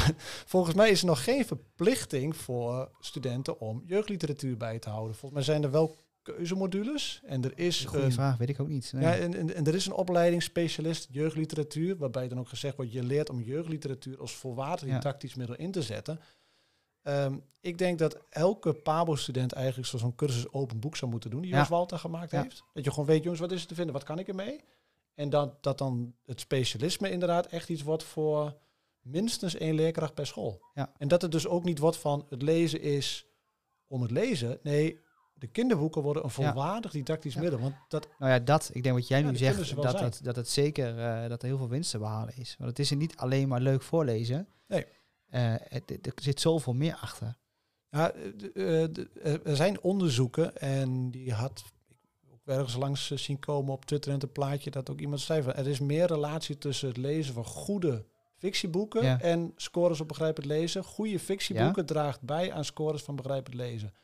volgens 0.47 0.75
mij 0.75 0.91
is 0.91 1.01
er 1.01 1.07
nog 1.07 1.25
geen 1.25 1.45
verplichting 1.47 2.37
voor 2.37 2.91
studenten 3.01 3.61
om 3.61 3.83
jeugdliteratuur 3.87 4.57
bij 4.57 4.79
te 4.79 4.89
houden. 4.91 5.13
Volgens 5.17 5.33
mij 5.33 5.43
zijn 5.55 5.63
er 5.65 5.71
wel 5.71 5.97
keuzemodules 6.23 7.21
en 7.27 7.45
er 7.45 7.53
is 7.59 7.85
goede 7.85 8.05
een 8.05 8.13
vraag, 8.13 8.37
weet 8.37 8.49
ik 8.49 8.61
ook 8.61 8.69
niet. 8.69 8.93
Nee. 8.93 9.03
ja, 9.03 9.15
en, 9.17 9.35
en, 9.35 9.55
en 9.55 9.67
er 9.67 9.75
is 9.75 9.87
een 9.87 9.93
opleiding 9.93 10.43
specialist 10.43 11.09
jeugdliteratuur, 11.11 11.97
waarbij 11.97 12.29
dan 12.29 12.39
ook 12.39 12.49
gezegd 12.49 12.77
wordt, 12.77 12.93
je 12.93 13.03
leert 13.05 13.31
om 13.31 13.41
jeugdliteratuur 13.43 14.21
als 14.21 14.35
volwaardig 14.35 14.89
Ja. 14.89 14.95
didactisch 14.95 15.35
middel 15.35 15.57
in 15.57 15.71
te 15.71 15.83
zetten. 15.83 16.21
Ehm, 17.03 17.35
ik 17.61 17.79
denk 17.79 17.99
dat 17.99 18.19
elke 18.31 18.73
PABO-student 18.73 19.53
eigenlijk 19.53 19.89
zo- 19.89 19.99
zo'n 19.99 20.15
cursus 20.15 20.53
open 20.53 20.79
boek 20.81 20.97
zou 20.97 21.11
moeten 21.11 21.31
doen, 21.31 21.41
die 21.41 21.51
Ja. 21.51 21.59
Jos 21.59 21.69
Walter 21.69 21.99
gemaakt 21.99 22.31
Ja. 22.31 22.43
heeft. 22.43 22.63
Dat 22.75 22.85
je 22.85 22.91
gewoon 22.91 23.07
weet, 23.07 23.23
jongens, 23.23 23.41
wat 23.41 23.53
is 23.53 23.61
er 23.63 23.69
te 23.69 23.75
vinden, 23.75 23.93
wat 23.95 24.05
kan 24.05 24.19
ik 24.19 24.29
ermee? 24.29 24.61
En 25.19 25.31
dat, 25.31 25.63
dat 25.63 25.79
dan 25.79 26.15
het 26.27 26.41
specialisme 26.41 27.11
inderdaad 27.11 27.47
echt 27.47 27.69
iets 27.69 27.83
wordt 27.83 28.03
voor 28.03 28.57
minstens 29.01 29.55
één 29.55 29.75
leerkracht 29.75 30.15
per 30.15 30.27
school. 30.27 30.61
Ja. 30.75 30.93
En 30.99 31.09
dat 31.09 31.23
het 31.23 31.33
dus 31.33 31.47
ook 31.47 31.65
niet 31.65 31.79
wordt 31.79 31.97
van 31.97 32.27
het 32.29 32.43
lezen 32.43 32.81
is 32.81 33.27
om 33.87 34.03
het 34.03 34.11
lezen. 34.11 34.59
Nee, 34.63 35.01
de 35.35 35.47
kinderboeken 35.47 36.03
worden 36.03 36.25
een 36.25 36.31
volwaardig 36.31 36.91
didactisch 36.93 37.35
Ja. 37.35 37.41
middel. 37.41 37.59
Want 37.61 37.75
dat 37.89 38.09
Nou 38.19 38.33
ja, 38.33 38.39
dat, 38.39 38.71
ik 38.73 38.83
denk 38.83 38.95
wat 38.95 39.09
jij 39.09 39.23
nu 39.23 39.37
zegt, 39.37 39.57
dat, 39.77 39.91
zijn. 39.91 40.03
dat, 40.03 40.21
dat 40.23 40.37
het 40.37 40.49
zeker, 40.49 40.99
eh, 40.99 41.29
dat 41.29 41.43
er 41.43 41.49
heel 41.49 41.59
veel 41.59 41.69
winst 41.69 41.91
te 41.91 41.99
behalen 41.99 42.37
is. 42.37 42.55
Want 42.59 42.71
het 42.71 42.79
is 42.79 42.91
er 42.91 42.97
niet 42.97 43.17
alleen 43.17 43.49
maar 43.49 43.61
leuk 43.61 43.83
voorlezen. 43.83 44.49
Nee. 44.67 44.87
Eh, 45.29 45.55
het, 45.59 46.07
er 46.07 46.13
zit 46.15 46.41
zoveel 46.41 46.73
meer 46.73 46.95
achter. 46.95 47.37
Ja, 47.91 48.13
eh, 48.55 48.83
er- 48.83 49.57
zijn 49.57 49.81
onderzoeken 49.81 50.57
en 50.57 51.11
die 51.11 51.33
had 51.33 51.63
ergens 52.49 52.77
langs 52.77 53.11
eh, 53.11 53.19
zien 53.19 53.39
komen 53.39 53.73
op 53.73 53.85
Twitter 53.85 54.13
en 54.13 54.21
het 54.21 54.33
plaatje 54.33 54.71
dat 54.71 54.91
ook 54.91 55.01
iemand 55.01 55.21
zei 55.21 55.43
van 55.43 55.55
er 55.55 55.67
is 55.67 55.79
meer 55.79 56.07
relatie 56.07 56.59
tussen 56.59 56.89
het 56.89 56.97
lezen 56.97 57.35
van 57.35 57.45
goede 57.45 58.05
fictieboeken 58.37 59.05
Ja. 59.05 59.21
en 59.21 59.53
scores 59.57 60.01
op 60.01 60.09
begrijpend 60.09 60.47
lezen. 60.47 60.85
Goede 60.85 61.19
fictieboeken 61.19 61.87
draagt 61.87 62.21
bij 62.23 62.53
aan 62.53 62.65
scores 62.65 63.03
van 63.03 63.17
begrijpend 63.17 63.55
lezen. 63.55 63.95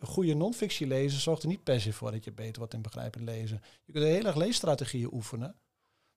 Goede 0.00 0.34
non-fictie 0.34 0.86
lezen 0.86 1.20
zorgt 1.20 1.42
er 1.42 1.48
niet 1.48 1.62
per 1.64 1.80
se 1.80 1.92
voor 1.92 2.10
dat 2.10 2.24
je 2.24 2.32
beter 2.32 2.58
wordt 2.58 2.74
in 2.74 2.82
begrijpend 2.82 3.24
lezen. 3.24 3.62
Je 3.84 3.92
kunt 3.92 4.04
heel 4.04 4.24
erg 4.24 4.36
leesstrategieën 4.36 5.12
oefenen. 5.12 5.54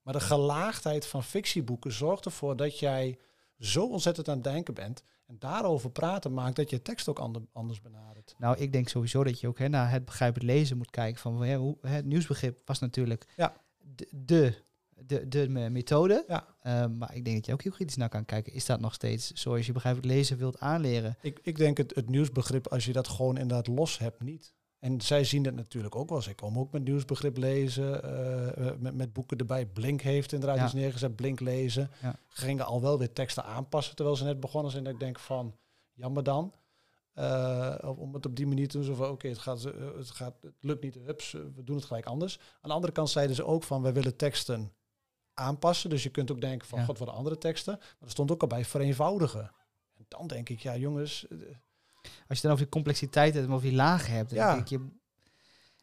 Maar 0.01 0.13
de 0.13 0.19
gelaagdheid 0.19 1.05
van 1.05 1.23
fictieboeken 1.23 1.91
zorgt 1.91 2.25
ervoor 2.25 2.55
dat 2.55 2.79
jij 2.79 3.17
zo 3.59 3.85
ontzettend 3.85 4.29
aan 4.29 4.35
het 4.35 4.43
denken 4.43 4.73
bent. 4.73 5.03
En 5.33 5.39
daarover 5.39 5.89
praten 5.91 6.33
maakt 6.33 6.55
dat 6.55 6.69
je 6.69 6.81
tekst 6.81 7.07
ook 7.09 7.19
ander, 7.19 7.41
anders 7.51 7.81
benadert. 7.81 8.35
Nou, 8.37 8.57
ik 8.57 8.71
denk 8.71 8.89
sowieso 8.89 9.23
dat 9.23 9.39
je 9.39 9.47
ook 9.47 9.57
hè, 9.59 9.67
naar 9.67 9.91
het 9.91 10.05
begrijpend 10.05 10.43
lezen 10.45 10.77
moet 10.77 10.89
kijken. 10.89 11.21
Van, 11.21 11.43
hè, 11.43 11.55
hoe, 11.57 11.77
het 11.81 12.05
nieuwsbegrip 12.05 12.61
was 12.65 12.79
natuurlijk 12.79 13.25
Ja. 13.35 13.53
de, 13.95 14.07
de, 14.11 14.53
de, 15.05 15.27
de 15.27 15.49
me- 15.49 15.69
methode. 15.69 16.23
Ja. 16.27 16.47
Eh, 16.61 16.85
maar 16.87 17.15
ik 17.15 17.23
denk 17.25 17.35
dat 17.37 17.45
je 17.45 17.53
ook 17.53 17.61
heel 17.63 17.71
kritisch 17.71 17.95
naar 17.95 18.09
kan 18.09 18.25
kijken. 18.25 18.53
Is 18.53 18.65
dat 18.65 18.79
nog 18.79 18.93
steeds 18.93 19.31
zoals 19.31 19.65
je 19.65 19.71
begrijpelijk 19.71 20.13
lezen 20.13 20.37
wilt 20.37 20.59
aanleren? 20.59 21.17
Ik, 21.21 21.39
ik 21.43 21.57
denk 21.57 21.77
het, 21.77 21.95
het 21.95 22.09
nieuwsbegrip, 22.09 22.67
als 22.67 22.85
je 22.85 22.93
dat 22.93 23.07
gewoon 23.07 23.37
inderdaad 23.37 23.67
los 23.67 23.97
hebt, 23.97 24.21
niet. 24.21 24.53
En 24.83 25.01
zij 25.01 25.23
zien 25.23 25.45
het 25.45 25.55
natuurlijk 25.55 25.95
ook 25.95 26.09
wel. 26.09 26.21
Zij 26.21 26.33
komen 26.33 26.59
ook 26.61 26.71
met 26.71 26.83
nieuwsbegrip 26.83 27.37
lezen, 27.37 28.03
eh, 28.03 28.67
eh, 28.67 28.77
met, 28.79 28.95
met 28.95 29.13
boeken 29.13 29.37
erbij. 29.37 29.65
Blink 29.65 30.01
heeft 30.01 30.31
inderdaad 30.31 30.57
Ja. 30.57 30.63
iets 30.63 30.73
neergezet, 30.73 31.15
Blink 31.15 31.39
lezen. 31.39 31.91
Ja. 32.01 32.15
Gingen 32.27 32.65
al 32.65 32.81
wel 32.81 32.97
weer 32.97 33.13
teksten 33.13 33.43
aanpassen 33.45 33.95
terwijl 33.95 34.17
ze 34.17 34.23
net 34.23 34.39
begonnen 34.39 34.71
zijn. 34.71 34.83
Dat 34.83 34.93
ik 34.93 34.99
denk 34.99 35.19
van, 35.19 35.55
jammer 35.93 36.23
dan. 36.23 36.53
Eh, 37.13 37.77
om 37.97 38.13
het 38.13 38.25
op 38.25 38.35
die 38.35 38.47
manier 38.47 38.67
te 38.67 38.77
doen. 38.77 38.85
Zo 38.85 38.93
van, 38.93 39.09
oké, 39.09 39.27
het, 39.27 39.37
gaat, 39.37 39.63
het, 39.97 40.09
gaat, 40.11 40.35
het 40.41 40.53
lukt 40.59 40.83
niet, 40.83 40.95
hups, 40.95 41.31
we 41.31 41.63
doen 41.63 41.75
het 41.75 41.85
gelijk 41.85 42.05
anders. 42.05 42.39
Aan 42.61 42.69
de 42.69 42.75
andere 42.75 42.93
kant 42.93 43.09
zeiden 43.09 43.35
ze 43.35 43.45
ook 43.45 43.63
van, 43.63 43.81
wij 43.81 43.93
willen 43.93 44.15
teksten 44.15 44.71
aanpassen. 45.33 45.89
Dus 45.89 46.03
je 46.03 46.09
kunt 46.09 46.31
ook 46.31 46.41
denken 46.41 46.67
van, 46.67 46.79
Ja. 46.79 46.85
god, 46.85 46.97
wat 46.99 47.09
andere 47.09 47.37
teksten. 47.37 47.75
Maar 47.79 47.87
er 47.99 48.09
stond 48.09 48.31
ook 48.31 48.41
al 48.41 48.47
bij 48.47 48.65
vereenvoudigen. 48.65 49.51
En 49.97 50.05
dan 50.07 50.27
denk 50.27 50.49
ik, 50.49 50.59
ja 50.59 50.75
jongens, 50.77 51.25
Als 52.27 52.37
je 52.37 52.43
dan 52.43 52.51
over 52.51 52.63
die 52.63 52.73
complexiteit 52.73 53.33
hebt, 53.33 53.45
en 53.47 53.53
over 53.53 53.67
die 53.67 53.75
lagen 53.75 54.13
hebt, 54.13 54.29
dan 54.29 54.37
Ja. 54.39 54.51
denk 54.53 54.61
ik, 54.61 54.67
je, 54.67 54.79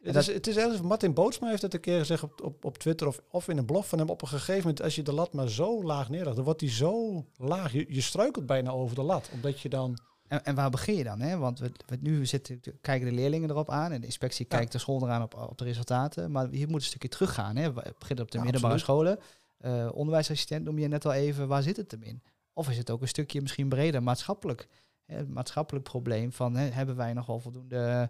Het, 0.03 0.13
dat- 0.13 0.27
is, 0.27 0.33
het 0.33 0.47
is 0.47 0.55
ergens, 0.57 0.81
Martin 0.81 1.13
Bootsma 1.13 1.47
heeft 1.49 1.61
het 1.61 1.73
een 1.73 1.79
keer 1.79 1.99
gezegd 1.99 2.23
op, 2.23 2.41
op, 2.41 2.65
op 2.65 2.77
Twitter 2.77 3.07
of, 3.07 3.21
of 3.29 3.47
in 3.47 3.57
een 3.57 3.65
blog 3.65 3.87
van 3.87 3.99
hem. 3.99 4.09
Op 4.09 4.21
een 4.21 4.27
gegeven 4.27 4.57
moment, 4.61 4.81
als 4.81 4.95
je 4.95 5.01
de 5.03 5.11
lat 5.13 5.33
maar 5.33 5.49
zo 5.49 5.83
laag 5.83 6.09
neerlegt, 6.09 6.35
dan 6.35 6.45
wordt 6.45 6.59
die 6.59 6.69
zo 6.69 7.25
laag. 7.37 7.71
Je, 7.71 7.85
je 7.89 8.01
struikelt 8.01 8.45
bijna 8.45 8.71
over 8.71 8.95
de 8.95 9.01
lat. 9.03 9.29
Omdat 9.33 9.59
je 9.59 9.69
dan... 9.69 9.97
En, 10.27 10.45
en 10.45 10.55
waar 10.55 10.69
begin 10.69 10.95
je 10.95 11.03
dan? 11.03 11.19
Hè? 11.21 11.37
Want 11.37 11.59
we, 11.59 11.71
we, 11.87 11.97
nu 11.99 12.25
zitten, 12.25 12.61
kijken 12.81 13.07
de 13.09 13.13
leerlingen 13.15 13.49
erop 13.49 13.69
aan 13.69 13.91
en 13.91 13.99
de 14.01 14.05
inspectie 14.05 14.45
Ja. 14.49 14.57
kijkt 14.57 14.71
de 14.71 14.77
school 14.77 15.03
eraan 15.03 15.21
op, 15.21 15.35
op 15.49 15.57
de 15.57 15.63
resultaten. 15.63 16.31
Maar 16.31 16.47
hier 16.49 16.67
moet 16.67 16.79
een 16.81 16.85
stukje 16.87 17.07
teruggaan. 17.09 17.55
Hè? 17.55 17.73
We 17.73 17.93
beginnen 17.99 18.25
op 18.25 18.31
de 18.31 18.37
Ja, 18.37 18.43
middelbare 18.43 18.73
absoluut. 18.73 18.79
scholen. 19.07 19.19
Eh, 19.57 19.89
onderwijsassistent 19.93 20.63
noem 20.65 20.79
je 20.79 20.87
net 20.87 21.05
al 21.05 21.13
even. 21.13 21.47
Waar 21.47 21.63
zit 21.63 21.77
het 21.77 21.91
hem 21.91 22.03
in? 22.03 22.23
Of 22.53 22.69
is 22.69 22.77
het 22.77 22.89
ook 22.89 23.01
een 23.01 23.07
stukje 23.07 23.41
misschien 23.41 23.69
breder 23.69 24.03
maatschappelijk? 24.03 24.67
Het 25.17 25.29
maatschappelijk 25.29 25.83
probleem 25.85 26.31
van 26.33 26.55
hè, 26.55 26.65
hebben 26.69 26.95
wij 26.95 27.13
nog 27.13 27.25
wel 27.25 27.39
voldoende 27.39 28.09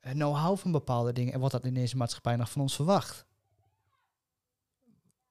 eh, 0.00 0.12
know-how 0.12 0.56
van 0.58 0.72
bepaalde 0.72 1.12
dingen? 1.12 1.32
En 1.32 1.38
wordt 1.38 1.54
dat 1.54 1.64
in 1.64 1.74
deze 1.74 1.96
maatschappij 1.96 2.36
nog 2.36 2.50
van 2.50 2.60
ons 2.62 2.74
verwacht? 2.74 3.26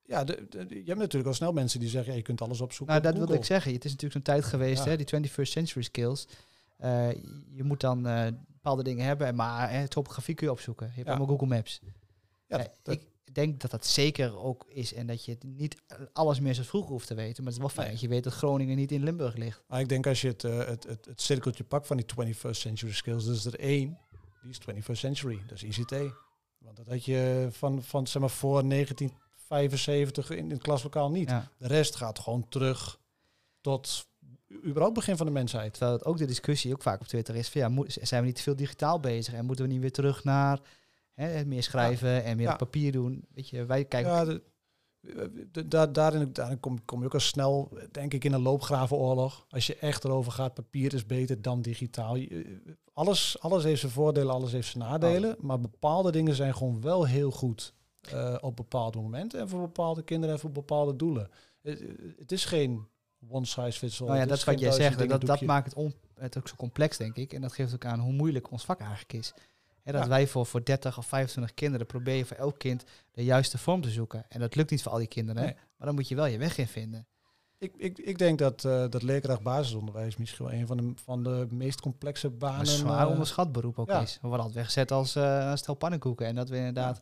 Ja, 0.02 0.24
de, 0.24 0.46
de- 0.48 0.66
je 0.68 0.84
hebt 0.84 0.98
natuurlijk 0.98 1.26
al 1.28 1.34
snel 1.34 1.52
mensen 1.52 1.80
die 1.80 1.88
zeggen, 1.88 2.14
je 2.14 2.22
kunt 2.22 2.40
alles 2.40 2.60
opzoeken 2.60 2.94
Nou, 2.94 2.98
op 2.98 3.04
dat 3.04 3.12
wilde 3.12 3.26
Google. 3.32 3.40
ik 3.42 3.52
zeggen. 3.52 3.72
Het 3.72 3.84
is 3.84 3.90
natuurlijk 3.90 4.24
zo'n 4.26 4.34
tijd 4.34 4.44
geweest, 4.44 4.84
Ja. 4.84 4.90
hè, 4.90 4.96
die 4.96 5.06
21st 5.06 5.50
century 5.52 5.84
skills. 5.84 6.28
Eh, 6.76 7.10
je 7.50 7.62
moet 7.64 7.80
dan 7.80 8.06
eh, 8.06 8.26
bepaalde 8.48 8.82
dingen 8.82 9.04
hebben, 9.04 9.34
maar 9.34 9.70
hè, 9.70 9.88
topografie 9.88 10.34
kun 10.34 10.46
je 10.46 10.52
opzoeken. 10.52 10.86
Je 10.86 10.92
hebt 10.92 11.06
Ja. 11.06 11.12
allemaal 11.14 11.36
Google 11.36 11.54
Maps. 11.56 11.80
Ja, 12.46 12.58
Eh, 12.58 12.64
dat- 12.82 12.94
ik 12.94 13.02
denk 13.34 13.60
dat 13.60 13.70
dat 13.70 13.86
zeker 13.86 14.38
ook 14.38 14.64
is 14.68 14.94
en 14.94 15.06
dat 15.06 15.24
je 15.24 15.32
het 15.32 15.42
niet 15.44 15.76
alles 16.12 16.40
meer 16.40 16.54
zoals 16.54 16.68
vroeger 16.68 16.90
hoeft 16.90 17.06
te 17.06 17.14
weten. 17.14 17.44
Maar 17.44 17.52
het 17.52 17.62
is 17.62 17.66
wel 17.74 17.82
fijn 17.82 17.90
dat 17.90 18.00
je 18.00 18.08
weet 18.08 18.24
dat 18.24 18.32
Groningen 18.32 18.76
niet 18.76 18.92
in 18.92 19.02
Limburg 19.02 19.36
ligt. 19.36 19.62
Maar 19.68 19.80
ik 19.80 19.88
denk 19.88 20.06
als 20.06 20.20
je 20.20 20.28
het, 20.28 20.44
eh, 20.44 20.58
het, 20.66 20.84
het, 20.84 21.04
het 21.04 21.20
cirkeltje 21.20 21.64
pakt 21.64 21.86
van 21.86 21.96
die 21.96 22.06
21st 22.06 22.50
century 22.50 22.92
skills, 22.92 23.24
dus 23.24 23.44
er 23.44 23.58
één, 23.60 23.98
die 24.42 24.50
is 24.50 24.58
21st 24.60 24.92
century, 24.98 25.42
dat 25.46 25.62
is 25.62 25.78
ICT. 25.78 25.94
Want 26.58 26.76
dat 26.76 26.86
had 26.86 27.04
je 27.04 27.48
van, 27.50 27.82
van 27.82 28.06
zeg 28.06 28.20
maar 28.20 28.30
voor 28.30 28.68
1975 28.68 30.30
in, 30.30 30.36
in 30.38 30.50
het 30.50 30.62
klaslokaal 30.62 31.10
niet. 31.10 31.28
Ja. 31.28 31.50
De 31.58 31.66
rest 31.66 31.96
gaat 31.96 32.18
gewoon 32.18 32.48
terug 32.48 32.98
tot 33.60 34.06
überhaupt 34.64 34.94
begin 34.94 35.16
van 35.16 35.26
de 35.26 35.32
mensheid. 35.32 35.72
Terwijl 35.72 35.92
het 35.92 36.04
ook 36.04 36.18
de 36.18 36.24
discussie 36.26 36.72
ook 36.72 36.82
vaak 36.82 37.00
op 37.00 37.06
Twitter 37.06 37.34
is 37.36 37.48
van 37.48 37.60
ja, 37.60 37.68
moet- 37.68 37.98
zijn 38.02 38.20
we 38.20 38.26
niet 38.26 38.36
te 38.36 38.42
veel 38.42 38.56
digitaal 38.56 39.00
bezig 39.00 39.34
en 39.34 39.44
moeten 39.44 39.64
we 39.66 39.70
niet 39.72 39.80
weer 39.80 39.92
terug 39.92 40.24
naar 40.24 40.60
hè, 41.26 41.44
meer 41.44 41.62
schrijven 41.62 42.24
en 42.24 42.36
meer 42.36 42.46
Ja. 42.46 42.52
op 42.52 42.58
papier 42.58 42.92
doen? 42.92 43.24
Weet 43.34 43.48
je, 43.48 43.64
wij 43.64 43.84
kijken 43.84 44.12
Ja, 44.12 44.24
de, 44.24 44.42
de- 45.52 45.68
daar, 45.68 45.92
daarin, 45.92 46.32
daarin 46.32 46.60
kom, 46.60 46.84
kom 46.84 47.00
je 47.00 47.06
ook 47.06 47.14
al 47.14 47.20
snel, 47.20 47.72
denk 47.90 48.14
ik, 48.14 48.24
in 48.24 48.32
een 48.32 48.42
loopgravenoorlog. 48.42 49.46
Als 49.50 49.66
je 49.66 49.76
echt 49.76 50.04
erover 50.04 50.32
gaat, 50.32 50.54
papier 50.54 50.94
is 50.94 51.06
beter 51.06 51.42
dan 51.42 51.62
digitaal. 51.62 52.16
Je- 52.16 52.76
Alles, 52.92 53.36
alles 53.40 53.64
heeft 53.64 53.80
zijn 53.80 53.92
voordelen, 53.92 54.34
alles 54.34 54.52
heeft 54.52 54.70
zijn 54.70 54.84
nadelen. 54.84 55.36
Maar 55.40 55.60
bepaalde 55.60 56.12
dingen 56.12 56.34
zijn 56.34 56.54
gewoon 56.54 56.80
wel 56.80 57.06
heel 57.06 57.30
goed 57.30 57.74
eh, 58.00 58.36
op 58.40 58.56
bepaalde 58.56 59.00
momenten. 59.00 59.40
En 59.40 59.48
voor 59.48 59.60
bepaalde 59.60 60.02
kinderen 60.02 60.34
en 60.34 60.40
voor 60.40 60.50
bepaalde 60.52 60.96
doelen. 60.96 61.30
Het, 61.62 61.84
het 62.18 62.32
is 62.32 62.44
geen 62.44 62.86
one 63.28 63.46
size 63.46 63.78
fits 63.78 64.00
all. 64.00 64.06
Nou 64.06 64.18
ja, 64.20 64.26
dat 64.26 64.36
is 64.36 64.44
wat 64.44 64.60
jij 64.60 64.72
zegt. 64.72 65.08
Dat, 65.08 65.20
dat 65.20 65.40
maakt 65.40 65.64
het, 65.66 65.74
on, 65.74 65.94
het 66.14 66.38
ook 66.38 66.48
zo 66.48 66.54
complex, 66.56 66.96
denk 66.96 67.16
ik. 67.16 67.32
En 67.32 67.40
dat 67.40 67.52
geeft 67.52 67.74
ook 67.74 67.84
aan 67.84 68.00
hoe 68.00 68.12
moeilijk 68.12 68.50
ons 68.50 68.64
vak 68.64 68.80
eigenlijk 68.80 69.12
is. 69.12 69.34
Dat 69.92 70.02
Ja. 70.02 70.08
wij 70.08 70.26
voor, 70.26 70.46
voor 70.46 70.64
30 70.64 70.98
of 70.98 71.06
25 71.06 71.54
kinderen 71.54 71.86
proberen 71.86 72.26
voor 72.26 72.36
elk 72.36 72.58
kind 72.58 72.84
de 73.10 73.24
juiste 73.24 73.58
vorm 73.58 73.80
te 73.80 73.90
zoeken. 73.90 74.24
En 74.28 74.40
dat 74.40 74.54
lukt 74.54 74.70
niet 74.70 74.82
voor 74.82 74.92
al 74.92 74.98
die 74.98 75.06
kinderen. 75.06 75.42
Nee. 75.42 75.54
Maar 75.54 75.86
dan 75.86 75.94
moet 75.94 76.08
je 76.08 76.14
wel 76.14 76.26
je 76.26 76.38
weg 76.38 76.58
in 76.58 76.68
vinden. 76.68 77.06
Ik, 77.58 77.74
ik, 77.76 77.98
ik 77.98 78.18
denk 78.18 78.38
dat, 78.38 78.64
eh 78.64 78.84
dat 78.90 79.02
leerkracht 79.02 79.42
basisonderwijs 79.42 80.16
misschien 80.16 80.44
wel 80.44 80.54
een 80.54 80.66
van 80.66 80.76
de, 80.76 80.92
van 81.04 81.22
de 81.22 81.46
meest 81.50 81.80
complexe 81.80 82.30
banen 82.30 82.60
een 82.60 82.66
zwaar 82.66 83.04
eh, 83.06 83.10
onderschat 83.10 83.52
beroep 83.52 83.78
ook 83.78 83.88
ja. 83.88 84.00
is. 84.00 84.14
We 84.14 84.28
worden 84.28 84.38
altijd 84.46 84.56
weggezet 84.56 84.92
als 84.92 85.16
eh 85.16 85.48
een 85.50 85.58
stel 85.58 85.74
pannenkoeken. 85.74 86.26
En 86.26 86.34
dat 86.34 86.48
we 86.48 86.56
inderdaad 86.56 87.00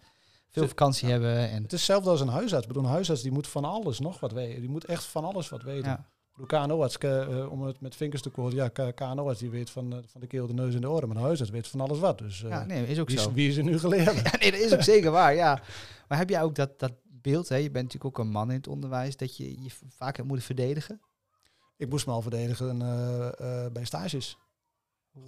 veel 0.51 0.69
vakantie 0.69 1.09
hebben. 1.09 1.37
En, 1.51 1.63
Het 1.63 1.73
is 1.73 1.79
hetzelfde 1.79 2.11
als 2.11 2.21
een 2.21 2.29
huisarts. 2.29 2.63
Ik 2.63 2.69
bedoel, 2.73 2.85
een 2.85 2.95
huisarts 2.95 3.23
die 3.23 3.33
moet 3.33 3.47
van 3.47 3.65
alles 3.65 3.99
nog 3.99 4.21
wat 4.21 4.33
weten. 4.33 4.61
Die 4.61 4.71
moet 4.71 4.85
echt 4.85 5.05
van 5.05 5.25
alles 5.25 5.49
wat 5.49 5.63
weten. 5.63 6.07
De 6.37 6.47
KNO-arts, 6.47 6.99
eh, 6.99 7.51
om 7.51 7.63
het 7.63 7.81
met 7.81 7.97
vinkers 7.97 8.23
te 8.23 8.31
quoten, 8.31 8.57
ja, 8.57 8.69
KNO-arts 8.93 9.39
die 9.41 9.51
weet 9.51 9.71
van, 9.71 9.93
eh, 9.93 9.99
van 10.07 10.21
de 10.21 10.27
keel, 10.27 10.47
de 10.47 10.53
neus 10.53 10.75
en 10.75 10.81
de 10.81 10.91
oren. 10.91 11.09
Maar 11.09 11.17
een 11.17 11.23
huisarts 11.23 11.51
weet 11.51 11.69
van 11.69 11.81
alles 11.81 11.99
wat. 11.99 12.19
Dus 12.19 12.43
eh, 12.43 12.51
ja, 12.51 12.65
nee, 12.65 12.87
is 12.87 12.99
ook 12.99 13.09
wie, 13.09 13.17
is, 13.17 13.23
zo. 13.23 13.33
wie 13.33 13.49
is 13.49 13.57
er 13.57 13.65
nu 13.65 13.79
geleerd? 13.79 14.15
Ja, 14.25 14.39
nee, 14.39 14.51
dat 14.51 14.61
is 14.61 14.75
ook 14.75 14.83
zeker 14.83 15.11
waar, 15.11 15.35
ja. 15.35 15.63
Maar 16.09 16.19
heb 16.19 16.29
jij 16.29 16.43
ook 16.43 16.55
dat, 16.55 16.79
dat 16.79 16.93
beeld, 17.05 17.49
hè? 17.49 17.57
je 17.57 17.71
bent 17.71 17.85
natuurlijk 17.85 18.19
ook 18.19 18.25
een 18.25 18.33
man 18.33 18.51
in 18.51 18.57
het 18.57 18.69
onderwijs, 18.69 19.17
dat 19.17 19.37
je 19.37 19.63
je 19.63 19.71
vaak 19.89 20.17
hebt 20.17 20.29
moeten 20.29 20.47
verdedigen? 20.47 21.01
Ik 21.77 21.89
moest 21.89 22.07
me 22.07 22.13
al 22.13 22.23
verdedigen 22.23 22.83
eh, 22.83 23.27
eh, 23.27 23.73
bij 23.73 23.85
stages. 23.85 24.39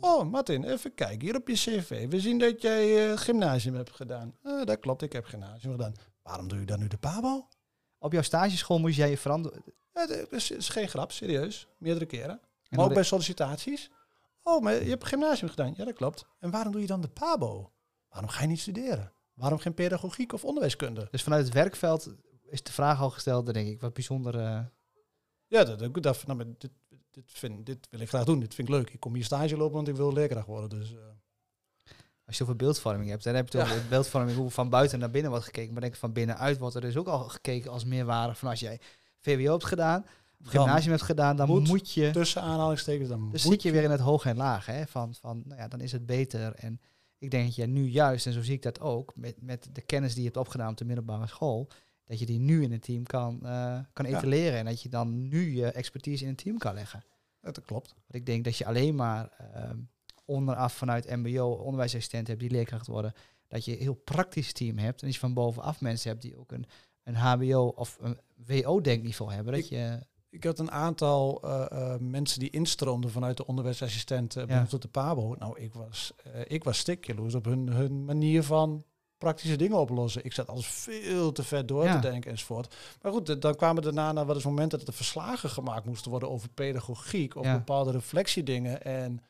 Oh, 0.00 0.30
Martin, 0.30 0.64
even 0.64 0.94
kijken. 0.94 1.20
Hier 1.20 1.36
op 1.36 1.48
je 1.48 1.54
cv. 1.54 2.08
We 2.08 2.20
zien 2.20 2.38
dat 2.38 2.62
jij 2.62 3.10
eh, 3.10 3.16
gymnasium 3.16 3.74
hebt 3.74 3.90
gedaan. 3.90 4.34
Eh, 4.42 4.64
dat 4.64 4.78
klopt, 4.78 5.02
ik 5.02 5.12
heb 5.12 5.24
gymnasium 5.24 5.72
gedaan. 5.72 5.94
Waarom 6.22 6.48
doe 6.48 6.58
je 6.58 6.66
dan 6.66 6.78
nu 6.78 6.88
de 6.88 6.96
PABO? 6.96 7.48
Op 7.98 8.12
jouw 8.12 8.22
stageschool 8.22 8.78
moest 8.78 8.96
jij 8.96 9.10
je 9.10 9.18
veranderen. 9.18 9.62
Het 9.92 10.26
is, 10.32 10.50
is 10.50 10.68
geen 10.68 10.88
grap, 10.88 11.12
serieus. 11.12 11.68
Meerdere 11.78 12.06
keren. 12.06 12.30
En 12.30 12.76
Maar 12.76 12.84
ook 12.84 12.94
bij 12.94 13.02
sollicitaties. 13.02 13.90
Oh, 14.42 14.62
maar 14.62 14.74
je 14.82 14.88
hebt 14.90 15.04
gymnasium 15.04 15.48
gedaan. 15.50 15.74
Ja, 15.76 15.84
dat 15.84 15.94
klopt. 15.94 16.26
En 16.38 16.50
waarom 16.50 16.72
doe 16.72 16.80
je 16.80 16.86
dan 16.86 17.00
de 17.00 17.08
PABO? 17.08 17.72
Waarom 18.08 18.30
ga 18.30 18.42
je 18.42 18.48
niet 18.48 18.60
studeren? 18.60 19.12
Waarom 19.34 19.58
geen 19.58 19.74
pedagogiek 19.74 20.32
of 20.32 20.44
onderwijskunde? 20.44 21.08
Dus 21.10 21.22
vanuit 21.22 21.44
het 21.44 21.54
werkveld 21.54 22.14
is 22.42 22.62
de 22.62 22.72
vraag 22.72 23.00
al 23.00 23.10
gesteld, 23.10 23.44
dan 23.44 23.54
denk 23.54 23.68
ik, 23.68 23.80
wat 23.80 23.94
bijzonder. 23.94 24.38
eh, 24.38 24.60
Ja, 25.46 25.64
dat, 25.64 25.78
dat, 25.78 26.02
dat, 26.02 26.26
nou, 26.26 26.54
dit, 26.58 26.70
dit, 27.10 27.24
vind, 27.26 27.66
dit 27.66 27.86
wil 27.90 28.00
ik 28.00 28.08
graag 28.08 28.24
doen. 28.24 28.40
Dit 28.40 28.54
vind 28.54 28.68
ik 28.68 28.74
leuk. 28.74 28.90
Ik 28.90 29.00
kom 29.00 29.14
hier 29.14 29.24
stage 29.24 29.56
lopen, 29.56 29.74
want 29.74 29.88
ik 29.88 29.96
wil 29.96 30.12
leerkracht 30.12 30.46
worden. 30.46 30.78
Dus, 30.78 30.94
eh, 30.94 30.98
als 32.28 32.36
je 32.36 32.42
over 32.42 32.56
beeldvorming 32.56 33.10
hebt, 33.10 33.24
dan 33.24 33.34
heb 33.34 33.48
je 33.52 33.58
Ja. 33.58 33.64
over 33.64 33.82
beeldvorming 33.88 34.36
hoe 34.36 34.50
van 34.50 34.68
buiten 34.68 34.98
naar 34.98 35.10
binnen 35.10 35.30
wordt 35.30 35.46
gekeken. 35.46 35.72
Maar 35.72 35.80
denk 35.82 35.96
van 35.96 36.12
binnenuit 36.12 36.58
wordt 36.58 36.74
er 36.74 36.80
dus 36.80 36.96
ook 36.96 37.06
al 37.08 37.18
gekeken 37.28 37.70
als 37.70 37.84
meerwaardig. 37.84 38.38
Van 38.38 38.48
als 38.48 38.60
jij 38.60 38.80
VWO 39.20 39.50
hebt 39.52 39.64
gedaan, 39.64 40.06
gymnasium 40.42 40.90
hebt 40.90 41.02
gedaan, 41.02 41.36
dan 41.36 41.48
moet 41.48 41.66
moet, 41.68 41.92
je... 41.92 42.10
tussen 42.10 42.42
aanhalingstekens 42.42 43.08
dan 43.08 43.30
Dus 43.30 43.42
zit 43.42 43.62
je 43.62 43.70
weer 43.70 43.82
in 43.82 43.90
het 43.90 44.00
hoog 44.00 44.24
en 44.24 44.36
laag, 44.36 44.66
hè? 44.66 44.86
Van, 44.86 45.14
van, 45.14 45.42
nou 45.46 45.60
ja, 45.60 45.68
dan 45.68 45.80
is 45.80 45.92
het 45.92 46.06
beter. 46.06 46.54
En 46.54 46.80
ik 47.18 47.30
denk 47.30 47.44
dat 47.44 47.54
je 47.54 47.66
nu 47.66 47.86
juist, 47.88 48.26
en 48.26 48.32
zo 48.32 48.42
zie 48.42 48.54
ik 48.54 48.62
dat 48.62 48.80
ook, 48.80 49.12
met, 49.16 49.42
met 49.42 49.68
de 49.72 49.80
kennis 49.80 50.10
die 50.12 50.20
je 50.22 50.26
hebt 50.26 50.40
opgedaan 50.40 50.70
op 50.70 50.76
de 50.76 50.84
middelbare 50.84 51.26
school, 51.26 51.68
dat 52.04 52.18
je 52.18 52.26
die 52.26 52.38
nu 52.38 52.62
in 52.62 52.72
het 52.72 52.82
team 52.82 53.02
kan, 53.02 53.46
eh, 53.46 53.78
kan 53.92 54.06
Ja. 54.10 54.16
etaleren. 54.16 54.58
En 54.58 54.64
dat 54.64 54.82
je 54.82 54.88
dan 54.88 55.28
nu 55.28 55.54
je 55.54 55.66
expertise 55.66 56.22
in 56.24 56.28
het 56.30 56.38
team 56.38 56.58
kan 56.58 56.74
leggen. 56.74 57.04
Ja, 57.42 57.50
dat 57.50 57.64
klopt. 57.64 57.88
Want 57.88 58.14
ik 58.14 58.26
denk 58.26 58.44
dat 58.44 58.56
je 58.56 58.66
alleen 58.66 58.94
maar 58.94 59.30
ehm, 59.54 59.76
onderaf 60.28 60.72
vanuit 60.72 61.10
mbo 61.16 61.46
onderwijsassistent 61.50 62.26
hebt 62.26 62.40
die 62.40 62.50
leerkracht 62.50 62.86
worden. 62.86 63.12
Dat 63.48 63.64
je 63.64 63.72
een 63.72 63.78
heel 63.82 63.94
praktisch 64.04 64.52
team 64.52 64.78
hebt. 64.78 65.00
En 65.00 65.06
dat 65.06 65.14
je 65.14 65.20
van 65.20 65.34
bovenaf 65.34 65.80
mensen 65.80 66.10
hebt 66.10 66.22
die 66.22 66.38
ook 66.38 66.52
een, 66.52 66.66
een 67.02 67.16
hbo 67.16 67.72
of 67.76 67.98
een 68.00 68.18
wo-denkniveau 68.46 69.32
hebben. 69.32 69.52
Dat 69.52 69.62
Ik- 69.62 69.68
je, 69.70 69.98
Ik 70.30 70.44
had 70.44 70.58
een 70.58 70.70
aantal 70.70 71.40
eh, 71.42 71.66
eh, 71.94 72.00
mensen 72.00 72.40
die 72.40 72.50
instroomden 72.50 73.10
vanuit 73.10 73.36
de 73.36 73.46
onderwijsassistent 73.46 74.36
uh, 74.36 74.44
Ja. 74.46 74.64
tot 74.66 74.82
de 74.82 74.88
PABO. 74.88 75.34
Nou, 75.38 75.60
ik 75.60 75.74
was, 75.74 76.12
ik 76.46 76.64
was 76.64 76.78
stikjaloers 76.78 77.34
op 77.34 77.44
hun, 77.44 77.68
hun 77.68 78.04
manier 78.04 78.42
van 78.42 78.82
praktische 79.18 79.56
dingen 79.56 79.78
oplossen. 79.78 80.24
Ik 80.24 80.32
zat 80.32 80.48
alles 80.48 80.66
veel 80.66 81.32
te 81.32 81.42
ver 81.42 81.66
door 81.66 81.84
Ja. 81.84 82.00
te 82.00 82.08
denken 82.10 82.30
enzovoort. 82.30 82.74
Maar 83.02 83.12
goed, 83.12 83.42
dan 83.42 83.54
kwamen 83.54 83.82
daarna 83.82 84.12
naar 84.12 84.26
wat 84.26 84.36
is 84.36 84.42
het 84.42 84.50
moment 84.52 84.70
dat 84.70 84.86
er 84.86 84.92
verslagen 84.92 85.50
gemaakt 85.50 85.86
moesten 85.86 86.10
worden 86.10 86.30
over 86.30 86.48
pedagogiek, 86.48 87.36
of 87.36 87.44
Ja. 87.44 87.56
bepaalde 87.56 87.90
reflectiedingen. 87.90 88.82
En 88.84 89.22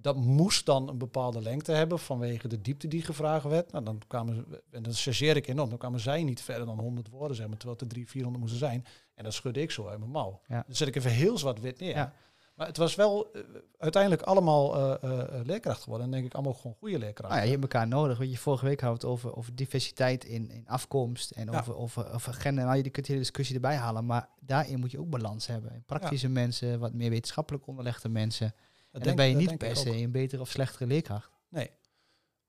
Dat 0.00 0.16
moest 0.16 0.66
dan 0.66 0.88
een 0.88 0.98
bepaalde 0.98 1.40
lengte 1.40 1.72
hebben 1.72 1.98
vanwege 1.98 2.48
de 2.48 2.60
diepte 2.60 2.88
die 2.88 3.02
gevraagd 3.02 3.44
werd. 3.44 3.72
Nou, 3.72 3.84
dan 3.84 4.00
kwamen 4.06 4.34
ze, 4.34 4.62
en 4.70 4.82
dat 4.82 5.00
chargeer 5.00 5.36
ik 5.36 5.46
enorm, 5.46 5.68
dan 5.68 5.78
kwamen 5.78 6.00
zij 6.00 6.22
niet 6.22 6.40
verder 6.40 6.66
dan 6.66 6.78
100 6.78 7.08
woorden, 7.08 7.36
zeg 7.36 7.46
maar, 7.48 7.56
terwijl 7.56 7.78
het 7.80 7.88
er 7.88 7.94
300, 7.94 8.10
400 8.10 8.42
moesten 8.42 8.68
zijn. 8.68 8.84
En 9.14 9.24
dat 9.24 9.32
schudde 9.32 9.60
ik 9.60 9.70
zo 9.70 9.86
uit 9.88 9.98
mijn 9.98 10.10
mouw. 10.10 10.40
Ja. 10.48 10.62
Dan 10.66 10.76
zet 10.76 10.88
ik 10.88 10.96
even 10.96 11.10
heel 11.10 11.38
zwart-wit 11.38 11.78
neer. 11.80 11.96
Ja. 11.96 12.12
Maar 12.54 12.66
het 12.66 12.76
was 12.76 12.94
wel 12.94 13.32
eh, 13.32 13.42
uiteindelijk 13.78 14.22
allemaal 14.22 14.76
eh, 14.76 15.10
eh, 15.10 15.44
leerkracht 15.44 15.82
geworden. 15.82 16.06
En 16.06 16.12
denk 16.12 16.24
ik 16.24 16.34
allemaal 16.34 16.52
gewoon 16.54 16.76
goede 16.78 16.98
leerkrachten. 16.98 17.28
Nou 17.28 17.38
ja, 17.38 17.44
je 17.44 17.50
hebt 17.50 17.62
elkaar 17.62 17.88
nodig. 17.88 18.18
Weet 18.18 18.30
je, 18.30 18.38
vorige 18.38 18.64
week 18.64 18.80
hadden 18.80 19.00
we 19.00 19.06
het 19.06 19.16
over, 19.16 19.36
over 19.36 19.54
diversiteit 19.54 20.24
in, 20.24 20.50
in 20.50 20.68
afkomst 20.68 21.30
en 21.30 21.50
Ja. 21.50 21.58
over, 21.58 21.76
over, 21.76 22.12
over 22.12 22.34
gender. 22.34 22.64
Nou, 22.64 22.76
je 22.76 22.90
kunt 22.90 23.06
de 23.06 23.12
hele 23.12 23.24
discussie 23.24 23.54
erbij 23.54 23.76
halen, 23.76 24.06
maar 24.06 24.28
daarin 24.40 24.80
moet 24.80 24.90
je 24.90 25.00
ook 25.00 25.10
balans 25.10 25.46
hebben. 25.46 25.82
Praktische 25.86 26.28
mensen, 26.28 26.78
wat 26.78 26.92
meer 26.92 27.10
wetenschappelijk 27.10 27.66
onderlegde 27.66 28.08
mensen. 28.08 28.54
Dat 28.90 29.00
en 29.00 29.06
dan 29.06 29.16
ben 29.16 29.28
je 29.28 29.36
niet 29.36 29.58
per 29.58 29.76
se 29.76 29.90
een 29.90 30.10
betere 30.10 30.42
of 30.42 30.50
slechtere 30.50 30.86
leerkracht. 30.86 31.30
Nee, 31.48 31.70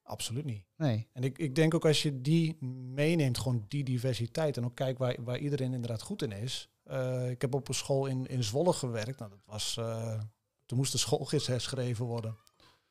absoluut 0.04 0.45
niet. 0.45 0.63
Nee. 0.75 1.08
En 1.13 1.23
ik, 1.23 1.38
ik 1.38 1.56
denk 1.56 1.73
ook 1.73 1.86
als 1.86 2.02
je 2.02 2.21
die 2.21 2.63
meeneemt, 2.93 3.38
gewoon 3.38 3.65
die 3.67 3.84
diversiteit, 3.84 4.58
en 4.58 4.65
ook 4.65 4.75
kijkt 4.75 4.99
waar, 4.99 5.15
waar 5.23 5.38
iedereen 5.38 5.73
inderdaad 5.73 6.02
goed 6.02 6.21
in 6.21 6.32
is. 6.32 6.69
Eh, 6.84 7.30
ik 7.30 7.41
heb 7.41 7.54
op 7.54 7.67
een 7.67 7.73
school 7.73 8.06
in, 8.06 8.28
in 8.28 8.43
Zwolle 8.43 8.73
gewerkt. 8.73 9.19
Nou, 9.19 9.32
dat 9.32 9.39
was, 9.45 9.78
eh, 9.78 10.19
toen 10.65 10.78
moest 10.78 10.91
de 10.91 10.97
schoolgids 10.97 11.47
herschreven 11.47 12.06
worden. 12.06 12.38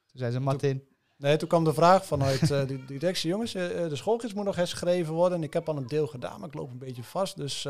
Toen 0.07 0.19
zei 0.19 0.33
ze, 0.33 0.41
Martin, 0.41 0.87
Nee, 1.17 1.37
toen 1.37 1.49
kwam 1.49 1.65
de 1.65 1.75
vraag 1.75 2.07
vanuit 2.07 2.51
eh, 2.51 2.67
de 2.67 2.85
directie, 2.85 3.31
jongens, 3.31 3.53
de 3.53 3.97
schoolgids 3.97 4.35
moet 4.35 4.45
nog 4.45 4.57
herschreven 4.57 5.15
worden. 5.15 5.39
En 5.39 5.45
ik 5.45 5.53
heb 5.53 5.69
al 5.69 5.77
een 5.77 5.87
deel 5.87 6.07
gedaan, 6.07 6.41
maar 6.41 6.49
ik 6.49 6.55
loop 6.55 6.71
een 6.71 6.79
beetje 6.79 7.03
vast. 7.03 7.37
Dus 7.37 7.67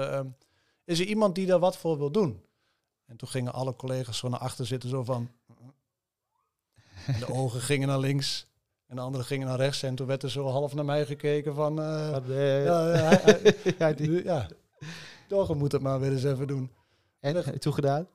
is 0.85 1.01
er 1.01 1.07
iemand 1.07 1.35
die 1.35 1.47
daar 1.47 1.59
wat 1.59 1.77
voor 1.77 1.99
wil 1.99 2.11
doen? 2.11 2.45
En 3.07 3.17
toen 3.17 3.29
gingen 3.29 3.53
alle 3.53 3.77
collega's 3.77 4.19
zo 4.19 4.29
naar 4.29 4.41
achter 4.41 4.67
zitten, 4.67 4.89
zo 4.89 5.05
van... 5.05 5.31
En 7.15 7.19
de 7.21 7.33
ogen 7.41 7.61
gingen 7.61 7.89
naar 7.89 7.99
links 7.99 8.47
en 8.87 8.97
de 8.97 9.03
anderen 9.03 9.27
gingen 9.27 9.47
naar 9.47 9.57
rechts. 9.57 9.83
En 9.83 9.95
toen 9.95 10.07
werd 10.07 10.23
er 10.23 10.31
zo 10.31 10.47
half 10.49 10.75
naar 10.75 10.85
mij 10.85 11.07
gekeken 11.07 11.55
van... 11.55 11.81
eh, 11.81 12.17
eh, 12.17 12.65
ja, 12.65 12.83
hij- 12.87 13.21
hij- 13.23 13.75
ja, 13.79 13.93
die- 13.93 14.25
ja, 14.25 14.47
toch 15.29 15.55
moet 15.55 15.73
het 15.73 15.83
maar 15.83 16.01
weer 16.01 16.13
eens 16.13 16.25
even 16.25 16.47
doen. 16.47 16.71
en, 17.21 17.35
heb 17.37 17.45
je 17.45 17.59
toegedaan? 17.59 18.07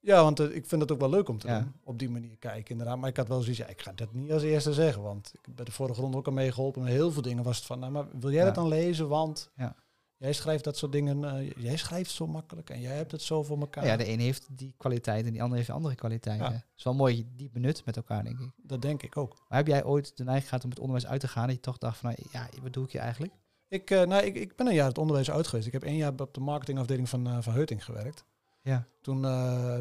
Ja, 0.00 0.22
want 0.22 0.40
eh, 0.40 0.54
ik 0.56 0.66
vind 0.66 0.80
het 0.80 0.92
ook 0.92 1.00
wel 1.00 1.10
leuk 1.10 1.28
om 1.28 1.38
te 1.38 1.46
Ja. 1.48 1.58
doen. 1.60 1.72
Op 1.84 1.98
die 1.98 2.10
manier 2.10 2.36
kijken, 2.36 2.70
inderdaad. 2.70 2.98
Maar 2.98 3.08
ik 3.08 3.16
had 3.16 3.28
wel 3.28 3.40
zoiets, 3.40 3.58
ja, 3.58 3.66
ik 3.66 3.80
ga 3.82 3.92
dat 3.94 4.12
niet 4.12 4.32
als 4.32 4.42
eerste 4.42 4.72
zeggen. 4.72 5.02
Want 5.02 5.32
ik 5.34 5.54
bij 5.54 5.64
de 5.64 5.72
vorige 5.72 6.00
ronde 6.00 6.16
ook 6.16 6.26
al 6.26 6.32
meegeholpen. 6.32 6.82
Met 6.82 6.92
heel 6.92 7.10
veel 7.12 7.22
dingen 7.22 7.42
was 7.44 7.56
het 7.56 7.66
van, 7.66 7.78
nou, 7.78 7.92
maar 7.92 8.06
wil 8.20 8.30
jij 8.32 8.44
dat 8.44 8.54
dan 8.54 8.68
lezen? 8.68 9.08
Want 9.08 9.50
Ja. 9.56 9.74
Jij 10.18 10.32
schrijft 10.32 10.64
dat 10.64 10.76
soort 10.76 10.92
dingen, 10.92 11.24
eh, 11.24 11.50
jij 11.56 11.76
schrijft 11.76 12.10
zo 12.10 12.26
makkelijk 12.26 12.70
en 12.70 12.80
jij 12.80 12.96
hebt 12.96 13.12
het 13.12 13.22
zo 13.22 13.42
voor 13.42 13.58
elkaar. 13.58 13.86
Ja, 13.86 13.96
de 13.96 14.08
een 14.08 14.20
heeft 14.20 14.46
die 14.50 14.74
kwaliteit 14.76 15.26
en 15.26 15.32
die 15.32 15.42
ander 15.42 15.56
heeft 15.56 15.70
andere 15.70 15.94
kwaliteiten. 15.94 16.46
Ja. 16.46 16.52
Het 16.52 16.64
is 16.76 16.84
wel 16.84 16.94
mooi, 16.94 17.26
die 17.36 17.50
benut 17.50 17.84
met 17.84 17.96
elkaar, 17.96 18.24
denk 18.24 18.38
ik. 18.38 18.50
Dat 18.56 18.82
denk 18.82 19.02
ik 19.02 19.16
ook. 19.16 19.44
Maar 19.48 19.58
heb 19.58 19.66
jij 19.66 19.84
ooit 19.84 20.16
de 20.16 20.24
neiging 20.24 20.48
gehad 20.48 20.64
om 20.64 20.70
het 20.70 20.78
onderwijs 20.78 21.06
uit 21.06 21.20
te 21.20 21.28
gaan? 21.28 21.46
Dat 21.46 21.54
je 21.54 21.60
toch 21.60 21.78
dacht 21.78 21.98
van, 21.98 22.10
nou, 22.10 22.28
ja, 22.32 22.48
wat 22.62 22.72
doe 22.72 22.84
ik 22.84 22.92
hier 22.92 23.00
eigenlijk? 23.00 23.32
Ik, 23.68 23.90
eh, 23.90 24.02
nou, 24.02 24.24
ik, 24.24 24.34
ik 24.34 24.56
ben 24.56 24.66
een 24.66 24.74
jaar 24.74 24.88
het 24.88 24.98
onderwijs 24.98 25.30
uit 25.30 25.46
geweest. 25.46 25.66
Ik 25.66 25.72
heb 25.72 25.82
één 25.82 25.96
jaar 25.96 26.12
op 26.16 26.34
de 26.34 26.40
marketingafdeling 26.40 27.08
van, 27.08 27.26
eh 27.26 27.36
van 27.40 27.52
Heuting 27.52 27.84
gewerkt. 27.84 28.24
Ja. 28.62 28.86
Toen, 29.00 29.22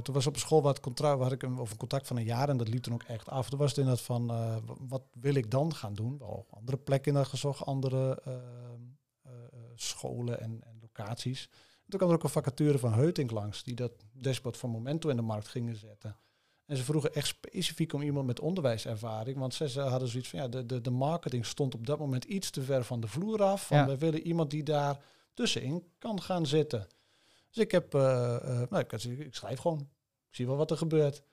toen 0.04 0.14
was 0.14 0.28
op 0.28 0.34
een 0.34 0.40
school 0.40 0.62
wat 0.62 0.80
contract, 0.80 1.20
waar 1.20 1.32
ik 1.32 1.44
een, 1.44 1.60
over 1.60 1.72
een 1.72 1.78
contact 1.78 2.08
van 2.08 2.18
een 2.18 2.24
jaar 2.24 2.50
en 2.50 2.58
dat 2.58 2.68
liep 2.68 2.84
toen 2.84 2.94
ook 2.94 3.04
echt 3.04 3.30
af. 3.30 3.50
Toen 3.50 3.60
was 3.60 3.70
het 3.70 3.78
inderdaad 3.78 4.04
van, 4.04 4.32
wat 4.88 5.04
wil 5.14 5.36
ik 5.36 5.52
dan 5.52 5.76
gaan 5.76 5.94
doen? 5.94 6.18
Wel 6.18 6.46
andere 6.50 6.78
plekken 6.78 7.08
inderdaad 7.08 7.32
gezocht, 7.32 7.66
andere 7.66 8.22
scholen 9.82 10.40
en, 10.40 10.62
en 10.64 10.78
locaties. 10.82 11.50
toen 11.88 12.00
kwam 12.00 12.10
er 12.10 12.16
ook 12.16 12.24
een 12.24 12.30
vacature 12.30 12.80
van 12.80 12.94
Heutink 12.94 13.32
langs, 13.32 13.64
die 13.64 13.76
dat 13.76 13.92
dashboard 14.14 14.58
van 14.58 14.70
Momento 14.70 15.10
in 15.10 15.16
de 15.16 15.22
markt 15.22 15.48
gingen 15.48 15.76
zetten. 15.76 16.18
En 16.66 16.78
ze 16.78 16.84
vroegen 16.84 17.14
echt 17.14 17.28
specifiek 17.28 17.94
om 17.94 18.02
iemand 18.02 18.28
met 18.28 18.40
onderwijservaring, 18.40 19.38
want 19.38 19.54
ze, 19.54 19.80
hadden 19.80 20.08
zoiets 20.08 20.30
van, 20.30 20.40
ja, 20.40 20.48
de, 20.48 20.66
de, 20.66 20.82
de 20.82 20.90
marketing 20.90 21.46
stond 21.46 21.76
op 21.76 21.86
dat 21.86 22.00
moment 22.00 22.24
iets 22.24 22.50
te 22.50 22.62
ver 22.62 22.84
van 22.84 23.00
de 23.00 23.08
vloer 23.08 23.44
af. 23.44 23.68
Van, 23.68 23.78
Ja. 23.78 23.88
We 23.88 23.98
willen 23.98 24.22
iemand 24.22 24.52
die 24.52 24.64
daar 24.64 25.00
tussenin 25.34 25.84
kan 25.98 26.22
gaan 26.22 26.46
zitten. 26.46 26.88
Dus 27.50 27.64
ik 27.64 27.72
heb, 27.72 27.94
eh, 27.94 28.36
eh, 28.36 28.70
nou, 28.70 28.84
ik, 28.84 29.04
ik 29.04 29.36
schrijf 29.36 29.60
gewoon. 29.60 29.80
Ik 30.30 30.36
zie 30.36 30.48
wel 30.48 30.58
wat 30.58 30.72
er 30.72 30.78
gebeurt. 30.78 31.24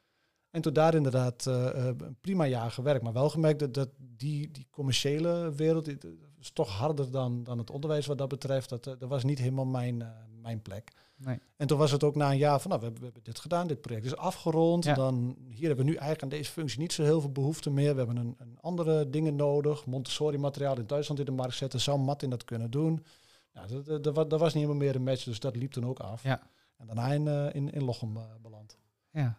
En 0.54 0.60
toen 0.60 0.72
daar 0.72 0.94
inderdaad 0.94 1.46
eh, 1.46 1.68
eh, 1.68 1.94
een 1.98 2.16
prima 2.20 2.46
jaar 2.46 2.70
gewerkt. 2.70 3.02
Maar 3.02 3.12
wel 3.12 3.30
gemerkt 3.30 3.58
dat, 3.58 3.74
dat 3.74 3.88
die, 3.98 4.50
die 4.50 4.66
commerciële 4.70 5.52
wereld 5.54 5.84
die, 5.84 5.98
is 6.44 6.50
toch 6.52 6.70
harder 6.70 7.10
dan, 7.10 7.44
dan 7.44 7.58
het 7.58 7.70
onderwijs 7.70 8.06
wat 8.06 8.18
dat 8.18 8.28
betreft. 8.28 8.68
Dat, 8.68 8.86
eh, 8.86 8.94
dat 8.98 9.08
was 9.08 9.24
niet 9.24 9.38
helemaal 9.38 9.64
mijn, 9.66 10.02
eh, 10.02 10.08
mijn 10.42 10.62
plek. 10.62 10.90
Nee. 11.16 11.38
En 11.56 11.66
toen 11.66 11.78
was 11.78 11.90
het 11.90 12.04
ook 12.04 12.14
na 12.16 12.30
een 12.30 12.36
jaar 12.38 12.60
van, 12.60 12.68
nou, 12.70 12.80
we 12.82 12.86
hebben, 12.86 13.02
we 13.04 13.12
hebben 13.12 13.32
dit 13.32 13.40
gedaan, 13.40 13.66
dit 13.66 13.80
project 13.80 14.04
is 14.04 14.16
afgerond. 14.16 14.84
Ja. 14.84 14.94
Dan, 14.94 15.36
hier 15.48 15.66
hebben 15.66 15.84
we 15.84 15.90
nu 15.90 15.96
eigenlijk 15.96 16.22
aan 16.22 16.38
deze 16.38 16.50
functie 16.50 16.78
niet 16.80 16.92
zo 16.92 17.02
heel 17.02 17.20
veel 17.20 17.32
behoefte 17.32 17.70
meer. 17.70 17.90
We 17.92 17.98
hebben 17.98 18.16
een, 18.16 18.34
een 18.38 18.58
andere 18.60 19.10
dingen 19.10 19.36
nodig. 19.36 19.86
Montessori-materiaal 19.86 20.78
in 20.78 20.86
Duitsland 20.86 21.20
in 21.20 21.26
de 21.26 21.32
markt 21.32 21.54
zetten. 21.54 21.80
Zou 21.80 21.98
Martin 21.98 22.30
dat 22.30 22.44
kunnen 22.44 22.70
doen? 22.70 23.04
Nou, 23.52 23.68
dat, 23.68 23.86
dat, 23.86 24.04
dat, 24.04 24.14
wa- 24.14 24.24
dat 24.24 24.40
was 24.40 24.54
niet 24.54 24.62
helemaal 24.62 24.84
meer 24.86 24.94
een 24.94 25.02
match, 25.04 25.24
dus 25.24 25.40
dat 25.40 25.56
liep 25.56 25.72
toen 25.72 25.86
ook 25.86 25.98
af. 25.98 26.22
Ja. 26.22 26.42
En 26.76 26.86
daarna 26.86 27.12
in, 27.12 27.28
eh, 27.28 27.54
in, 27.54 27.70
in 27.70 27.84
Lochem 27.84 28.18
beland. 28.42 28.78
Ja. 29.10 29.38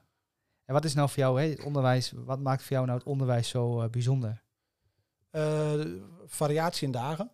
En 0.65 0.73
wat 0.73 0.85
is 0.85 0.93
nou 0.93 1.09
voor 1.09 1.19
jou, 1.19 1.41
hè, 1.41 1.49
het 1.49 1.63
onderwijs, 1.63 2.13
wat 2.15 2.39
maakt 2.39 2.61
voor 2.63 2.71
jou 2.71 2.85
nou 2.85 2.97
het 2.97 3.07
onderwijs 3.07 3.47
zo 3.49 3.89
bijzonder? 3.89 4.43
Eh, 5.35 5.85
variatie 6.25 6.85
in 6.85 6.91
dagen. 6.91 7.31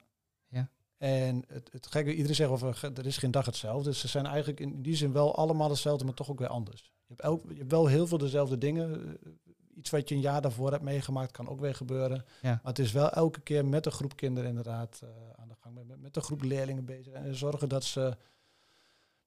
Ja. 0.47 0.69
En 0.97 1.43
het, 1.47 1.69
het 1.71 1.87
gekke, 1.87 2.11
iedereen 2.11 2.35
zegt 2.35 2.49
over 2.49 2.91
er 2.95 3.05
is 3.05 3.17
geen 3.17 3.31
dag 3.31 3.45
hetzelfde. 3.45 3.89
Dus 3.89 3.99
ze 3.99 4.07
zijn 4.07 4.25
eigenlijk 4.25 4.59
in 4.59 4.81
die 4.81 4.95
zin 4.95 5.11
wel 5.11 5.35
allemaal 5.35 5.69
hetzelfde, 5.69 6.05
maar 6.05 6.13
toch 6.13 6.29
ook 6.31 6.39
weer 6.39 6.47
anders. 6.47 6.81
Je 6.81 7.07
hebt, 7.07 7.21
elk, 7.21 7.43
je 7.49 7.57
hebt 7.57 7.71
wel 7.71 7.87
heel 7.87 8.07
veel 8.07 8.17
dezelfde 8.17 8.57
dingen. 8.57 9.17
Eh, 9.23 9.31
Iets 9.75 9.89
wat 9.89 10.09
je 10.09 10.15
een 10.15 10.21
jaar 10.21 10.41
daarvoor 10.41 10.71
hebt 10.71 10.83
meegemaakt, 10.83 11.31
kan 11.31 11.47
ook 11.47 11.59
weer 11.59 11.75
gebeuren. 11.75 12.25
Ja. 12.41 12.49
Maar 12.49 12.59
het 12.63 12.79
is 12.79 12.91
wel 12.91 13.09
elke 13.09 13.41
keer 13.41 13.65
met 13.65 13.85
een 13.85 13.91
groep 13.91 14.15
kinderen 14.15 14.49
inderdaad 14.49 15.01
eh, 15.03 15.09
aan 15.35 15.47
de 15.47 15.55
gang. 15.59 15.87
Met, 15.87 16.01
met 16.01 16.15
een 16.15 16.21
groep 16.21 16.41
leerlingen 16.41 16.85
bezig. 16.85 17.13
En 17.13 17.35
zorgen 17.35 17.69
dat 17.69 17.83
ze, 17.83 18.17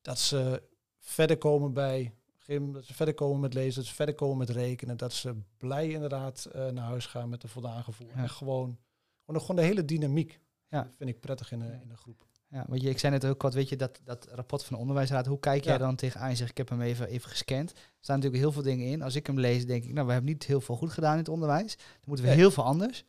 dat 0.03 0.19
ze 0.19 0.63
verder 0.99 1.39
komen 1.39 1.73
bij 1.73 2.15
gym, 2.45 2.73
dat 2.73 2.85
ze 2.85 2.95
verder 2.95 3.15
komen 3.15 3.41
met 3.41 3.55
lezen, 3.55 3.75
dat 3.75 3.85
ze 3.85 3.95
verder 3.95 4.15
komen 4.15 4.37
met 4.37 4.51
rekenen. 4.51 4.97
Dat 4.97 5.13
ze 5.13 5.35
blij 5.57 5.89
inderdaad 5.89 6.45
eh, 6.45 6.67
naar 6.69 6.85
huis 6.85 7.07
gaan 7.07 7.29
met 7.29 7.43
een 7.43 7.49
voldaan 7.49 7.85
gevoel. 7.85 8.07
Ja. 8.09 8.15
En 8.23 8.31
gewoon, 8.31 8.79
gewoon, 9.25 9.41
gewoon 9.41 9.57
de 9.57 9.63
hele 9.63 9.85
dynamiek 9.85 10.41
Ja. 10.69 10.91
vind 10.97 11.11
ik 11.11 11.21
prettig 11.21 11.53
in 11.53 11.59
de, 11.59 11.79
in 11.83 11.89
de 11.89 11.97
groep. 11.97 12.27
Ja, 12.49 12.65
want 12.69 12.83
je, 12.83 12.89
ik 12.89 12.99
zei 12.99 13.13
net 13.13 13.25
ook 13.27 13.43
wat, 13.43 13.55
weet 13.55 13.69
je, 13.69 13.77
dat, 13.77 14.01
dat 14.05 14.29
rapport 14.31 14.65
van 14.65 14.75
de 14.75 14.81
onderwijsraad, 14.81 15.27
hoe 15.27 15.39
kijk 15.41 15.65
jij 15.65 15.73
Ja. 15.73 15.79
dan 15.79 15.97
tegenaan? 15.97 16.31
Je 16.31 16.37
zegt, 16.37 16.51
ik 16.51 16.57
heb 16.57 16.69
hem 16.69 16.81
even, 16.81 17.09
even 17.09 17.31
gescand. 17.31 17.71
Er 17.71 17.77
staan 18.01 18.17
natuurlijk 18.17 18.43
heel 18.43 18.53
veel 18.53 18.63
dingen 18.63 18.87
in. 18.87 19.03
Als 19.03 19.15
ik 19.15 19.27
hem 19.27 19.39
lees, 19.41 19.67
denk 19.67 19.85
ik, 19.85 19.93
nou, 19.93 20.07
we 20.07 20.13
hebben 20.13 20.31
niet 20.31 20.45
heel 20.45 20.61
veel 20.61 20.77
goed 20.77 20.93
gedaan 20.93 21.13
in 21.13 21.19
het 21.19 21.29
onderwijs. 21.29 21.77
Dan 21.77 21.87
moeten 22.05 22.25
we 22.25 22.31
Nee. 22.31 22.41
heel 22.41 22.51
veel 22.51 22.65
anders. 22.65 23.05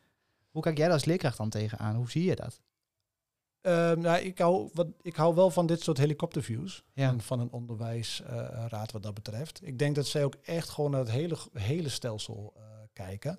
Hoe 0.50 0.62
kijk 0.62 0.76
jij 0.76 0.86
daar 0.86 0.94
als 0.94 1.04
leerkracht 1.04 1.36
dan 1.36 1.50
tegenaan? 1.50 1.94
Hoe 1.96 2.10
zie 2.10 2.24
je 2.24 2.36
dat? 2.36 2.60
Ehm, 3.66 4.00
nou, 4.00 4.18
ik, 4.18 4.38
hou, 4.38 4.68
wat, 4.72 4.86
ik 5.02 5.16
hou 5.16 5.34
wel 5.34 5.50
van 5.50 5.66
dit 5.66 5.80
soort 5.80 5.98
helikopterviews 5.98 6.84
Ja. 6.92 7.08
van, 7.08 7.20
van 7.20 7.40
een 7.40 7.52
onderwijsraad 7.52 8.92
wat 8.92 9.02
dat 9.02 9.14
betreft. 9.14 9.60
Ik 9.66 9.78
denk 9.78 9.94
dat 9.94 10.06
zij 10.06 10.24
ook 10.24 10.34
echt 10.42 10.68
gewoon 10.68 10.90
naar 10.90 11.00
het 11.00 11.10
hele, 11.10 11.36
hele 11.52 11.88
stelsel 11.88 12.52
eh, 12.56 12.62
kijken. 12.92 13.38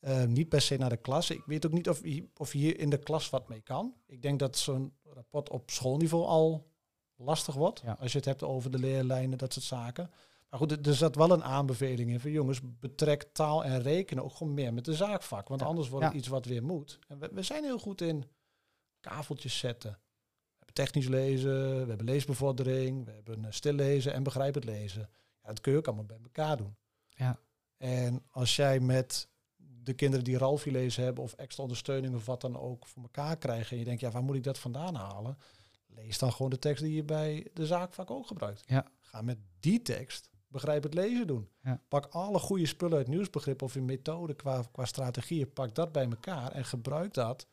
Ehm, 0.00 0.32
niet 0.32 0.48
per 0.48 0.60
se 0.60 0.76
naar 0.76 0.88
de 0.88 0.96
klas. 0.96 1.30
Ik 1.30 1.42
weet 1.46 1.66
ook 1.66 1.72
niet 1.72 1.88
of, 1.88 2.00
je- 2.04 2.28
of 2.36 2.50
hier 2.52 2.78
in 2.78 2.90
de 2.90 2.98
klas 2.98 3.30
wat 3.30 3.48
mee 3.48 3.60
kan. 3.60 3.94
Ik 4.06 4.22
denk 4.22 4.38
dat 4.38 4.56
zo'n 4.56 4.92
rapport 5.04 5.50
op 5.50 5.70
schoolniveau 5.70 6.24
al 6.24 6.66
lastig 7.16 7.54
wordt. 7.54 7.80
Ja. 7.84 7.96
Als 8.00 8.12
je 8.12 8.16
het 8.18 8.26
hebt 8.26 8.42
over 8.42 8.70
de 8.70 8.78
leerlijnen, 8.78 9.38
dat 9.38 9.52
soort 9.52 9.64
zaken. 9.66 10.10
Maar 10.50 10.58
goed, 10.60 10.86
er- 10.86 10.94
zat 10.94 11.14
wel 11.16 11.30
een 11.30 11.44
aanbeveling 11.44 12.10
in 12.10 12.20
van 12.20 12.30
jongens, 12.30 12.60
betrek 12.80 13.22
taal 13.32 13.64
en 13.64 13.82
rekenen 13.82 14.24
ook 14.24 14.34
gewoon 14.34 14.54
meer 14.54 14.74
met 14.74 14.84
de 14.84 14.94
zaakvak. 14.94 15.48
Want 15.48 15.60
Ja. 15.60 15.66
anders 15.66 15.88
wordt 15.88 16.06
het 16.06 16.14
iets 16.14 16.28
wat 16.28 16.44
weer 16.46 16.62
moet. 16.64 16.98
En 17.08 17.18
we, 17.18 17.28
we 17.32 17.42
zijn 17.42 17.64
heel 17.64 17.78
goed 17.78 18.00
in 18.00 18.24
kaveltjes 19.10 19.58
zetten. 19.58 19.90
We 19.90 20.56
hebben 20.56 20.74
technisch 20.74 21.08
lezen, 21.08 21.80
we 21.82 21.88
hebben 21.88 22.06
leesbevordering, 22.06 23.04
we 23.04 23.10
hebben 23.10 23.44
eh, 23.44 23.50
stillezen 23.50 24.12
en 24.12 24.22
begrijpend 24.22 24.64
lezen. 24.64 25.08
Ja, 25.42 25.48
dat 25.48 25.60
kun 25.60 25.72
je 25.72 25.78
ook 25.78 25.86
allemaal 25.86 26.04
bij 26.04 26.18
elkaar 26.22 26.56
doen. 26.56 26.76
Ja. 27.08 27.38
En 27.76 28.22
als 28.30 28.56
jij 28.56 28.80
met 28.80 29.28
de 29.56 29.94
kinderen 29.94 30.24
die 30.24 30.38
Ralfie 30.38 30.72
lezen 30.72 31.04
hebben 31.04 31.24
of 31.24 31.32
extra 31.32 31.62
ondersteuning 31.62 32.14
of 32.14 32.26
wat 32.26 32.40
dan 32.40 32.58
ook 32.58 32.86
voor 32.86 33.02
elkaar 33.02 33.36
krijgen 33.36 33.70
en 33.70 33.78
je 33.78 33.84
denkt, 33.84 34.00
ja, 34.00 34.10
waar 34.10 34.24
moet 34.24 34.36
ik 34.36 34.44
dat 34.44 34.58
vandaan 34.58 34.94
halen? 34.94 35.38
Lees 35.86 36.18
dan 36.18 36.32
gewoon 36.32 36.50
de 36.50 36.58
tekst 36.58 36.82
die 36.82 36.94
je 36.94 37.04
bij 37.04 37.46
de 37.52 37.66
zaakvak 37.66 38.10
ook 38.10 38.26
gebruikt. 38.26 38.62
Ja. 38.66 38.86
Ga 39.00 39.22
met 39.22 39.38
die 39.60 39.82
tekst 39.82 40.30
begrijp 40.54 40.82
het 40.82 40.94
lezen 40.94 41.26
doen. 41.26 41.48
Ja. 41.62 41.82
Pak 41.88 42.06
alle 42.06 42.38
goede 42.38 42.66
spullen 42.66 42.98
uit 42.98 43.08
nieuwsbegrip 43.08 43.62
of 43.62 43.76
in 43.76 43.84
methode 43.84 44.34
qua, 44.34 44.62
qua 44.72 44.84
strategieën, 44.84 45.52
pak 45.52 45.74
dat 45.74 45.92
bij 45.92 46.04
elkaar 46.04 46.52
en 46.52 46.64
gebruik 46.64 47.14
dat 47.14 47.46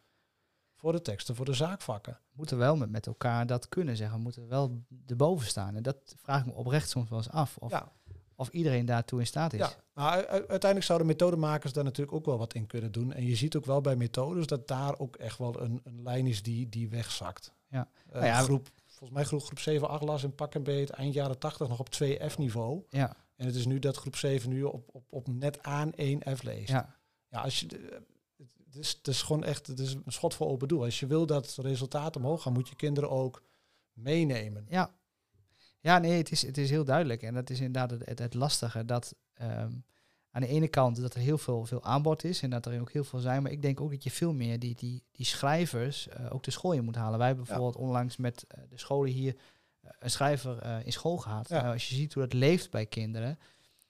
voor 0.81 0.91
de 0.91 1.01
teksten, 1.01 1.35
voor 1.35 1.45
de 1.45 1.53
zaakvakken. 1.53 2.13
We 2.13 2.33
moeten 2.35 2.57
wel 2.57 2.75
met, 2.75 2.89
met 2.91 3.07
elkaar 3.07 3.47
dat 3.47 3.69
kunnen 3.69 3.97
zeggen. 3.97 4.17
We 4.17 4.23
moeten 4.23 4.47
wel 4.47 4.81
erboven 5.07 5.47
staan. 5.47 5.75
En 5.75 5.83
dat 5.83 6.15
vraag 6.17 6.39
ik 6.39 6.45
me 6.45 6.51
oprecht 6.53 6.89
soms 6.89 7.09
wel 7.09 7.17
eens 7.17 7.29
af. 7.29 7.57
Of, 7.57 7.71
Ja. 7.71 7.91
of 8.35 8.49
iedereen 8.49 8.85
daartoe 8.85 9.19
in 9.19 9.27
staat 9.27 9.53
is. 9.53 9.59
Ja, 9.59 9.71
maar 9.93 10.17
u- 10.17 10.21
u- 10.21 10.25
uiteindelijk 10.29 10.83
zouden 10.83 11.07
methodemakers 11.07 11.73
daar 11.73 11.83
natuurlijk 11.83 12.17
ook 12.17 12.25
wel 12.25 12.37
wat 12.37 12.53
in 12.53 12.67
kunnen 12.67 12.91
doen. 12.91 13.13
En 13.13 13.25
je 13.25 13.35
ziet 13.35 13.55
ook 13.55 13.65
wel 13.65 13.81
bij 13.81 13.95
methodes 13.95 14.45
dat 14.47 14.67
daar 14.67 14.99
ook 14.99 15.15
echt 15.15 15.37
wel 15.37 15.61
een, 15.61 15.79
een 15.83 16.01
lijn 16.03 16.27
is 16.27 16.43
die, 16.43 16.69
die 16.69 16.89
wegzakt. 16.89 17.53
Ja. 17.67 17.87
Eh, 18.07 18.13
Nou 18.13 18.25
ja, 18.25 18.41
groep, 18.41 18.69
volgens 18.87 19.09
mij 19.11 19.23
groep, 19.23 19.41
groep 19.43 19.59
7, 19.59 19.89
8 19.89 20.03
las 20.03 20.23
in 20.23 20.35
pak 20.35 20.55
en 20.55 20.63
beet 20.63 20.89
eind 20.89 21.13
jaren 21.13 21.39
80 21.39 21.67
nog 21.67 21.79
op 21.79 21.89
2F 21.89 22.37
niveau. 22.37 22.83
Ja. 22.89 23.15
En 23.35 23.45
het 23.45 23.55
is 23.55 23.65
nu 23.65 23.79
dat 23.79 23.97
groep 23.97 24.15
7 24.15 24.49
nu 24.49 24.63
op, 24.63 24.89
op, 24.91 25.03
op 25.09 25.27
net 25.27 25.63
aan 25.63 25.91
1F 25.95 26.41
leest. 26.43 26.69
Ja, 26.69 26.95
Ja, 27.29 27.41
als 27.41 27.59
je, 27.59 27.67
het, 28.73 28.83
is, 28.83 28.91
het 28.91 29.07
is 29.07 29.21
gewoon 29.21 29.43
echt 29.43 29.67
het 29.67 29.79
is 29.79 29.93
een 29.93 30.03
schot 30.11 30.33
voor 30.33 30.47
open 30.47 30.67
doel. 30.67 30.83
Als 30.83 30.99
je 30.99 31.07
wil 31.07 31.25
dat 31.25 31.57
resultaat 31.61 32.15
omhoog 32.15 32.41
gaan, 32.41 32.53
moet 32.53 32.69
je 32.69 32.75
kinderen 32.75 33.09
ook 33.09 33.43
meenemen. 33.93 34.65
ja. 34.69 34.91
Ja, 35.83 35.97
nee, 35.97 36.17
het 36.17 36.31
is, 36.31 36.41
het 36.41 36.57
is 36.57 36.69
heel 36.69 36.83
duidelijk. 36.83 37.21
En 37.23 37.33
dat 37.33 37.49
is 37.49 37.57
inderdaad 37.59 37.91
het, 37.91 38.05
het, 38.05 38.19
het 38.19 38.33
lastige. 38.33 38.85
Dat 38.85 39.15
ehm, 39.33 39.71
aan 40.31 40.41
de 40.41 40.47
ene 40.47 40.67
kant 40.67 41.01
dat 41.01 41.13
er 41.13 41.19
heel 41.19 41.37
veel, 41.37 41.65
veel 41.65 41.83
aanbod 41.83 42.23
is 42.23 42.41
en 42.41 42.49
dat 42.49 42.65
er 42.65 42.81
ook 42.81 42.91
heel 42.91 43.03
veel 43.03 43.19
zijn. 43.19 43.41
Maar 43.43 43.51
ik 43.51 43.61
denk 43.61 43.81
ook 43.81 43.91
dat 43.91 44.03
je 44.03 44.11
veel 44.11 44.33
meer 44.33 44.59
die, 44.59 44.75
die, 44.75 45.03
die 45.11 45.25
schrijvers 45.25 46.07
eh, 46.07 46.25
ook 46.29 46.43
de 46.43 46.51
school 46.51 46.71
in 46.71 46.83
moet 46.83 46.95
halen. 46.95 47.17
Wij 47.17 47.27
hebben 47.27 47.45
bijvoorbeeld 47.45 47.75
onlangs 47.75 48.17
met 48.17 48.45
eh, 48.47 48.63
de 48.69 48.77
scholen 48.77 49.11
hier 49.11 49.35
eh, 49.81 49.91
een 49.99 50.09
schrijver 50.11 50.85
in 50.85 50.91
school 50.91 51.17
gehad. 51.17 51.49
Ja. 51.49 51.71
Als 51.71 51.89
je 51.89 51.95
ziet 51.95 52.13
hoe 52.13 52.23
dat 52.23 52.33
leeft 52.33 52.71
bij 52.71 52.85
kinderen. 52.85 53.39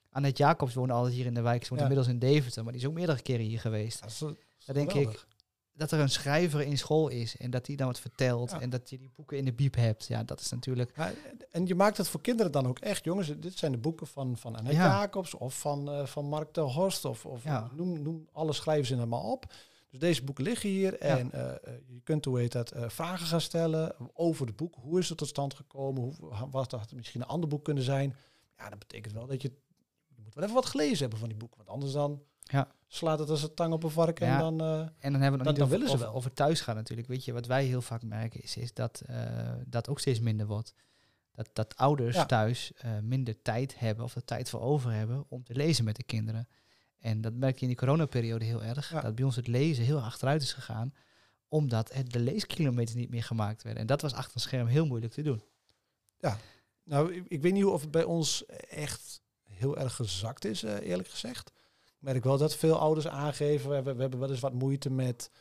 Annette 0.09 0.43
Jacobs 0.43 0.73
woonde 0.73 0.93
altijd 0.93 1.13
hier 1.13 1.25
in 1.25 1.33
de 1.33 1.41
wijk. 1.41 1.63
Ze 1.63 1.69
woont 1.69 1.81
Ja. 1.81 1.87
inmiddels 1.87 2.13
in 2.13 2.19
Deventer, 2.19 2.63
maar 2.63 2.73
die 2.73 2.81
is 2.81 2.87
ook 2.87 2.93
meerdere 2.93 3.21
keren 3.21 3.45
hier 3.45 3.59
geweest. 3.59 4.03
Dat 4.65 4.75
dat 4.75 4.75
Dan 4.75 4.85
denk 4.85 4.91
geweldig. 4.91 5.21
ik, 5.21 5.27
dat 5.73 5.91
er 5.91 5.99
een 5.99 6.09
schrijver 6.09 6.61
in 6.61 6.77
school 6.77 7.07
is 7.07 7.37
en 7.37 7.51
dat 7.51 7.65
die 7.65 7.77
dan 7.77 7.87
wat 7.87 7.99
vertelt 7.99 8.51
Ja. 8.51 8.59
en 8.61 8.69
dat 8.69 8.89
je 8.89 8.97
die 8.97 9.09
boeken 9.15 9.37
in 9.37 9.45
de 9.45 9.53
biep 9.53 9.75
hebt. 9.75 10.05
Ja, 10.07 10.23
dat 10.23 10.39
is 10.39 10.49
natuurlijk... 10.51 10.93
En 11.51 11.65
je 11.67 11.75
maakt 11.75 11.97
het 11.97 12.07
voor 12.07 12.21
kinderen 12.21 12.51
dan 12.51 12.67
ook 12.67 12.79
echt, 12.79 13.03
jongens. 13.03 13.39
Dit 13.39 13.57
zijn 13.57 13.71
de 13.71 13.77
boeken 13.77 14.07
van, 14.07 14.37
van 14.37 14.55
Annette 14.55 14.77
Ja. 14.79 14.87
Jacobs 14.99 15.33
of 15.33 15.59
van, 15.59 15.89
eh, 15.91 16.05
van 16.05 16.25
Mark 16.25 16.53
de 16.53 16.61
Horst 16.61 17.05
of, 17.05 17.25
of 17.25 17.43
Ja. 17.43 17.69
noem, 17.75 18.01
noem 18.01 18.27
alle 18.31 18.53
schrijvers 18.53 18.91
in 18.91 18.99
het 18.99 19.09
maar 19.09 19.23
op. 19.23 19.53
Dus 19.89 19.99
deze 19.99 20.23
boeken 20.23 20.43
liggen 20.43 20.69
hier 20.69 20.99
en 20.99 21.31
eh, 21.31 21.49
eh, 21.49 21.57
je 21.87 22.01
kunt, 22.03 22.25
hoe 22.25 22.39
heet 22.39 22.51
dat, 22.51 22.73
vragen 22.87 23.25
gaan 23.27 23.41
stellen 23.41 23.95
over 24.13 24.47
het 24.47 24.55
boek. 24.55 24.75
Hoe 24.81 24.99
is 24.99 25.09
het 25.09 25.17
tot 25.17 25.27
stand 25.27 25.53
gekomen? 25.53 26.01
Hoe, 26.01 26.49
wat 26.51 26.71
had 26.71 26.79
het 26.81 26.93
misschien 26.95 27.21
een 27.21 27.27
ander 27.27 27.49
boek 27.49 27.63
kunnen 27.63 27.83
zijn? 27.83 28.15
Ja, 28.57 28.69
dat 28.69 28.79
betekent 28.79 29.13
wel 29.13 29.27
dat 29.27 29.41
je, 29.41 29.51
je 30.15 30.21
moet 30.23 30.33
wel 30.33 30.43
even 30.43 30.55
wat 30.55 30.65
gelezen 30.65 30.97
hebben 30.99 31.19
van 31.19 31.29
die 31.29 31.37
boeken. 31.37 31.57
Want 31.57 31.69
anders 31.69 31.91
dan 31.91 32.21
Ja. 32.51 32.67
slaat 32.87 33.19
het 33.19 33.29
als 33.29 33.43
een 33.43 33.53
tang 33.53 33.73
op 33.73 33.83
een 33.83 33.89
vark 33.89 34.19
en 34.19 34.27
Ja. 34.27 34.39
dan... 34.39 34.61
eh, 34.61 34.79
En 34.99 35.11
dan 35.11 35.21
hebben 35.21 35.21
we 35.21 35.29
nog 35.29 35.37
Dan- 35.37 35.45
niet 35.47 35.55
dan 35.55 35.65
over, 35.67 35.69
willen 35.79 35.89
ze 35.89 35.97
wel. 35.97 36.13
over 36.13 36.33
thuis 36.33 36.61
gaan 36.61 36.75
natuurlijk. 36.75 37.07
Weet 37.07 37.25
je, 37.25 37.33
wat 37.33 37.45
wij 37.45 37.65
heel 37.65 37.81
vaak 37.81 38.03
merken 38.03 38.41
is, 38.43 38.57
is 38.57 38.73
dat 38.73 39.01
eh, 39.05 39.51
dat 39.65 39.87
ook 39.89 39.99
steeds 39.99 40.19
minder 40.19 40.45
wordt. 40.47 40.73
Dat, 41.33 41.49
dat 41.53 41.75
ouders 41.75 42.15
Ja. 42.15 42.25
thuis 42.25 42.71
eh, 42.73 42.91
minder 42.99 43.41
tijd 43.41 43.79
hebben 43.79 44.05
of 44.05 44.15
er 44.15 44.25
tijd 44.25 44.49
voor 44.49 44.61
over 44.61 44.91
hebben 44.91 45.25
om 45.27 45.43
te 45.43 45.55
lezen 45.55 45.83
met 45.85 45.95
de 45.95 46.03
kinderen. 46.03 46.47
En 46.99 47.21
dat 47.21 47.33
merk 47.33 47.55
je 47.55 47.61
in 47.61 47.67
die 47.67 47.77
coronaperiode 47.77 48.45
heel 48.45 48.63
erg. 48.63 48.89
Ja. 48.91 49.01
Dat 49.01 49.15
bij 49.15 49.25
ons 49.25 49.35
het 49.35 49.47
lezen 49.47 49.83
heel 49.83 50.01
achteruit 50.01 50.41
is 50.41 50.53
gegaan. 50.53 50.93
Omdat 51.47 51.93
het, 51.93 52.11
de 52.11 52.19
leeskilometers 52.19 52.95
niet 52.97 53.09
meer 53.09 53.23
gemaakt 53.23 53.63
werden. 53.63 53.81
En 53.81 53.87
dat 53.87 54.01
was 54.01 54.13
achter 54.13 54.35
een 54.35 54.41
scherm 54.41 54.67
heel 54.67 54.85
moeilijk 54.85 55.13
te 55.13 55.21
doen. 55.21 55.43
Nou, 56.83 57.13
ik, 57.13 57.23
ik 57.27 57.41
weet 57.41 57.53
niet 57.53 57.65
of 57.65 57.81
het 57.81 57.91
bij 57.91 58.03
ons 58.03 58.45
echt 58.69 59.21
heel 59.43 59.77
erg 59.77 59.95
gezakt 59.95 60.45
is, 60.45 60.61
eerlijk 60.63 61.09
gezegd. 61.09 61.51
Ik 62.01 62.07
merk 62.07 62.23
wel 62.23 62.37
dat 62.37 62.55
veel 62.55 62.77
ouders 62.79 63.07
aangeven, 63.07 63.69
we, 63.69 63.75
hebben- 63.75 63.95
we 63.95 64.01
hebben 64.01 64.19
wel 64.19 64.29
eens 64.29 64.39
wat 64.39 64.53
moeite 64.53 64.89
met 64.89 65.31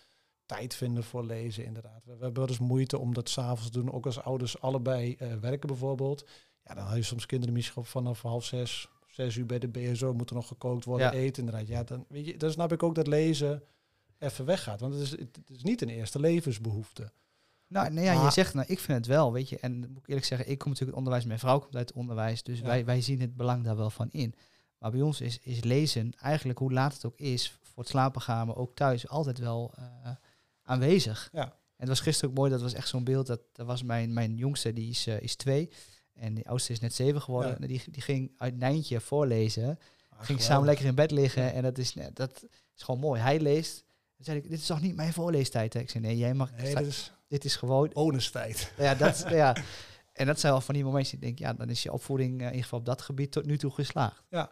tijd 0.46 0.74
vinden 0.74 1.04
voor 1.04 1.24
lezen, 1.24 1.64
inderdaad. 1.64 2.04
We, 2.04 2.16
we 2.16 2.22
hebben 2.22 2.40
wel 2.42 2.48
eens 2.48 2.58
moeite 2.58 2.98
om 2.98 3.14
dat 3.14 3.28
s'avonds 3.28 3.64
te 3.70 3.78
doen, 3.78 3.92
ook 3.92 4.06
als 4.06 4.22
ouders 4.22 4.60
allebei 4.60 5.14
eh, 5.14 5.34
werken 5.34 5.68
bijvoorbeeld. 5.68 6.24
Ja, 6.64 6.74
dan 6.74 6.84
had 6.84 6.96
je 6.96 7.02
soms 7.02 7.26
kinderen 7.26 7.54
misschien 7.54 7.84
vanaf 7.84 8.22
half 8.22 8.44
zes, 8.44 8.88
zes 9.08 9.36
uur 9.36 9.46
bij 9.46 9.58
de 9.58 9.68
BSO, 9.68 10.12
moeten 10.14 10.36
nog 10.36 10.46
gekookt 10.46 10.84
worden, 10.84 11.06
Ja. 11.06 11.12
eten 11.12 11.44
inderdaad. 11.44 11.68
Ja, 11.68 11.82
dan, 11.84 12.04
weet 12.08 12.26
je, 12.26 12.36
dan 12.36 12.50
snap 12.50 12.72
ik 12.72 12.82
ook 12.82 12.94
dat 12.94 13.06
lezen 13.06 13.62
even 14.18 14.44
weggaat, 14.44 14.80
want 14.80 14.92
het 14.94 15.02
is, 15.02 15.10
het 15.10 15.38
is 15.46 15.62
niet 15.62 15.82
een 15.82 15.88
eerste 15.88 16.20
levensbehoefte. 16.20 17.12
Nou, 17.66 17.90
nou 17.92 18.06
ja, 18.06 18.24
je 18.24 18.30
zegt, 18.30 18.54
nou, 18.54 18.66
ik 18.68 18.78
vind 18.78 18.98
het 18.98 19.06
wel, 19.06 19.32
weet 19.32 19.48
je. 19.48 19.58
En 19.58 19.78
moet 19.78 19.98
ik 20.02 20.06
eerlijk 20.08 20.26
zeggen, 20.26 20.50
ik 20.50 20.58
kom 20.58 20.70
natuurlijk 20.70 20.96
uit 20.98 21.06
het 21.06 21.16
onderwijs, 21.16 21.24
mijn 21.24 21.38
vrouw 21.38 21.58
komt 21.58 21.76
uit 21.76 21.88
het 21.88 21.96
onderwijs. 21.98 22.42
Dus 22.42 22.58
Ja. 22.58 22.64
wij, 22.66 22.84
wij 22.84 23.00
zien 23.00 23.20
het 23.20 23.36
belang 23.36 23.64
daar 23.64 23.76
wel 23.76 23.90
van 23.90 24.08
in. 24.10 24.34
Maar 24.80 24.90
bij 24.90 25.00
ons 25.00 25.20
is, 25.20 25.38
is 25.42 25.64
lezen, 25.64 26.12
eigenlijk 26.20 26.58
hoe 26.58 26.72
laat 26.72 26.92
het 26.92 27.04
ook 27.04 27.18
is, 27.18 27.58
voor 27.62 27.82
het 27.82 27.92
slapen 27.92 28.20
gaan, 28.20 28.46
maar 28.46 28.56
ook 28.56 28.74
thuis, 28.74 29.08
altijd 29.08 29.38
wel 29.38 29.74
eh, 29.76 30.10
aanwezig. 30.62 31.28
Ja. 31.32 31.42
En 31.44 31.52
het 31.76 31.88
was 31.88 32.00
gisteren 32.00 32.30
ook 32.30 32.36
mooi, 32.36 32.50
dat 32.50 32.60
was 32.60 32.72
echt 32.72 32.88
zo'n 32.88 33.04
beeld, 33.04 33.26
dat, 33.26 33.40
dat 33.52 33.66
was 33.66 33.82
mijn, 33.82 34.12
mijn 34.12 34.36
jongste, 34.36 34.72
die 34.72 34.90
is, 34.90 35.06
eh, 35.06 35.20
is 35.20 35.34
twee. 35.36 35.70
En 36.14 36.34
die 36.34 36.48
oudste 36.48 36.72
is 36.72 36.80
net 36.80 36.94
zeven 36.94 37.22
geworden. 37.22 37.56
Ja. 37.60 37.66
Die, 37.66 37.82
die 37.90 38.02
ging 38.02 38.32
uit 38.36 38.56
Nijntje 38.56 39.00
voorlezen. 39.00 39.78
Ah, 40.08 40.24
ging 40.24 40.40
samen 40.40 40.66
lekker 40.66 40.86
in 40.86 40.94
bed 40.94 41.10
liggen. 41.10 41.42
Ja. 41.42 41.50
En 41.50 41.62
dat 41.62 41.78
is, 41.78 41.94
nee, 41.94 42.12
dat 42.12 42.44
is 42.76 42.82
gewoon 42.82 43.00
mooi. 43.00 43.20
Hij 43.20 43.40
leest. 43.40 43.84
Toen 44.16 44.24
zei 44.24 44.38
ik, 44.38 44.48
dit 44.48 44.58
is 44.58 44.66
toch 44.66 44.80
niet 44.80 44.96
mijn 44.96 45.12
voorleestijd? 45.12 45.72
hè? 45.72 45.80
Ik 45.80 45.90
zei, 45.90 46.04
nee, 46.04 46.16
jij 46.16 46.34
mag... 46.34 46.52
Nee, 46.52 46.74
dat 46.74 46.86
is 46.86 47.12
dit 47.30 47.44
is 47.44 47.56
gewoon 47.56 47.90
bonusfeit. 47.92 48.72
ja, 48.76 48.94
dat, 48.94 49.24
ja. 49.28 49.56
En 50.12 50.26
dat 50.26 50.40
zijn 50.40 50.52
wel 50.52 50.60
van 50.60 50.74
die 50.74 50.84
momenten 50.84 51.20
die 51.20 51.28
ik 51.28 51.36
denk, 51.36 51.50
ja, 51.50 51.58
dan 51.58 51.70
is 51.70 51.82
je 51.82 51.92
opvoeding 51.92 52.30
eh, 52.32 52.38
in 52.40 52.46
ieder 52.46 52.62
geval 52.62 52.78
op 52.78 52.84
dat 52.84 53.02
gebied 53.02 53.32
tot 53.32 53.46
nu 53.46 53.58
toe 53.58 53.70
geslaagd. 53.70 54.24
Ja, 54.28 54.50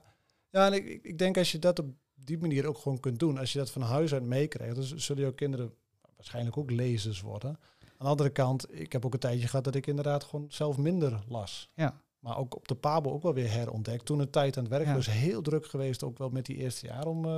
en 0.50 0.72
ik, 0.72 0.86
ik- 1.02 1.18
denk 1.18 1.36
als 1.36 1.52
je 1.52 1.58
dat 1.58 1.78
op 1.78 1.86
die 2.14 2.38
manier 2.38 2.66
ook 2.66 2.78
gewoon 2.78 3.00
kunt 3.00 3.18
doen, 3.18 3.38
als 3.38 3.52
je 3.52 3.58
dat 3.58 3.70
van 3.70 3.82
huis 3.82 4.12
uit 4.12 4.22
meekrijgt, 4.22 4.74
dan 4.74 5.00
zullen 5.00 5.22
jouw 5.22 5.32
kinderen 5.32 5.74
waarschijnlijk 6.16 6.56
ook 6.56 6.70
lezers 6.70 7.20
worden. 7.20 7.50
Aan 7.80 8.04
de 8.06 8.10
andere 8.10 8.30
kant, 8.30 8.74
ik 8.80 8.92
heb 8.92 9.04
ook 9.04 9.12
een 9.12 9.18
tijdje 9.18 9.46
gehad 9.48 9.64
dat 9.64 9.74
ik 9.74 9.86
inderdaad 9.86 10.24
gewoon 10.24 10.46
zelf 10.48 10.76
minder 10.76 11.22
las. 11.28 11.70
Ja. 11.74 12.00
Maar 12.18 12.38
ook 12.38 12.56
op 12.56 12.68
de 12.68 12.74
Pabo 12.74 13.12
ook 13.12 13.22
wel 13.22 13.34
weer 13.34 13.50
herontdekt. 13.50 14.04
Toen 14.04 14.18
een 14.18 14.30
tijd 14.30 14.56
aan 14.56 14.62
het 14.62 14.72
werk 14.72 14.86
Ja. 14.86 14.94
was, 14.94 15.06
heel 15.10 15.42
druk 15.42 15.66
geweest, 15.66 16.02
ook 16.04 16.18
wel 16.18 16.28
met 16.30 16.46
die 16.46 16.56
eerste 16.56 16.86
jaar 16.86 17.06
om 17.06 17.24
eh, 17.24 17.30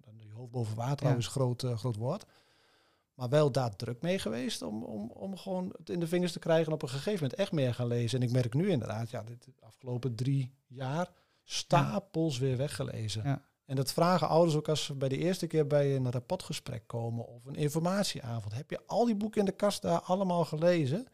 dan 0.00 0.14
je 0.18 0.32
hoofd 0.34 0.50
boven 0.50 0.76
water, 0.76 1.06
Ja. 1.08 1.16
is 1.16 1.26
groot, 1.26 1.62
eh, 1.62 1.76
groot 1.78 1.96
woord. 1.96 2.24
Maar 3.14 3.28
wel 3.28 3.52
daar 3.52 3.76
druk 3.76 4.02
mee 4.02 4.18
geweest 4.18 4.62
om, 4.62 4.82
om, 4.82 5.10
om 5.10 5.36
gewoon 5.36 5.74
het 5.78 5.90
in 5.90 6.00
de 6.00 6.06
vingers 6.06 6.32
te 6.32 6.38
krijgen 6.38 6.66
en 6.66 6.72
op 6.72 6.82
een 6.82 6.88
gegeven 6.88 7.12
moment 7.22 7.34
echt 7.34 7.52
meer 7.52 7.74
gaan 7.74 7.86
lezen. 7.86 8.20
En 8.20 8.26
ik 8.26 8.32
merk 8.32 8.54
nu 8.54 8.68
inderdaad, 8.70 9.10
ja, 9.10 9.22
dit, 9.22 9.44
de 9.44 9.52
afgelopen 9.60 10.14
drie 10.14 10.52
jaar 10.66 11.10
stapels 11.44 12.38
weer 12.38 12.56
weggelezen. 12.56 13.22
Ja. 13.24 13.42
En 13.64 13.76
dat 13.76 13.92
vragen 13.92 14.28
ouders 14.28 14.56
ook 14.56 14.68
als 14.68 14.84
ze 14.84 14.94
bij 14.94 15.08
de 15.08 15.16
eerste 15.18 15.46
keer 15.46 15.66
bij 15.66 15.96
een 15.96 16.10
rapportgesprek 16.10 16.86
komen 16.86 17.26
of 17.26 17.44
een 17.44 17.54
informatieavond. 17.54 18.54
Heb 18.54 18.70
je 18.70 18.80
al 18.86 19.04
die 19.04 19.14
boeken 19.16 19.40
in 19.40 19.46
de 19.46 19.52
kast 19.52 19.82
daar 19.82 20.00
allemaal 20.00 20.44
gelezen? 20.44 21.06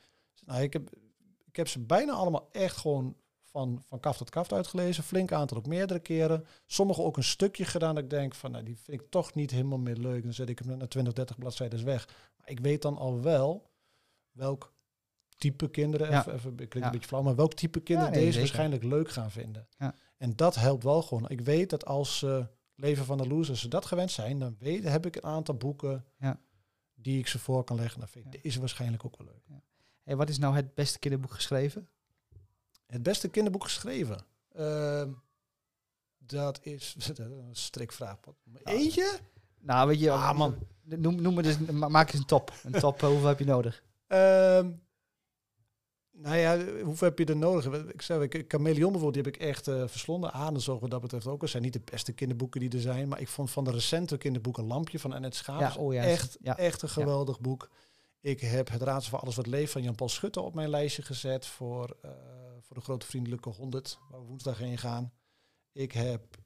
Nou, 0.45 0.63
ik 0.63 0.73
heb, 0.73 0.91
ik 1.47 1.57
heb 1.57 1.69
ze 1.69 1.79
bijna 1.81 2.13
allemaal 2.13 2.49
echt 2.53 2.77
gewoon 2.77 3.17
van, 3.43 3.83
van 3.85 4.01
kaf 4.01 4.17
tot 4.17 4.31
kaf 4.31 4.53
uitgelezen. 4.53 5.05
Flink 5.05 5.33
aantal 5.33 5.57
ook 5.57 5.67
meerdere 5.67 6.01
keren. 6.01 6.47
Sommige 6.67 7.03
ook 7.03 7.17
een 7.17 7.25
stukje 7.25 7.65
gedaan 7.65 7.95
dat 7.95 8.05
ik 8.05 8.11
denk 8.11 8.35
van, 8.35 8.51
nou, 8.51 8.65
die 8.65 8.77
vind 8.79 9.01
ik 9.01 9.11
toch 9.11 9.35
niet 9.35 9.51
helemaal 9.51 9.79
meer 9.79 9.97
leuk. 9.97 10.23
Dan 10.23 10.33
zet 10.35 10.49
ik 10.49 10.59
hem 10.59 10.77
na 10.79 10.87
20, 10.87 11.13
30 11.13 11.39
bladzijden 11.39 11.85
weg. 11.85 12.09
Maar 12.37 12.51
ik 12.51 12.61
weet 12.61 12.83
dan 12.83 12.97
al 12.99 13.21
wel 13.23 13.71
welk 14.33 14.73
type 15.37 15.71
kinderen, 15.71 16.11
Ja. 16.11 16.19
even, 16.21 16.35
even, 16.35 16.51
ik 16.51 16.57
klink 16.57 16.75
Ja. 16.75 16.85
een 16.85 16.91
beetje 16.91 17.09
flauw, 17.09 17.23
maar 17.23 17.35
welk 17.37 17.55
type 17.55 17.81
kinderen 17.81 18.11
nee, 18.13 18.21
deze 18.21 18.33
zeker. 18.33 18.47
waarschijnlijk 18.49 18.85
leuk 18.85 19.11
gaan 19.11 19.31
vinden. 19.31 19.69
Ja. 19.79 19.95
En 20.19 20.37
dat 20.37 20.55
helpt 20.55 20.85
wel 20.85 21.03
gewoon. 21.03 21.29
Ik 21.29 21.41
weet 21.41 21.71
dat 21.71 21.85
als 21.87 22.19
ze 22.19 22.47
Leven 22.75 23.05
van 23.05 23.19
de 23.19 23.27
Losers 23.29 23.61
ze 23.61 23.69
dat 23.69 23.87
gewend 23.87 24.11
zijn, 24.11 24.39
dan 24.39 24.57
weet, 24.59 24.85
heb 24.85 25.07
ik 25.07 25.17
een 25.17 25.25
aantal 25.25 25.55
boeken 25.55 26.05
Ja. 26.19 26.41
die 26.95 27.19
ik 27.19 27.27
ze 27.27 27.39
voor 27.39 27.65
kan 27.65 27.77
leggen. 27.77 27.99
Dan 28.01 28.09
vind 28.09 28.27
ik, 28.27 28.33
Ja. 28.35 28.41
deze 28.43 28.61
waarschijnlijk 28.61 29.05
ook 29.05 29.17
wel 29.19 29.27
leuk. 29.27 29.61
Hey, 30.03 30.17
wat 30.17 30.29
is 30.29 30.39
nou 30.39 30.55
het 30.55 30.75
beste 30.75 30.99
kinderboek 30.99 31.31
geschreven? 31.33 31.89
Het 32.87 33.03
beste 33.03 33.29
kinderboek 33.29 33.65
geschreven. 33.65 34.25
Ehm, 34.53 35.11
dat 36.19 36.59
is 36.63 36.97
een 37.19 37.49
strikvraag. 37.53 38.19
Eentje? 38.65 39.19
Nou, 39.61 39.89
weet 39.89 40.01
je, 40.01 40.11
Ah, 40.11 40.39
man. 40.39 40.59
Noem, 40.83 41.21
noem 41.23 41.35
me 41.35 41.43
dus, 41.43 41.59
ma- 41.59 41.89
maak 41.89 42.11
eens 42.11 42.21
een 42.21 42.27
top. 42.27 42.53
Een 42.65 42.73
top, 42.73 43.01
hoeveel 43.13 43.27
heb 43.29 43.39
je 43.39 43.45
nodig? 43.45 43.83
Ehm, 44.07 44.71
nou 46.21 46.37
ja, 46.37 46.65
hoeveel 46.83 47.09
heb 47.09 47.19
je 47.19 47.25
er 47.25 47.37
nodig? 47.37 47.67
Ik 47.93 48.03
zei, 48.03 48.23
ik, 48.23 48.45
Chameleon 48.49 48.93
bijvoorbeeld, 48.93 49.15
die 49.15 49.23
heb 49.23 49.35
ik 49.35 49.41
echt 49.41 49.69
eh 49.69 49.83
verslonden. 49.87 50.33
Adenzoog 50.33 50.81
wat 50.81 50.91
dat 50.91 51.01
betreft 51.01 51.27
ook. 51.27 51.41
Het 51.41 51.51
zijn 51.51 51.63
niet 51.63 51.73
de 51.73 51.81
beste 51.85 52.13
kinderboeken 52.13 52.61
die 52.61 52.71
er 52.71 52.81
zijn. 52.81 53.09
Maar 53.09 53.21
ik 53.21 53.29
vond 53.29 53.51
van 53.51 53.65
de 53.65 53.71
recente 53.71 54.17
kinderboeken 54.17 54.65
Lampje 54.65 54.99
van 54.99 55.13
Annette 55.13 55.37
Schaap 55.37 55.61
Ja, 55.61 55.75
oh 55.75 55.93
ja, 55.93 56.03
echt, 56.03 56.39
ja. 56.41 56.57
echt 56.57 56.83
een 56.83 56.89
geweldig 56.89 57.41
boek. 57.41 57.71
Ik 58.21 58.41
heb 58.41 58.69
Het 58.71 58.83
Raadsel 58.83 59.11
van 59.11 59.21
Alles 59.21 59.37
Wat 59.37 59.47
Leeft 59.47 59.73
van 59.73 59.83
Jan-Paul 59.83 60.09
Schutte 60.09 60.41
op 60.41 60.55
mijn 60.55 60.69
lijstje 60.69 61.03
gezet 61.03 61.47
voor, 61.47 61.97
eh, 62.03 62.11
voor 62.61 62.77
de 62.77 62.83
grote 62.83 63.07
vriendelijke 63.07 63.49
100, 63.49 63.99
waar 64.11 64.21
we 64.21 64.27
woensdag 64.27 64.59
heen 64.59 64.79
gaan. 64.79 65.13
Ik 65.73 65.93
heb 65.93 66.37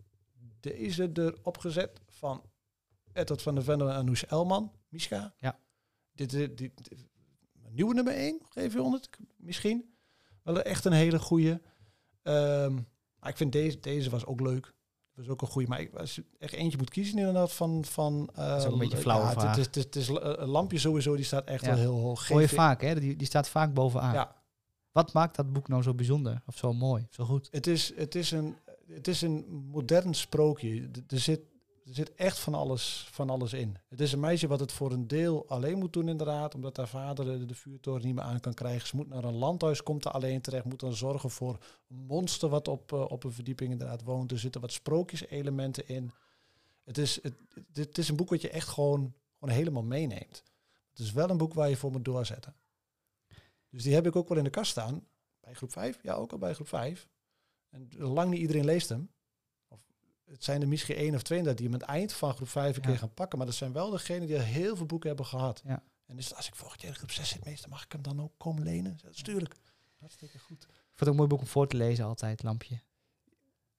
deze 0.61 1.11
erop 1.15 1.59
gezet 1.59 2.01
van 2.09 2.43
Edward 3.13 3.43
van 3.43 3.55
der 3.55 3.65
Vende 3.65 3.85
en 3.85 3.95
Anoush 3.95 4.23
Elman, 4.23 4.73
Miska. 4.89 5.35
Ja. 5.39 5.59
Dit, 6.13 6.31
dit, 6.31 6.59
dit, 6.59 6.73
nieuwe 7.75 7.95
nummer 7.95 8.15
1, 8.15 8.41
geef 8.49 8.73
je 8.73 8.79
100 8.79 9.09
misschien. 9.37 9.95
Wel 10.43 10.63
echt 10.63 10.85
een 10.85 10.93
hele 10.93 11.19
goeie. 11.19 11.59
Ehm, 12.23 12.75
maar 13.19 13.31
ik 13.31 13.37
vind 13.37 13.53
deze, 13.53 13.81
deze 13.81 14.11
was 14.11 14.25
ook 14.27 14.41
leuk. 14.41 14.65
Dat 15.15 15.25
was 15.25 15.29
ook 15.29 15.41
een 15.43 15.49
goeie. 15.49 15.69
Maar 15.69 15.81
ik, 15.81 15.95
als 15.95 16.15
je 16.15 16.25
echt 16.39 16.53
eentje 16.53 16.79
moet 16.79 16.91
kiezen 16.91 17.19
inderdaad 17.19 17.53
van... 17.53 17.85
van 17.85 18.31
eh, 18.35 18.57
is 18.57 18.65
ook 18.65 18.73
een 18.73 18.79
beetje 18.79 18.97
een 18.97 19.03
flauwe 19.03 19.31
ja, 19.41 19.49
het- 19.49 19.57
is, 19.59 19.65
het, 19.67 19.77
is, 19.77 19.83
het 19.85 19.97
is 19.97 20.09
een 20.09 20.49
lampje 20.49 20.79
sowieso, 20.79 21.17
die 21.17 21.25
staat 21.25 21.45
echt 21.47 21.65
Ja. 21.65 21.69
wel 21.71 21.79
heel 21.79 21.99
hoog. 21.99 22.29
Hoor 22.29 22.41
je 22.41 22.49
vaak, 22.49 22.81
hè? 22.81 23.01
Die, 23.01 23.17
die 23.17 23.27
staat 23.27 23.49
vaak 23.49 23.75
bovenaan. 23.75 24.15
Ja, 24.15 24.37
Wat 24.93 25.13
maakt 25.13 25.37
dat 25.37 25.53
boek 25.53 25.69
nou 25.69 25.83
zo 25.83 25.95
bijzonder? 25.95 26.43
Of 26.47 26.57
zo 26.57 26.73
mooi, 26.73 27.07
zo 27.11 27.25
goed? 27.25 27.49
Het 27.51 27.67
is, 27.67 27.97
het 27.97 28.15
is, 28.15 28.31
een, 28.31 28.57
het 28.87 29.09
is 29.09 29.23
een 29.23 29.45
modern 29.71 30.15
sprookje. 30.15 30.91
Er 31.09 31.19
zit 31.21 31.41
Er 31.85 31.95
zit 31.95 32.15
echt 32.15 32.39
van 32.39 32.55
alles, 32.55 33.09
van 33.11 33.31
alles 33.31 33.53
in. 33.53 33.77
Het 33.89 34.01
is 34.01 34.13
een 34.13 34.21
meisje 34.21 34.47
wat 34.47 34.61
het 34.61 34.73
voor 34.73 34.93
een 34.93 35.07
deel 35.07 35.49
alleen 35.49 35.79
moet 35.79 35.93
doen 35.93 36.09
inderdaad, 36.09 36.55
omdat 36.55 36.77
haar 36.77 36.89
vader 36.89 37.47
de, 37.47 37.55
vuurtoren 37.55 38.05
niet 38.05 38.15
meer 38.15 38.25
aan 38.25 38.41
kan 38.41 38.55
krijgen. 38.55 38.89
Ze 38.89 38.97
moet 38.97 39.09
naar 39.09 39.25
een 39.25 39.35
landhuis, 39.35 39.83
komt 39.83 40.05
er 40.05 40.11
alleen 40.11 40.41
terecht, 40.41 40.65
moet 40.65 40.81
dan 40.81 40.95
zorgen 40.95 41.31
voor 41.31 41.59
monster 41.87 42.49
wat 42.49 42.69
op, 42.69 42.93
eh, 42.93 43.05
op 43.11 43.25
een 43.25 43.33
verdieping 43.33 43.73
inderdaad 43.73 44.03
woont. 44.03 44.31
Er 44.31 44.39
zitten 44.39 44.61
wat 44.61 44.73
sprookjeselementen 44.73 45.89
in. 45.89 46.11
Het 46.85 46.99
is, 46.99 47.23
het, 47.23 47.35
het 47.73 47.99
is 47.99 48.09
een 48.09 48.17
boek 48.17 48.31
wat 48.31 48.43
je 48.43 48.51
echt 48.51 48.69
gewoon, 48.69 49.15
gewoon 49.39 49.55
helemaal 49.55 49.83
meeneemt. 49.83 50.43
Het 50.91 50.99
is 50.99 51.13
wel 51.13 51.31
een 51.31 51.37
boek 51.37 51.55
waar 51.55 51.69
je 51.69 51.77
voor 51.77 51.91
moet 51.91 52.05
doorzetten. 52.05 52.55
Dus 53.71 53.83
die 53.83 53.95
heb 53.95 54.07
ik 54.07 54.17
ook 54.17 54.29
wel 54.29 54.39
in 54.39 54.45
de 54.45 54.51
kast 54.51 54.71
staan. 54.71 55.07
Bij 55.41 55.55
groep 55.55 55.73
5? 55.73 55.99
Ja, 56.03 56.15
ook 56.15 56.33
al 56.33 56.39
bij 56.39 56.55
groep 56.55 56.69
5. 56.69 57.09
En 57.71 57.89
lang 57.99 58.31
niet 58.31 58.41
iedereen 58.41 58.65
leest 58.65 58.89
hem 58.89 59.11
het 60.33 60.45
zijn 60.45 60.63
er 60.63 60.69
misschien 60.69 60.97
één 60.97 61.15
of 61.15 61.23
twee 61.23 61.43
dat 61.43 61.57
die 61.57 61.67
hem 61.67 61.79
het 61.79 61.89
eind 61.89 62.13
van 62.13 62.35
groep 62.35 62.49
vijf 62.49 62.77
een 62.77 62.83
keer 62.83 62.99
gaan 62.99 63.15
pakken. 63.15 63.39
Maar 63.39 63.47
dat 63.47 63.57
zijn 63.57 63.73
wel 63.73 63.91
degenen 63.91 64.27
die 64.27 64.39
heel 64.39 64.77
veel 64.77 64.87
boeken 64.87 65.09
hebben 65.09 65.27
gehad. 65.27 65.63
Ja. 65.65 65.83
En 66.07 66.17
dus 66.17 66.35
als 66.35 66.47
ik 66.47 66.55
volgend 66.55 66.81
jaar 66.81 66.91
in 66.91 66.97
groep 66.97 67.11
6 67.11 67.29
zit, 67.29 67.45
meestal 67.45 67.71
mag 67.71 67.85
ik 67.85 67.93
hem 67.93 68.03
dan 68.03 68.23
ook 68.23 68.33
komen 68.37 68.63
lenen. 68.63 68.99
Dat 69.03 69.15
is 69.15 69.23
tuurlijk. 69.23 69.55
Hartstikke 69.99 70.39
goed. 70.39 70.63
Ik 70.63 70.69
vond 70.69 70.99
het 70.99 71.09
een 71.09 71.15
mooi 71.15 71.29
boek 71.29 71.41
om 71.41 71.47
voor 71.47 71.69
te 71.69 71.77
lezen 71.77 72.05
altijd, 72.05 72.43
Lampje. 72.43 72.81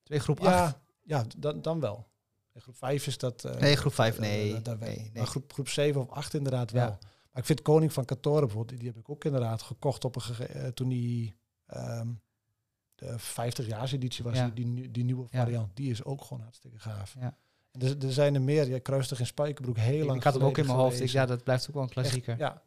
Twee 0.03 0.19
groep 0.19 0.39
8. 0.39 0.49
Ja, 0.49 0.81
ja 1.03 1.25
dan, 1.37 1.61
dan 1.61 1.79
wel. 1.79 2.07
In 2.53 2.61
groep 2.61 2.75
5 2.75 3.07
is 3.07 3.17
dat... 3.17 3.45
Uh, 3.45 3.55
nee, 3.55 3.75
groep 3.75 3.93
5, 3.93 4.15
eh, 4.15 4.21
nee. 4.21 4.61
Daar 4.61 4.77
nee. 4.77 5.11
Maar 5.13 5.27
groep, 5.27 5.53
groep 5.53 5.69
7 5.69 6.01
of 6.01 6.09
8 6.09 6.33
inderdaad 6.33 6.71
wel. 6.71 6.97
Maar 7.31 7.41
ik 7.41 7.45
vind 7.45 7.61
Koning 7.61 7.93
van 7.93 8.05
Katoren 8.05 8.45
bijvoorbeeld, 8.45 8.79
die, 8.79 8.87
heb 8.87 8.97
ik 8.97 9.09
ook 9.09 9.25
inderdaad 9.25 9.61
gekocht 9.61 10.05
op 10.05 10.15
een 10.15 10.55
uh, 10.55 10.67
toen 10.67 10.89
die... 10.89 11.35
Ehm, 11.65 12.11
eh, 13.03 13.17
50 13.17 13.67
jaar 13.67 13.91
editie, 13.93 14.23
was 14.23 14.39
die, 14.53 14.91
die, 14.91 15.03
nieuwe 15.03 15.27
variant. 15.27 15.75
Die 15.75 15.91
is 15.91 16.03
ook 16.03 16.21
gewoon 16.21 16.43
hartstikke 16.43 16.79
gaaf. 16.79 17.15
Ja. 17.19 17.37
En 17.71 17.81
er, 17.81 18.05
er, 18.05 18.11
zijn 18.11 18.35
er 18.35 18.41
meer. 18.41 18.67
Je 18.67 18.79
kruist 18.79 19.11
er 19.11 19.19
in 19.19 19.25
Spijkerbroek 19.25 19.77
heel 19.77 20.05
lang 20.05 20.17
Ik 20.17 20.23
had 20.23 20.33
hem 20.33 20.43
ook 20.43 20.57
in 20.57 20.65
mijn 20.65 20.77
hoofd. 20.77 21.11
Ja, 21.11 21.25
dat 21.25 21.43
blijft 21.43 21.67
ook 21.67 21.73
wel 21.73 21.83
een 21.83 21.89
klassieker. 21.89 22.37
Ja. 22.37 22.61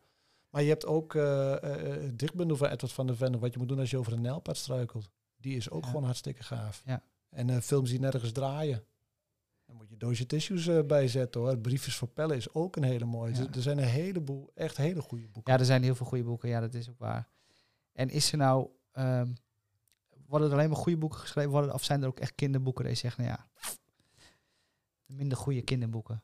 Maar 0.57 0.63
je 0.65 0.69
hebt 0.71 0.87
ook 0.87 1.15
eh, 1.15 1.63
eh, 1.63 1.87
uh, 1.87 2.05
uh, 2.05 2.11
dichtbundel 2.15 2.57
van 2.57 2.69
Edward 2.69 2.93
van 2.93 3.07
der 3.07 3.17
Vende. 3.17 3.39
Wat 3.39 3.53
je 3.53 3.59
moet 3.59 3.69
doen 3.69 3.79
als 3.79 3.91
je 3.91 3.99
over 3.99 4.13
een 4.13 4.21
nijlpaard 4.21 4.57
struikelt. 4.57 5.11
Die 5.37 5.57
is 5.57 5.71
ook 5.71 5.87
gewoon 5.87 6.05
hartstikke 6.05 6.43
gaaf. 6.43 6.83
Ja. 6.85 7.03
En 7.31 7.63
films 7.63 7.91
die 7.91 8.01
nergens 8.01 8.33
draaien. 8.33 8.85
Dan 9.65 9.77
moet 9.77 9.89
je 9.89 9.97
doosje 9.97 10.27
tissues 10.27 10.87
bijzetten 10.87 11.41
hoor. 11.41 11.59
Briefjes 11.59 11.97
voor 11.97 12.09
pellen 12.09 12.37
is 12.37 12.55
ook 12.55 12.77
een 12.77 12.83
hele 12.83 13.05
mooie. 13.05 13.49
Er, 13.55 13.63
zijn 13.63 13.79
een 13.79 13.85
heleboel, 13.85 14.51
echt 14.55 14.77
hele 14.77 15.01
goede 15.01 15.29
boeken. 15.29 15.53
Ja, 15.53 15.59
er 15.59 15.65
zijn 15.65 15.83
heel 15.83 15.95
veel 15.95 16.07
goede 16.07 16.25
boeken. 16.25 16.49
Ja, 16.49 16.61
dat 16.61 16.75
is 16.75 16.91
ook 16.91 16.99
waar. 16.99 17.29
En 17.93 18.09
is 18.09 18.33
er 18.33 18.39
nou... 18.39 18.69
Ehm, 18.93 19.33
worden 20.29 20.49
er 20.49 20.55
alleen 20.55 20.69
maar 20.69 20.79
goede 20.79 20.99
boeken 20.99 21.19
geschreven? 21.19 21.51
Worden, 21.51 21.75
of 21.75 21.85
zijn 21.85 22.03
er 22.03 22.09
ook 22.09 22.21
echt 22.21 22.35
kinderboeken 22.35 22.89
je 22.89 22.95
zegt, 22.95 23.17
nou 23.17 23.29
ja... 23.29 23.47
Minder 25.07 25.39
goede 25.39 25.63
kinderboeken. 25.63 26.23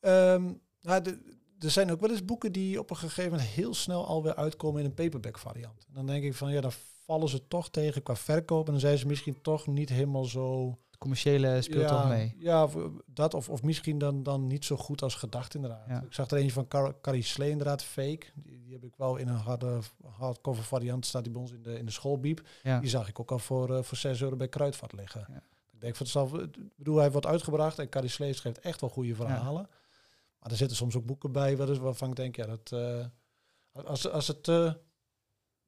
Ehm, 0.00 0.52
nou, 0.80 1.18
er 1.58 1.70
zijn 1.70 1.90
ook 1.90 2.00
wel 2.00 2.10
eens 2.10 2.24
boeken 2.24 2.52
die 2.52 2.78
op 2.78 2.90
een 2.90 2.96
gegeven 2.96 3.30
moment 3.30 3.48
heel 3.48 3.74
snel 3.74 4.06
alweer 4.06 4.34
uitkomen 4.34 4.80
in 4.80 4.86
een 4.86 4.94
paperback 4.94 5.38
variant. 5.38 5.86
Dan 5.92 6.06
denk 6.06 6.24
ik 6.24 6.34
van 6.34 6.52
ja, 6.52 6.60
dan 6.60 6.72
vallen 7.04 7.28
ze 7.28 7.48
toch 7.48 7.70
tegen 7.70 8.02
qua 8.02 8.16
verkoop. 8.16 8.66
En 8.66 8.72
dan 8.72 8.80
zijn 8.80 8.98
ze 8.98 9.06
misschien 9.06 9.40
toch 9.40 9.66
niet 9.66 9.88
helemaal 9.88 10.24
zo... 10.24 10.78
Commerciële 10.98 11.62
speelt 11.62 11.80
ja, 11.82 11.88
toch 11.88 12.08
mee. 12.08 12.34
Ja, 12.38 12.68
dat 13.06 13.34
of, 13.34 13.48
of 13.48 13.62
misschien 13.62 13.98
dan, 13.98 14.22
dan 14.22 14.46
niet 14.46 14.64
zo 14.64 14.76
goed 14.76 15.02
als 15.02 15.14
gedacht 15.14 15.54
inderdaad. 15.54 15.86
Ja. 15.88 16.02
Ik 16.02 16.12
zag 16.12 16.30
er 16.30 16.36
eentje 16.36 16.52
van 16.52 16.68
Car 16.68 17.00
Carrie 17.00 17.22
Slee 17.22 17.50
inderdaad, 17.50 17.82
Fake. 17.82 18.26
Die, 18.34 18.62
die 18.62 18.72
heb 18.72 18.84
ik 18.84 18.96
wel 18.96 19.16
in 19.16 19.28
een 19.28 19.36
harde 19.36 19.78
hardcover 20.04 20.62
variant, 20.64 21.06
staat 21.06 21.22
die 21.24 21.32
bij 21.32 21.40
ons 21.42 21.52
in 21.52 21.62
de, 21.62 21.78
in 21.78 21.84
de 21.86 21.92
schoolbiep. 21.92 22.46
Ja. 22.62 22.80
Die 22.80 22.88
zag 22.90 23.08
ik 23.08 23.20
ook 23.20 23.30
al 23.30 23.38
voor, 23.38 23.76
eh, 23.76 23.82
voor 23.82 23.96
6 23.96 24.22
euro 24.22 24.36
bij 24.36 24.48
Kruidvat 24.48 24.92
liggen. 24.92 25.26
Ik 25.72 25.80
denk 25.80 25.96
van 25.96 26.50
bedoel, 26.76 26.96
hij 26.96 27.10
wordt 27.10 27.26
uitgebracht 27.26 27.78
en 27.78 27.88
Carrie 27.88 28.10
Slee 28.10 28.32
schrijft 28.32 28.58
echt 28.60 28.80
wel 28.80 28.90
goede 28.90 29.14
verhalen. 29.14 29.68
Maar 30.38 30.50
er 30.50 30.56
zitten 30.56 30.76
soms 30.76 30.96
ook 30.96 31.06
boeken 31.06 31.32
bij 31.32 31.56
waar- 31.56 31.80
waarvan 31.80 32.10
ik 32.10 32.16
denk, 32.16 32.36
ja, 32.36 32.46
dat 32.46 32.72
eh, 32.72 33.06
als, 33.84 34.08
als 34.10 34.28
het 34.28 34.42
te, 34.42 34.78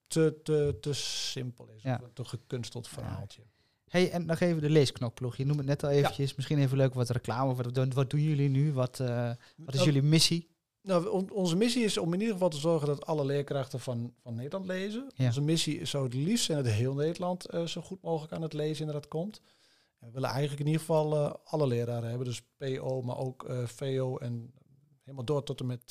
te, 0.07 0.41
te, 0.43 0.79
te 0.81 0.93
simpel 0.93 1.69
is, 1.69 1.83
of 1.85 2.01
een 2.01 2.13
te 2.13 2.25
gekunsteld 2.25 2.89
verhaaltje. 2.89 3.43
Hey, 3.91 4.11
en 4.11 4.27
nog 4.27 4.41
even 4.41 4.63
de 4.63 4.71
leesknopploeg. 4.71 5.37
Je 5.37 5.45
noemt 5.47 5.59
het 5.59 5.67
net 5.69 5.85
al 5.85 5.91
eventjes. 5.91 6.35
Misschien 6.35 6.59
even 6.59 6.77
leuk 6.77 6.95
wat 6.95 7.11
reclame. 7.11 7.55
Wat, 7.55 7.75
doen- 7.75 7.93
wat 7.95 8.11
doen 8.11 8.21
jullie 8.23 8.49
nu? 8.49 8.73
Wat, 8.73 9.01
eh, 9.01 9.27
wat 9.57 9.75
is 9.75 9.81
Nou, 9.81 9.85
jullie 9.85 10.03
missie? 10.03 10.49
Nou, 10.83 11.09
on- 11.09 11.31
onze 11.33 11.57
missie 11.57 11.85
is 11.85 11.99
om 11.99 12.13
in 12.13 12.19
ieder 12.19 12.33
geval 12.35 12.49
te 12.49 12.57
zorgen 12.59 12.87
dat 12.89 13.07
alle 13.07 13.25
leerkrachten 13.25 13.81
van, 13.81 14.15
van 14.23 14.35
Nederland 14.35 14.67
lezen. 14.67 15.11
Ja. 15.15 15.27
Onze 15.27 15.41
missie 15.41 15.79
is 15.81 15.91
zo 15.91 16.03
het 16.05 16.15
liefst 16.15 16.45
zijn 16.45 16.63
dat 16.65 16.73
heel 16.73 16.95
Nederland 16.95 17.47
eh, 17.47 17.67
zo 17.67 17.81
goed 17.81 18.03
mogelijk 18.03 18.33
aan 18.33 18.43
het 18.43 18.53
lezen 18.53 18.81
inderdaad 18.87 19.09
komt. 19.09 19.41
En 19.99 20.07
we 20.07 20.13
willen 20.13 20.29
eigenlijk 20.29 20.61
in 20.61 20.67
ieder 20.67 20.81
geval 20.81 21.17
eh, 21.17 21.35
alle 21.45 21.67
leraren 21.67 22.09
hebben. 22.09 22.27
Dus 22.27 22.43
PO, 22.57 23.03
maar 23.03 23.19
ook 23.19 23.47
VO 23.65 24.17
en 24.19 24.53
helemaal 25.03 25.25
door 25.25 25.43
tot 25.43 25.61
en 25.61 25.67
met, 25.67 25.87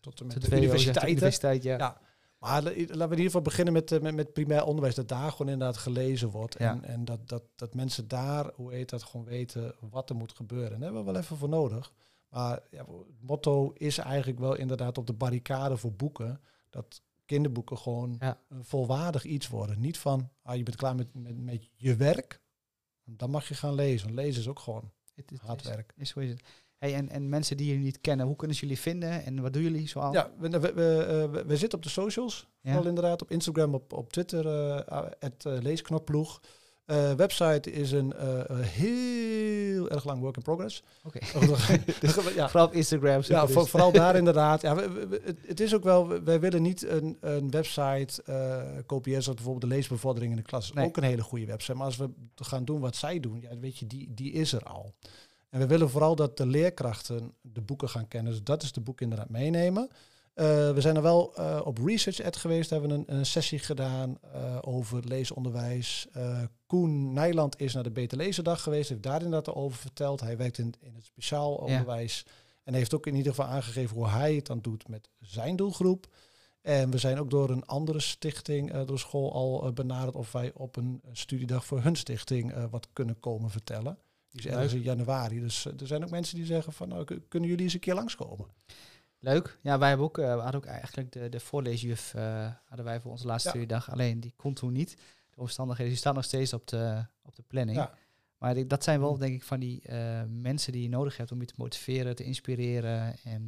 tot 0.00 0.20
en 0.20 0.26
met 0.26 0.34
Het 0.34 0.44
de 0.50 0.56
universiteiten. 0.56 1.10
universiteit, 1.10 1.62
ja. 1.62 1.76
Ja. 1.78 2.00
Maar 2.44 2.62
la- 2.62 2.70
laten 2.70 2.86
we 2.86 2.92
in 2.92 3.10
ieder 3.10 3.24
geval 3.24 3.40
beginnen 3.42 3.72
met, 3.72 3.92
eh, 3.92 4.00
met, 4.00 4.14
met 4.14 4.32
primair 4.32 4.64
onderwijs. 4.64 4.94
Dat 4.94 5.08
daar 5.08 5.30
gewoon 5.30 5.52
inderdaad 5.52 5.76
gelezen 5.76 6.28
wordt. 6.30 6.58
Ja. 6.58 6.70
En, 6.70 6.84
en 6.84 7.04
dat, 7.04 7.28
dat, 7.28 7.42
dat 7.56 7.74
mensen 7.74 8.08
daar, 8.08 8.50
hoe 8.54 8.72
heet 8.72 8.90
dat, 8.90 9.02
gewoon 9.02 9.26
weten 9.26 9.74
wat 9.90 10.10
er 10.10 10.16
moet 10.16 10.32
gebeuren. 10.32 10.72
En 10.72 10.80
daar 10.80 10.84
hebben 10.92 11.04
we 11.04 11.12
wel 11.12 11.20
even 11.20 11.36
voor 11.36 11.48
nodig. 11.48 11.92
Maar 12.28 12.60
ja, 12.70 12.78
het 12.86 13.20
motto 13.20 13.70
is 13.72 13.98
eigenlijk 13.98 14.38
wel 14.38 14.54
inderdaad 14.56 14.98
op 14.98 15.06
de 15.06 15.12
barricade 15.12 15.76
voor 15.76 15.92
boeken. 15.92 16.40
Dat 16.70 17.02
kinderboeken 17.24 17.78
gewoon 17.78 18.16
Ja. 18.18 18.38
een 18.48 18.64
volwaardig 18.64 19.24
iets 19.24 19.48
worden. 19.48 19.80
Niet 19.80 19.98
van, 19.98 20.28
ah, 20.42 20.56
je 20.56 20.62
bent 20.62 20.76
klaar 20.76 20.94
met, 20.94 21.14
met, 21.14 21.36
met 21.38 21.68
je 21.76 21.96
werk. 21.96 22.40
Dan 23.04 23.30
mag 23.30 23.48
je 23.48 23.54
gaan 23.54 23.74
lezen. 23.74 24.14
Lezen 24.14 24.40
is 24.42 24.48
ook 24.48 24.58
gewoon 24.58 24.90
Het, 25.14 25.30
het 25.30 25.40
hard 25.40 25.60
is, 25.60 25.66
werk. 25.68 25.92
is, 25.96 26.08
zo 26.10 26.20
is 26.20 26.30
het. 26.30 26.42
Hey, 26.84 26.94
en, 26.94 27.08
en 27.08 27.28
mensen 27.28 27.56
die 27.56 27.66
jullie 27.66 27.82
niet 27.84 28.00
kennen, 28.00 28.26
hoe 28.26 28.36
kunnen 28.36 28.56
ze 28.56 28.62
jullie 28.62 28.80
vinden? 28.80 29.24
En 29.24 29.42
wat 29.42 29.52
doen 29.52 29.62
jullie 29.62 29.88
zoal? 29.88 30.12
Ja, 30.12 30.30
we, 30.38 30.48
we, 30.48 30.72
we, 30.72 31.04
eh, 31.34 31.42
we- 31.46 31.56
zitten 31.56 31.78
op 31.78 31.84
de 31.84 31.90
socials. 31.90 32.46
Ja. 32.60 32.70
Vooral 32.72 32.88
inderdaad 32.88 33.22
op 33.22 33.30
Instagram, 33.30 33.74
op, 33.74 33.92
op 33.92 34.12
Twitter, 34.12 34.46
eh 34.88 35.02
het 35.18 35.44
leesknopploeg. 35.62 36.40
Eh, 36.84 37.12
website 37.12 37.70
is 37.72 37.92
een 37.92 38.14
heel 38.60 39.90
erg 39.90 40.04
lang 40.04 40.20
work 40.20 40.36
in 40.36 40.42
progress. 40.42 40.82
Oké. 41.04 41.18
ja, 42.36 42.48
Vooral 42.48 42.66
op 42.66 42.72
Instagram. 42.72 43.20
ja 43.24 43.46
voor- 43.46 43.62
dus. 43.62 43.70
vooral 43.70 43.92
daar 43.92 44.16
inderdaad. 44.22 44.60
Ja, 44.62 44.74
we- 44.74 44.90
we- 44.90 45.06
we- 45.08 45.20
het, 45.24 45.38
het 45.46 45.60
is 45.60 45.74
ook 45.74 45.84
wel, 45.84 46.08
we- 46.08 46.22
wij 46.22 46.40
willen 46.40 46.62
niet 46.62 46.82
een, 46.88 47.16
een 47.20 47.50
website 47.50 48.22
eh, 48.24 48.62
kopiëren 48.86 49.22
zoals 49.22 49.36
bijvoorbeeld 49.38 49.70
de 49.70 49.76
leesbevordering 49.76 50.30
in 50.32 50.38
de 50.38 50.44
klas. 50.44 50.72
Nee. 50.72 50.86
ook 50.86 50.96
een 50.96 51.02
hele 51.02 51.22
goede 51.22 51.46
website. 51.46 51.74
Maar 51.76 51.86
als 51.86 51.96
we 51.96 52.08
gaan 52.34 52.64
doen 52.64 52.80
wat 52.80 52.96
zij 52.96 53.20
doen, 53.20 53.40
ja, 53.40 53.58
weet 53.58 53.78
je, 53.78 53.86
die, 53.86 54.14
die 54.14 54.32
is 54.32 54.52
er 54.52 54.62
al. 54.62 54.94
En 55.54 55.60
we 55.60 55.66
willen 55.66 55.90
vooral 55.90 56.16
dat 56.16 56.36
de 56.36 56.46
leerkrachten 56.46 57.34
de 57.40 57.60
boeken 57.60 57.88
gaan 57.88 58.08
kennen. 58.08 58.32
Dus 58.32 58.42
dat 58.42 58.62
is 58.62 58.72
de 58.72 58.80
boek 58.80 59.00
inderdaad 59.00 59.28
meenemen. 59.28 59.88
Eh, 60.34 60.46
we 60.72 60.80
zijn 60.80 60.96
er 60.96 61.02
wel 61.02 61.34
eh, 61.34 61.60
op 61.64 61.78
Research 61.78 62.20
Ed 62.20 62.36
geweest, 62.36 62.70
hebben 62.70 62.90
een, 62.90 63.04
een 63.06 63.26
sessie 63.26 63.58
gedaan 63.58 64.18
eh, 64.32 64.58
over 64.60 65.04
leesonderwijs. 65.04 66.06
Koen 66.66 67.12
Nijland 67.12 67.60
is 67.60 67.74
naar 67.74 67.82
de 67.82 67.90
Beter 67.90 68.18
Lezendag 68.18 68.62
geweest, 68.62 68.88
heeft 68.88 69.02
daar 69.02 69.22
inderdaad 69.22 69.54
over 69.54 69.78
verteld. 69.78 70.20
Hij 70.20 70.36
werkt 70.36 70.58
in, 70.58 70.74
in 70.80 70.94
het 70.94 71.04
speciaal 71.04 71.54
onderwijs 71.54 72.26
en 72.64 72.74
heeft 72.74 72.94
ook 72.94 73.06
in 73.06 73.14
ieder 73.14 73.34
geval 73.34 73.50
aangegeven 73.50 73.96
hoe 73.96 74.08
hij 74.08 74.34
het 74.34 74.46
dan 74.46 74.60
doet 74.60 74.88
met 74.88 75.08
zijn 75.20 75.56
doelgroep. 75.56 76.06
En 76.60 76.90
we 76.90 76.98
zijn 76.98 77.18
ook 77.18 77.30
door 77.30 77.50
een 77.50 77.66
andere 77.66 78.00
stichting, 78.00 78.84
door 78.84 78.98
school, 78.98 79.32
al 79.32 79.72
benaderd 79.72 80.16
of 80.16 80.32
wij 80.32 80.52
op 80.54 80.76
een 80.76 81.02
studiedag 81.12 81.66
voor 81.66 81.82
hun 81.82 81.96
stichting 81.96 82.68
wat 82.70 82.88
kunnen 82.92 83.20
komen 83.20 83.50
vertellen. 83.50 83.98
Die 84.34 84.44
is 84.44 84.50
ergens 84.56 84.72
in 84.72 84.82
januari. 84.82 85.40
Dus 85.40 85.66
eh, 85.66 85.80
er 85.80 85.86
zijn 85.86 86.04
ook 86.04 86.10
mensen 86.10 86.36
die 86.36 86.46
zeggen 86.46 86.72
van, 86.72 86.88
nou, 86.88 87.04
kunnen 87.28 87.48
jullie 87.48 87.64
eens 87.64 87.74
een 87.74 87.80
keer 87.80 87.94
langskomen? 87.94 88.46
Leuk. 89.18 89.58
Ja, 89.62 89.78
wij 89.78 89.88
hebben 89.88 90.06
ook, 90.06 90.18
eh, 90.18 90.34
we 90.34 90.40
hadden 90.40 90.60
ook 90.60 90.66
eigenlijk 90.66 91.12
de, 91.12 91.28
de 91.28 91.40
voorleesjuf 91.40 92.14
eh, 92.14 92.50
hadden 92.64 92.84
wij 92.84 93.00
voor 93.00 93.10
onze 93.10 93.26
laatste 93.26 93.48
Ja. 93.48 93.54
studiedag. 93.54 93.90
Alleen 93.90 94.20
die 94.20 94.32
kon 94.36 94.54
toen 94.54 94.72
niet. 94.72 94.96
De 95.30 95.40
omstandigheden 95.40 95.92
die 95.92 96.00
staan 96.00 96.14
nog 96.14 96.24
steeds 96.24 96.52
op 96.52 96.66
de, 96.66 97.06
op 97.22 97.36
de 97.36 97.42
planning. 97.42 97.76
Ja. 97.78 97.94
Maar 98.38 98.68
dat 98.68 98.84
zijn 98.84 99.00
wel 99.00 99.18
denk 99.18 99.34
ik 99.34 99.42
van 99.42 99.60
die 99.60 99.82
mensen 100.28 100.72
die 100.72 100.82
je 100.82 100.88
nodig 100.88 101.16
hebt 101.16 101.32
om 101.32 101.40
je 101.40 101.46
te 101.46 101.54
motiveren, 101.56 102.16
te 102.16 102.24
inspireren. 102.24 103.16
En 103.24 103.46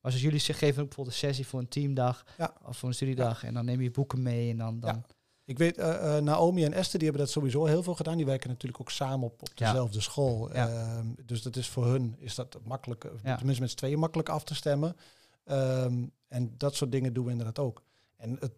maar 0.00 0.10
zoals 0.10 0.20
jullie 0.22 0.38
zich 0.38 0.58
geven 0.58 0.82
ook 0.82 0.86
bijvoorbeeld 0.86 1.16
een 1.16 1.28
sessie 1.28 1.46
voor 1.46 1.60
een 1.60 1.68
teamdag 1.68 2.24
Ja. 2.38 2.54
of 2.64 2.76
voor 2.78 2.88
een 2.88 2.94
studiedag. 2.94 3.44
En 3.44 3.54
dan 3.54 3.64
neem 3.64 3.80
je 3.80 3.90
boeken 3.90 4.22
mee 4.22 4.50
en 4.50 4.56
dan, 4.56 4.80
dan. 4.80 5.04
Ik 5.44 5.58
weet, 5.58 5.78
eh, 5.78 6.16
eh, 6.16 6.22
Naomi 6.24 6.64
en 6.64 6.72
Esther, 6.72 6.98
die 6.98 7.08
hebben 7.08 7.26
dat 7.26 7.34
sowieso 7.34 7.64
heel 7.64 7.82
veel 7.82 7.94
gedaan. 7.94 8.16
Die 8.16 8.26
werken 8.26 8.48
natuurlijk 8.48 8.80
ook 8.80 8.90
samen 8.90 9.26
op, 9.26 9.42
op 9.42 9.48
Ja. 9.54 9.66
dezelfde 9.66 10.00
school. 10.00 10.54
Ja. 10.54 10.68
Ehm, 10.68 11.06
dus 11.26 11.42
dat 11.42 11.56
is 11.56 11.68
voor 11.68 11.86
hun 11.86 12.14
is 12.18 12.34
dat 12.34 12.58
makkelijk, 12.64 13.04
eh, 13.04 13.10
Ja. 13.22 13.36
tenminste 13.36 13.62
met 13.62 13.70
z'n 13.70 13.76
tweeën 13.76 13.98
makkelijk 13.98 14.28
af 14.28 14.44
te 14.44 14.54
stemmen. 14.54 14.96
Ehm, 15.44 16.06
en 16.28 16.54
dat 16.56 16.74
soort 16.74 16.92
dingen 16.92 17.12
doen 17.12 17.24
we 17.24 17.30
inderdaad 17.30 17.58
ook. 17.58 17.82
En 18.16 18.36
het 18.40 18.52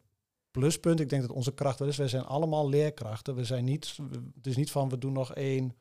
pluspunt, 0.51 1.01
ik 1.01 1.09
denk 1.09 1.22
dat 1.22 1.30
onze 1.37 1.53
kracht 1.53 1.78
wel 1.78 1.89
is, 1.89 1.97
wij 1.97 2.09
zijn 2.09 2.24
allemaal 2.24 2.68
leerkrachten. 2.68 3.35
We 3.35 3.45
zijn 3.45 3.64
niet, 3.64 3.97
het 4.35 4.47
is 4.47 4.57
niet 4.57 4.70
van 4.70 4.89
we 4.89 4.99
doen 4.99 5.12
nog 5.12 5.35
één 5.35 5.74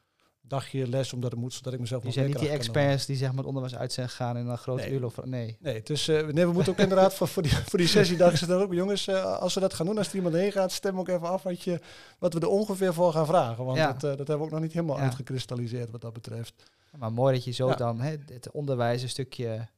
dagje 0.47 0.87
les 0.87 1.13
omdat 1.13 1.31
het 1.31 1.39
moet, 1.39 1.53
zodat 1.53 1.73
ik 1.73 1.79
mezelf 1.79 2.01
die 2.01 2.09
nog 2.09 2.19
zijn 2.19 2.29
niet 2.31 2.39
die 2.39 2.49
experts 2.49 3.05
die 3.05 3.15
zeg 3.15 3.27
maar 3.29 3.37
het 3.37 3.45
onderwijs 3.47 3.75
uit 3.75 3.93
zijn 3.93 4.09
gegaan 4.09 4.37
en 4.37 4.45
dan 4.45 4.57
grote 4.57 4.81
Nee. 4.83 4.91
uren 4.91 5.05
of 5.05 5.23
nee. 5.25 5.57
Nee, 5.59 5.83
eh, 5.83 6.05
nee, 6.27 6.45
we 6.45 6.51
moeten 6.51 6.71
ook 6.71 6.79
inderdaad 6.79 7.13
voor, 7.13 7.27
voor 7.27 7.43
die, 7.43 7.51
voor 7.51 7.79
die 7.79 7.87
sessiedag 7.87 8.37
zitten 8.37 8.57
ook. 8.61 8.73
Jongens, 8.73 9.07
eh, 9.07 9.37
als 9.39 9.53
we 9.53 9.59
dat 9.59 9.73
gaan 9.73 9.85
doen, 9.85 9.97
als 9.97 10.09
er 10.09 10.15
iemand 10.15 10.35
heen 10.35 10.51
gaat, 10.51 10.71
stem 10.71 10.99
ook 10.99 11.07
even 11.07 11.29
af 11.29 11.43
wat, 11.43 11.61
je, 11.61 11.79
wat 12.19 12.33
we 12.33 12.39
er 12.39 12.47
ongeveer 12.47 12.93
voor 12.93 13.11
gaan 13.13 13.25
vragen. 13.25 13.65
Want 13.65 13.77
Ja. 13.77 13.85
dat, 13.93 13.95
eh, 13.95 14.01
dat 14.01 14.17
hebben 14.17 14.37
we 14.37 14.43
ook 14.43 14.51
nog 14.51 14.61
niet 14.61 14.73
helemaal 14.73 14.97
Ja. 14.97 15.03
uitgekristalliseerd 15.03 15.91
wat 15.91 16.01
dat 16.01 16.13
betreft. 16.13 16.63
Maar 16.97 17.13
mooi 17.13 17.33
dat 17.35 17.43
je 17.43 17.51
zo 17.51 17.75
dan 17.75 18.01
hè, 18.01 18.15
het 18.25 18.51
onderwijs 18.51 19.01
een 19.01 19.09
stukje 19.09 19.45
ja, 19.45 19.69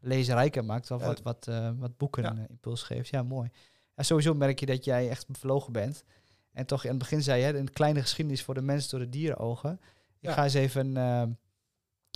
leesrijker 0.00 0.64
maakt. 0.64 0.90
Of 0.90 1.04
wat, 1.04 1.22
wat, 1.22 1.48
wat 1.78 1.96
boeken 1.96 2.24
een 2.24 2.46
impuls 2.48 2.82
geeft. 2.82 3.08
Ja, 3.08 3.22
mooi. 3.22 3.50
Ja, 3.96 4.02
sowieso 4.02 4.34
merk 4.34 4.60
je 4.60 4.66
dat 4.66 4.84
jij 4.84 5.08
echt 5.08 5.26
bevlogen 5.28 5.72
bent. 5.72 6.04
En 6.52 6.66
toch 6.66 6.82
in 6.84 6.90
het 6.90 6.98
begin 6.98 7.22
zei 7.22 7.40
je, 7.40 7.46
hè, 7.46 7.58
een 7.58 7.72
kleine 7.72 8.00
geschiedenis 8.00 8.42
voor 8.42 8.54
de 8.54 8.62
mensen 8.62 8.90
door 8.90 9.00
de 9.00 9.08
dierenogen. 9.08 9.80
Ik 10.22 10.28
Ja. 10.28 10.34
ga 10.34 10.44
eens 10.44 10.54
even... 10.54 10.96
eh, 10.96 11.22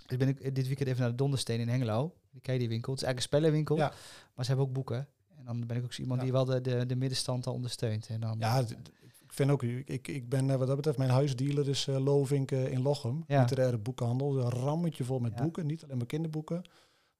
ik 0.07 0.19
ben 0.19 0.29
ik 0.29 0.55
dit 0.55 0.67
weekend 0.67 0.89
even 0.89 1.01
naar 1.01 1.11
de 1.11 1.17
Dondersteen 1.17 1.61
in 1.61 1.69
Hengelo. 1.69 2.15
Die 2.31 2.41
ken 2.41 2.59
die 2.59 2.69
winkel. 2.69 2.93
Het 2.93 3.01
is 3.03 3.07
eigenlijk 3.07 3.17
een 3.33 3.39
spellenwinkel. 3.39 3.77
Ja. 3.77 3.93
Maar 4.35 4.45
ze 4.45 4.51
hebben 4.51 4.67
ook 4.69 4.73
boeken. 4.75 5.09
En 5.39 5.45
dan 5.45 5.67
ben 5.67 5.77
ik 5.77 5.85
ook 5.85 5.93
zo 5.93 6.01
iemand 6.03 6.19
Ja. 6.19 6.25
die 6.25 6.33
wel 6.35 6.45
de, 6.45 6.61
de, 6.61 6.87
de 6.87 6.97
middenstand 6.97 7.47
al 7.47 7.53
ondersteunt. 7.55 8.07
En 8.09 8.21
dan, 8.21 8.37
Ja, 8.39 8.59
ik 8.59 9.33
vind 9.33 9.51
ook, 9.51 9.63
ik, 9.63 10.09
ik 10.09 10.29
ben 10.29 10.51
eh, 10.51 10.57
wat 10.57 10.67
dat 10.67 10.77
betreft, 10.77 10.99
mijn 10.99 11.11
huisdealer 11.11 11.69
is 11.69 11.87
eh 11.89 11.99
Lovink 12.05 12.51
eh, 12.51 12.73
in 12.73 12.83
Lochem. 12.83 13.25
Ja. 13.27 13.41
Literaire 13.41 13.79
boekhandel, 13.79 14.39
een 14.39 14.51
rammetje 14.51 15.05
vol 15.05 15.19
met 15.19 15.35
boeken. 15.35 15.67
Niet 15.67 15.85
alleen 15.85 15.97
maar 15.97 16.07
kinderboeken. 16.07 16.63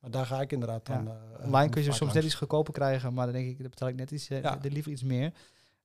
Maar 0.01 0.11
daar 0.11 0.27
ga 0.27 0.41
ik 0.41 0.53
inderdaad 0.53 0.87
dan... 0.87 1.11
Online 1.45 1.69
kun 1.71 1.83
je 1.83 1.93
soms 1.93 2.13
net 2.13 2.25
iets 2.25 2.35
goedkoper 2.35 2.73
krijgen. 2.73 3.15
Maar 3.15 3.25
dan 3.27 3.35
denk 3.35 3.49
ik, 3.49 3.59
dan 3.59 3.71
betaal 3.71 3.89
ik 3.89 3.95
net 3.97 4.11
iets, 4.11 4.27
de- 4.29 4.59
liever 4.63 4.93
iets 4.93 5.03
meer. 5.03 5.33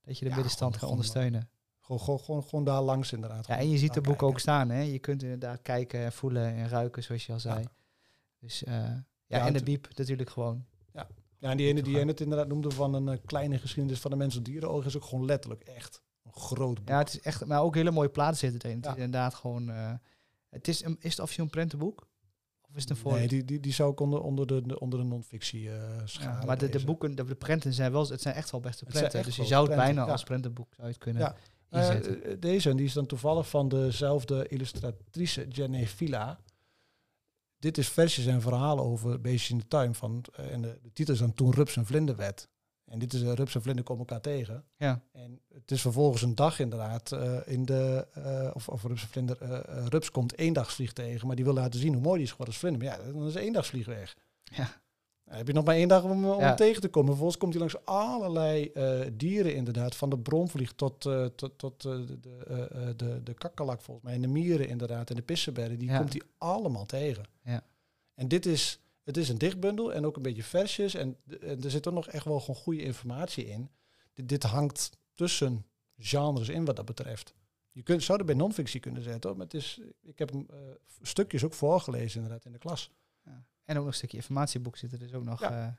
Dat 0.04 0.18
je 0.18 0.24
de 0.24 0.30
middenstand 0.34 0.76
gaat 0.76 0.90
ondersteunen. 0.90 1.48
Gewoon, 1.82 2.00
gewoon, 2.00 2.20
gewoon, 2.20 2.42
gewoon 2.44 2.64
daar 2.64 2.80
langs 2.82 3.12
inderdaad. 3.12 3.46
Ja, 3.46 3.58
en 3.58 3.70
je 3.70 3.78
ziet 3.78 3.94
de 3.94 4.00
boeken 4.00 4.26
ook 4.26 4.38
staan. 4.38 4.70
Hè? 4.70 4.80
Je 4.80 4.98
kunt 4.98 5.22
inderdaad 5.22 5.62
kijken 5.62 6.00
en 6.00 6.12
voelen 6.12 6.54
en 6.54 6.68
ruiken, 6.68 7.02
zoals 7.02 7.26
je 7.26 7.32
al 7.32 7.40
zei. 7.40 7.60
Ja. 7.60 7.68
Dus 8.38 8.64
eh, 8.64 8.72
ja, 8.74 9.04
Ja, 9.26 9.38
en 9.40 9.46
de 9.46 9.52
het- 9.58 9.64
biep 9.64 9.88
natuurlijk 9.96 10.30
gewoon. 10.30 10.64
Ja, 11.38 11.50
en 11.50 11.56
die 11.56 11.66
ene 11.68 11.82
die 11.82 11.96
je 11.98 12.04
net 12.04 12.20
inderdaad 12.20 12.48
noemde 12.48 12.70
van 12.70 12.94
een 12.94 13.08
eh, 13.08 13.18
kleine 13.24 13.58
geschiedenis 13.58 14.00
van 14.00 14.10
de 14.10 14.16
mens 14.16 14.36
op 14.36 14.44
dierenoog 14.44 14.84
is 14.84 14.96
ook 14.96 15.04
gewoon 15.04 15.24
letterlijk 15.24 15.62
echt 15.62 16.02
een 16.24 16.32
groot 16.32 16.74
boek. 16.74 16.88
Ja, 16.88 16.98
het 16.98 17.08
is 17.08 17.20
echt, 17.20 17.44
maar 17.46 17.62
ook 17.62 17.74
hele 17.74 17.90
mooie 17.90 18.08
plaatsen 18.08 18.50
zitten 18.50 18.68
erin. 18.68 18.80
Het 18.82 18.90
Ja. 18.90 18.96
is 18.96 19.04
inderdaad 19.04 19.34
gewoon. 19.34 19.70
eh, 19.70 19.92
het 20.50 20.68
is, 20.68 20.84
een, 20.84 20.96
is 21.00 21.10
het 21.10 21.20
officieel 21.20 21.44
een 21.44 21.50
prentenboek? 21.50 22.08
Of 22.68 22.74
is 22.74 22.80
het 22.80 22.90
een 22.90 22.96
voor? 22.96 23.12
nee, 23.12 23.28
die, 23.28 23.44
die, 23.44 23.60
die 23.60 23.72
zou 23.72 23.92
ik 23.92 24.00
onder, 24.00 24.20
onder 24.20 24.46
de, 24.46 24.62
de- 24.66 24.78
onder 24.80 24.98
de 24.98 25.04
non-fictie 25.04 25.70
scharen. 26.04 26.40
ja, 26.40 26.46
maar 26.46 26.58
de, 26.58 26.68
de 26.68 26.84
boeken, 26.84 27.14
de, 27.14 27.24
de 27.24 27.34
prenten 27.34 27.72
zijn 27.72 27.92
wel, 27.92 28.08
het 28.08 28.20
zijn 28.20 28.34
echt 28.34 28.50
wel 28.50 28.60
beste 28.60 28.84
Het 28.84 28.94
prenten. 28.94 29.22
Dus 29.22 29.36
je 29.36 29.44
zou 29.44 29.66
het 29.66 29.76
bijna 29.76 30.04
ja. 30.06 30.12
als 30.12 30.22
prentenboek 30.22 30.74
zou 30.74 30.86
je 30.86 30.92
het 30.92 31.02
kunnen 31.02 31.22
Ja. 31.22 31.36
Eh, 31.72 31.96
eh, 31.96 32.40
deze, 32.40 32.70
en 32.70 32.76
die 32.76 32.86
is 32.86 32.92
dan 32.92 33.06
toevallig 33.06 33.48
van 33.48 33.68
dezelfde 33.68 34.48
illustratrice 34.48 35.48
Jenny 35.48 35.86
Villa. 35.86 36.40
Dit 37.58 37.78
is 37.78 37.88
versjes 37.88 38.26
en 38.26 38.40
verhalen 38.40 38.84
over 38.84 39.20
beestjes 39.20 39.50
in 39.50 39.58
de 39.58 39.68
tuin. 39.68 39.94
Van, 39.94 40.24
eh, 40.34 40.52
en 40.52 40.62
de, 40.62 40.78
de 40.82 40.92
titel 40.92 41.14
is 41.14 41.20
dan 41.20 41.34
Toen 41.34 41.52
Rups 41.52 41.76
en 41.76 41.86
Vlinder 41.86 42.16
werd. 42.16 42.48
En 42.84 42.98
dit 42.98 43.12
is 43.12 43.22
uh, 43.22 43.32
Rups 43.32 43.54
en 43.54 43.62
Vlinder 43.62 43.84
komen 43.84 44.06
elkaar 44.06 44.20
tegen. 44.20 44.64
ja. 44.76 45.02
En 45.12 45.40
het 45.54 45.70
is 45.70 45.80
vervolgens 45.80 46.22
een 46.22 46.34
dag 46.34 46.58
inderdaad 46.58 47.12
eh, 47.12 47.38
in 47.46 47.64
de, 47.64 48.06
eh, 48.12 48.50
of, 48.54 48.68
of 48.68 48.82
Rups 48.82 49.02
en 49.02 49.08
Vlinder, 49.08 49.36
eh, 49.40 49.58
eh, 49.78 49.86
Rups 49.86 50.10
komt 50.10 50.38
eendagsvlieg 50.38 50.92
tegen, 50.92 51.26
maar 51.26 51.36
die 51.36 51.44
wil 51.44 51.54
laten 51.54 51.80
zien 51.80 51.92
hoe 51.92 52.02
mooi 52.02 52.14
die 52.14 52.24
is 52.24 52.30
geworden 52.30 52.54
als 52.54 52.62
Vlinder. 52.62 52.82
Maar 52.82 52.98
ja, 52.98 53.12
dan 53.12 53.26
is 53.26 53.34
een 53.34 53.40
eendagsvlieg 53.40 53.86
weg. 53.86 54.16
Ja. 54.42 54.80
Heb 55.36 55.46
je 55.46 55.52
nog 55.52 55.64
maar 55.64 55.74
één 55.74 55.88
dag 55.88 56.02
om, 56.04 56.10
om 56.10 56.38
Ja. 56.40 56.46
hem 56.46 56.56
tegen 56.56 56.80
te 56.80 56.88
komen. 56.88 57.08
Vervolgens 57.08 57.38
komt 57.38 57.52
hij 57.52 57.60
langs 57.62 57.84
allerlei 57.84 58.66
eh, 58.66 59.00
dieren 59.12 59.54
inderdaad, 59.54 59.96
van 59.96 60.10
de 60.10 60.18
bronvlieg 60.18 60.72
tot, 60.72 61.06
eh, 61.06 61.24
tot, 61.26 61.58
tot 61.58 61.84
eh, 61.84 61.92
de, 62.06 62.20
de, 62.20 62.92
de, 62.96 63.22
de 63.22 63.34
kakkelak 63.34 63.82
volgens 63.82 64.06
mij, 64.06 64.14
en 64.14 64.20
de 64.20 64.28
mieren 64.28 64.68
inderdaad, 64.68 65.10
en 65.10 65.16
de 65.16 65.22
pissenbergen, 65.22 65.78
die 65.78 65.88
Ja. 65.90 65.96
komt 65.98 66.12
hij 66.12 66.22
allemaal 66.38 66.86
tegen. 66.86 67.24
Ja. 67.44 67.64
En 68.14 68.28
dit 68.28 68.46
is, 68.46 68.80
het 69.04 69.16
is 69.16 69.28
een 69.28 69.38
dichtbundel 69.38 69.92
en 69.92 70.06
ook 70.06 70.16
een 70.16 70.22
beetje 70.22 70.42
versjes 70.42 70.94
en, 70.94 71.16
er 71.40 71.70
zit 71.70 71.86
er 71.86 71.92
nog 71.92 72.08
echt 72.08 72.24
wel 72.24 72.40
gewoon 72.40 72.56
goede 72.56 72.82
informatie 72.82 73.46
in. 73.46 73.70
Dit, 74.12 74.28
dit 74.28 74.42
hangt 74.42 74.90
tussen 75.14 75.64
genres 75.98 76.48
in 76.48 76.64
wat 76.64 76.76
dat 76.76 76.84
betreft. 76.84 77.34
Je 77.70 77.82
kunt, 77.82 78.02
zou 78.02 78.18
er 78.18 78.24
bij 78.24 78.34
non-fictie 78.34 78.80
kunnen 78.80 79.02
zetten, 79.02 79.28
hoor, 79.28 79.38
maar 79.38 79.46
het 79.46 79.54
is, 79.54 79.80
ik 80.02 80.18
heb 80.18 80.30
hem 80.30 80.46
stukjes 81.02 81.44
ook 81.44 81.54
voorgelezen 81.54 82.22
inderdaad 82.22 82.44
in 82.44 82.52
de 82.52 82.58
klas. 82.58 82.90
En 83.64 83.74
ook 83.76 83.82
nog 83.82 83.86
een 83.86 83.98
stukje 83.98 84.16
informatieboek 84.16 84.76
zit 84.76 84.92
er 84.92 84.98
dus 84.98 85.14
ook 85.14 85.24
nog. 85.24 85.40
Ja. 85.40 85.50
Ja, 85.50 85.78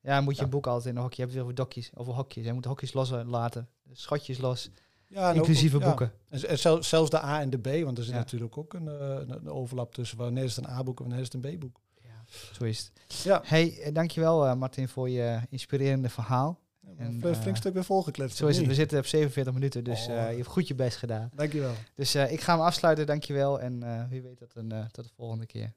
ja 0.00 0.20
moet 0.20 0.32
je 0.34 0.38
Ja. 0.38 0.44
een 0.44 0.50
boek 0.50 0.66
altijd 0.66 0.86
in 0.86 0.96
een 0.96 1.02
hokje. 1.02 1.16
Je 1.16 1.22
hebt 1.22 1.32
weer 1.34 1.42
over 1.42 1.54
dokjes, 1.54 1.90
over 1.94 2.12
hokjes. 2.12 2.44
Je 2.44 2.52
moet 2.52 2.62
de 2.62 2.68
hokjes 2.68 2.92
loslaten. 2.92 3.68
De 3.82 3.94
schotjes 3.94 4.38
los. 4.38 4.70
Ja, 5.06 5.28
ook- 5.30 5.34
inclusieve 5.36 5.78
ja. 5.78 5.84
boeken. 5.86 6.12
En, 6.28 6.48
en 6.48 6.58
zel- 6.58 6.82
zelfs 6.82 7.10
de 7.10 7.22
A 7.22 7.40
en 7.40 7.50
de 7.50 7.58
B, 7.58 7.84
want 7.84 7.98
er 7.98 8.04
zit 8.04 8.14
natuurlijk 8.14 8.58
ook 8.58 8.74
een, 8.74 8.88
eh, 8.88 8.94
een, 8.98 9.30
een 9.30 9.48
overlap 9.48 9.94
tussen 9.94 10.18
wanneer 10.18 10.44
is 10.44 10.56
het 10.56 10.64
een 10.64 10.70
A-boek 10.70 10.96
en 10.98 11.04
wanneer 11.04 11.22
is 11.22 11.32
het 11.32 11.44
een 11.44 11.56
B-boek. 11.56 11.80
Ja, 12.02 12.24
zo 12.52 12.64
is 12.64 12.78
het. 12.78 13.14
Ja, 13.22 13.40
Hey, 13.44 13.80
eh, 13.80 13.94
dankjewel 13.94 14.46
eh, 14.46 14.54
Martin 14.54 14.88
voor 14.88 15.08
je 15.10 15.40
inspirerende 15.48 16.08
verhaal. 16.08 16.60
En, 16.96 17.06
een 17.06 17.20
flink 17.36 17.46
eh, 17.46 17.54
stuk 17.54 17.72
weer 17.74 17.84
volgekletst. 17.84 18.36
Zo 18.36 18.46
is 18.46 18.56
het. 18.56 18.66
We 18.66 18.74
zitten 18.74 18.98
op 18.98 19.06
47 19.06 19.52
minuten, 19.52 19.84
dus 19.84 20.06
Oh. 20.06 20.14
eh, 20.14 20.30
je 20.30 20.36
hebt 20.36 20.48
goed 20.48 20.68
je 20.68 20.74
best 20.74 20.96
gedaan. 20.96 21.30
Dankjewel. 21.34 21.72
Dus 21.94 22.14
eh, 22.14 22.32
ik 22.32 22.40
ga 22.40 22.52
hem 22.56 22.62
afsluiten, 22.62 23.06
dankjewel. 23.06 23.60
En 23.60 23.82
eh, 23.82 24.04
wie 24.08 24.22
weet 24.22 24.36
tot, 24.36 24.54
een, 24.56 24.72
eh, 24.72 24.84
tot 24.84 25.04
de 25.04 25.10
volgende 25.14 25.46
keer. 25.46 25.72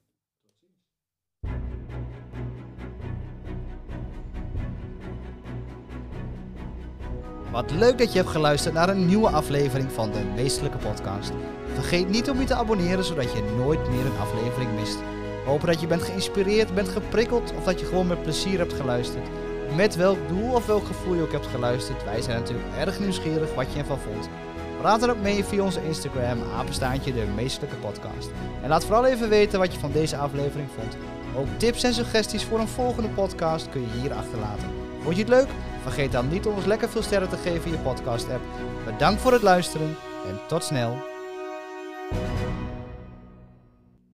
Wat 7.52 7.70
leuk 7.70 7.98
dat 7.98 8.12
je 8.12 8.18
hebt 8.18 8.30
geluisterd 8.30 8.74
naar 8.74 8.88
een 8.88 9.06
nieuwe 9.06 9.28
aflevering 9.28 9.92
van 9.92 10.10
de 10.10 10.20
Meestelijke 10.34 10.76
Podcast. 10.76 11.32
Vergeet 11.74 12.08
niet 12.08 12.30
om 12.30 12.40
je 12.40 12.46
te 12.46 12.54
abonneren, 12.54 13.04
zodat 13.04 13.32
je 13.32 13.54
nooit 13.56 13.88
meer 13.90 14.06
een 14.06 14.20
aflevering 14.20 14.70
mist. 14.78 14.98
We 15.44 15.50
hopen 15.50 15.66
dat 15.66 15.80
je 15.80 15.86
bent 15.86 16.02
geïnspireerd, 16.02 16.74
bent 16.74 16.88
geprikkeld 16.88 17.52
of 17.56 17.64
dat 17.64 17.80
je 17.80 17.86
gewoon 17.86 18.06
met 18.06 18.22
plezier 18.22 18.58
hebt 18.58 18.72
geluisterd. 18.72 19.28
Met 19.76 19.96
welk 19.96 20.28
doel 20.28 20.52
of 20.52 20.66
welk 20.66 20.86
gevoel 20.86 21.14
je 21.14 21.22
ook 21.22 21.32
hebt 21.32 21.46
geluisterd, 21.46 22.04
wij 22.04 22.22
zijn 22.22 22.38
natuurlijk 22.38 22.68
erg 22.78 23.00
nieuwsgierig 23.00 23.54
wat 23.54 23.72
je 23.72 23.78
ervan 23.78 23.98
vond. 23.98 24.28
Praat 24.80 25.00
dan 25.00 25.10
ook 25.10 25.22
mee 25.22 25.44
via 25.44 25.62
onze 25.62 25.84
Instagram, 25.84 26.38
apenstaantje 26.58 27.12
de 27.12 27.24
Meestelijke 27.34 27.76
Podcast. 27.76 28.30
En 28.62 28.68
laat 28.68 28.84
vooral 28.84 29.06
even 29.06 29.28
weten 29.28 29.58
wat 29.58 29.72
je 29.72 29.80
van 29.80 29.92
deze 29.92 30.16
aflevering 30.16 30.68
vond. 30.78 30.96
Ook 31.36 31.46
tips 31.56 31.82
en 31.82 31.94
suggesties 31.94 32.44
voor 32.44 32.60
een 32.60 32.68
volgende 32.68 33.08
podcast 33.08 33.68
kun 33.68 33.80
je 33.80 34.00
hier 34.00 34.12
achterlaten. 34.12 34.68
Vond 35.02 35.16
je 35.16 35.22
het 35.22 35.30
leuk? 35.30 35.48
Vergeet 35.82 36.12
dan 36.12 36.28
niet 36.28 36.46
om 36.46 36.54
ons 36.54 36.64
lekker 36.64 36.88
veel 36.88 37.02
sterren 37.02 37.28
te 37.28 37.36
geven 37.36 37.64
in 37.64 37.70
je 37.70 37.78
podcast-app. 37.78 38.42
Bedankt 38.84 39.20
voor 39.20 39.32
het 39.32 39.42
luisteren 39.42 39.96
en 40.28 40.40
tot 40.48 40.64
snel. 40.64 40.96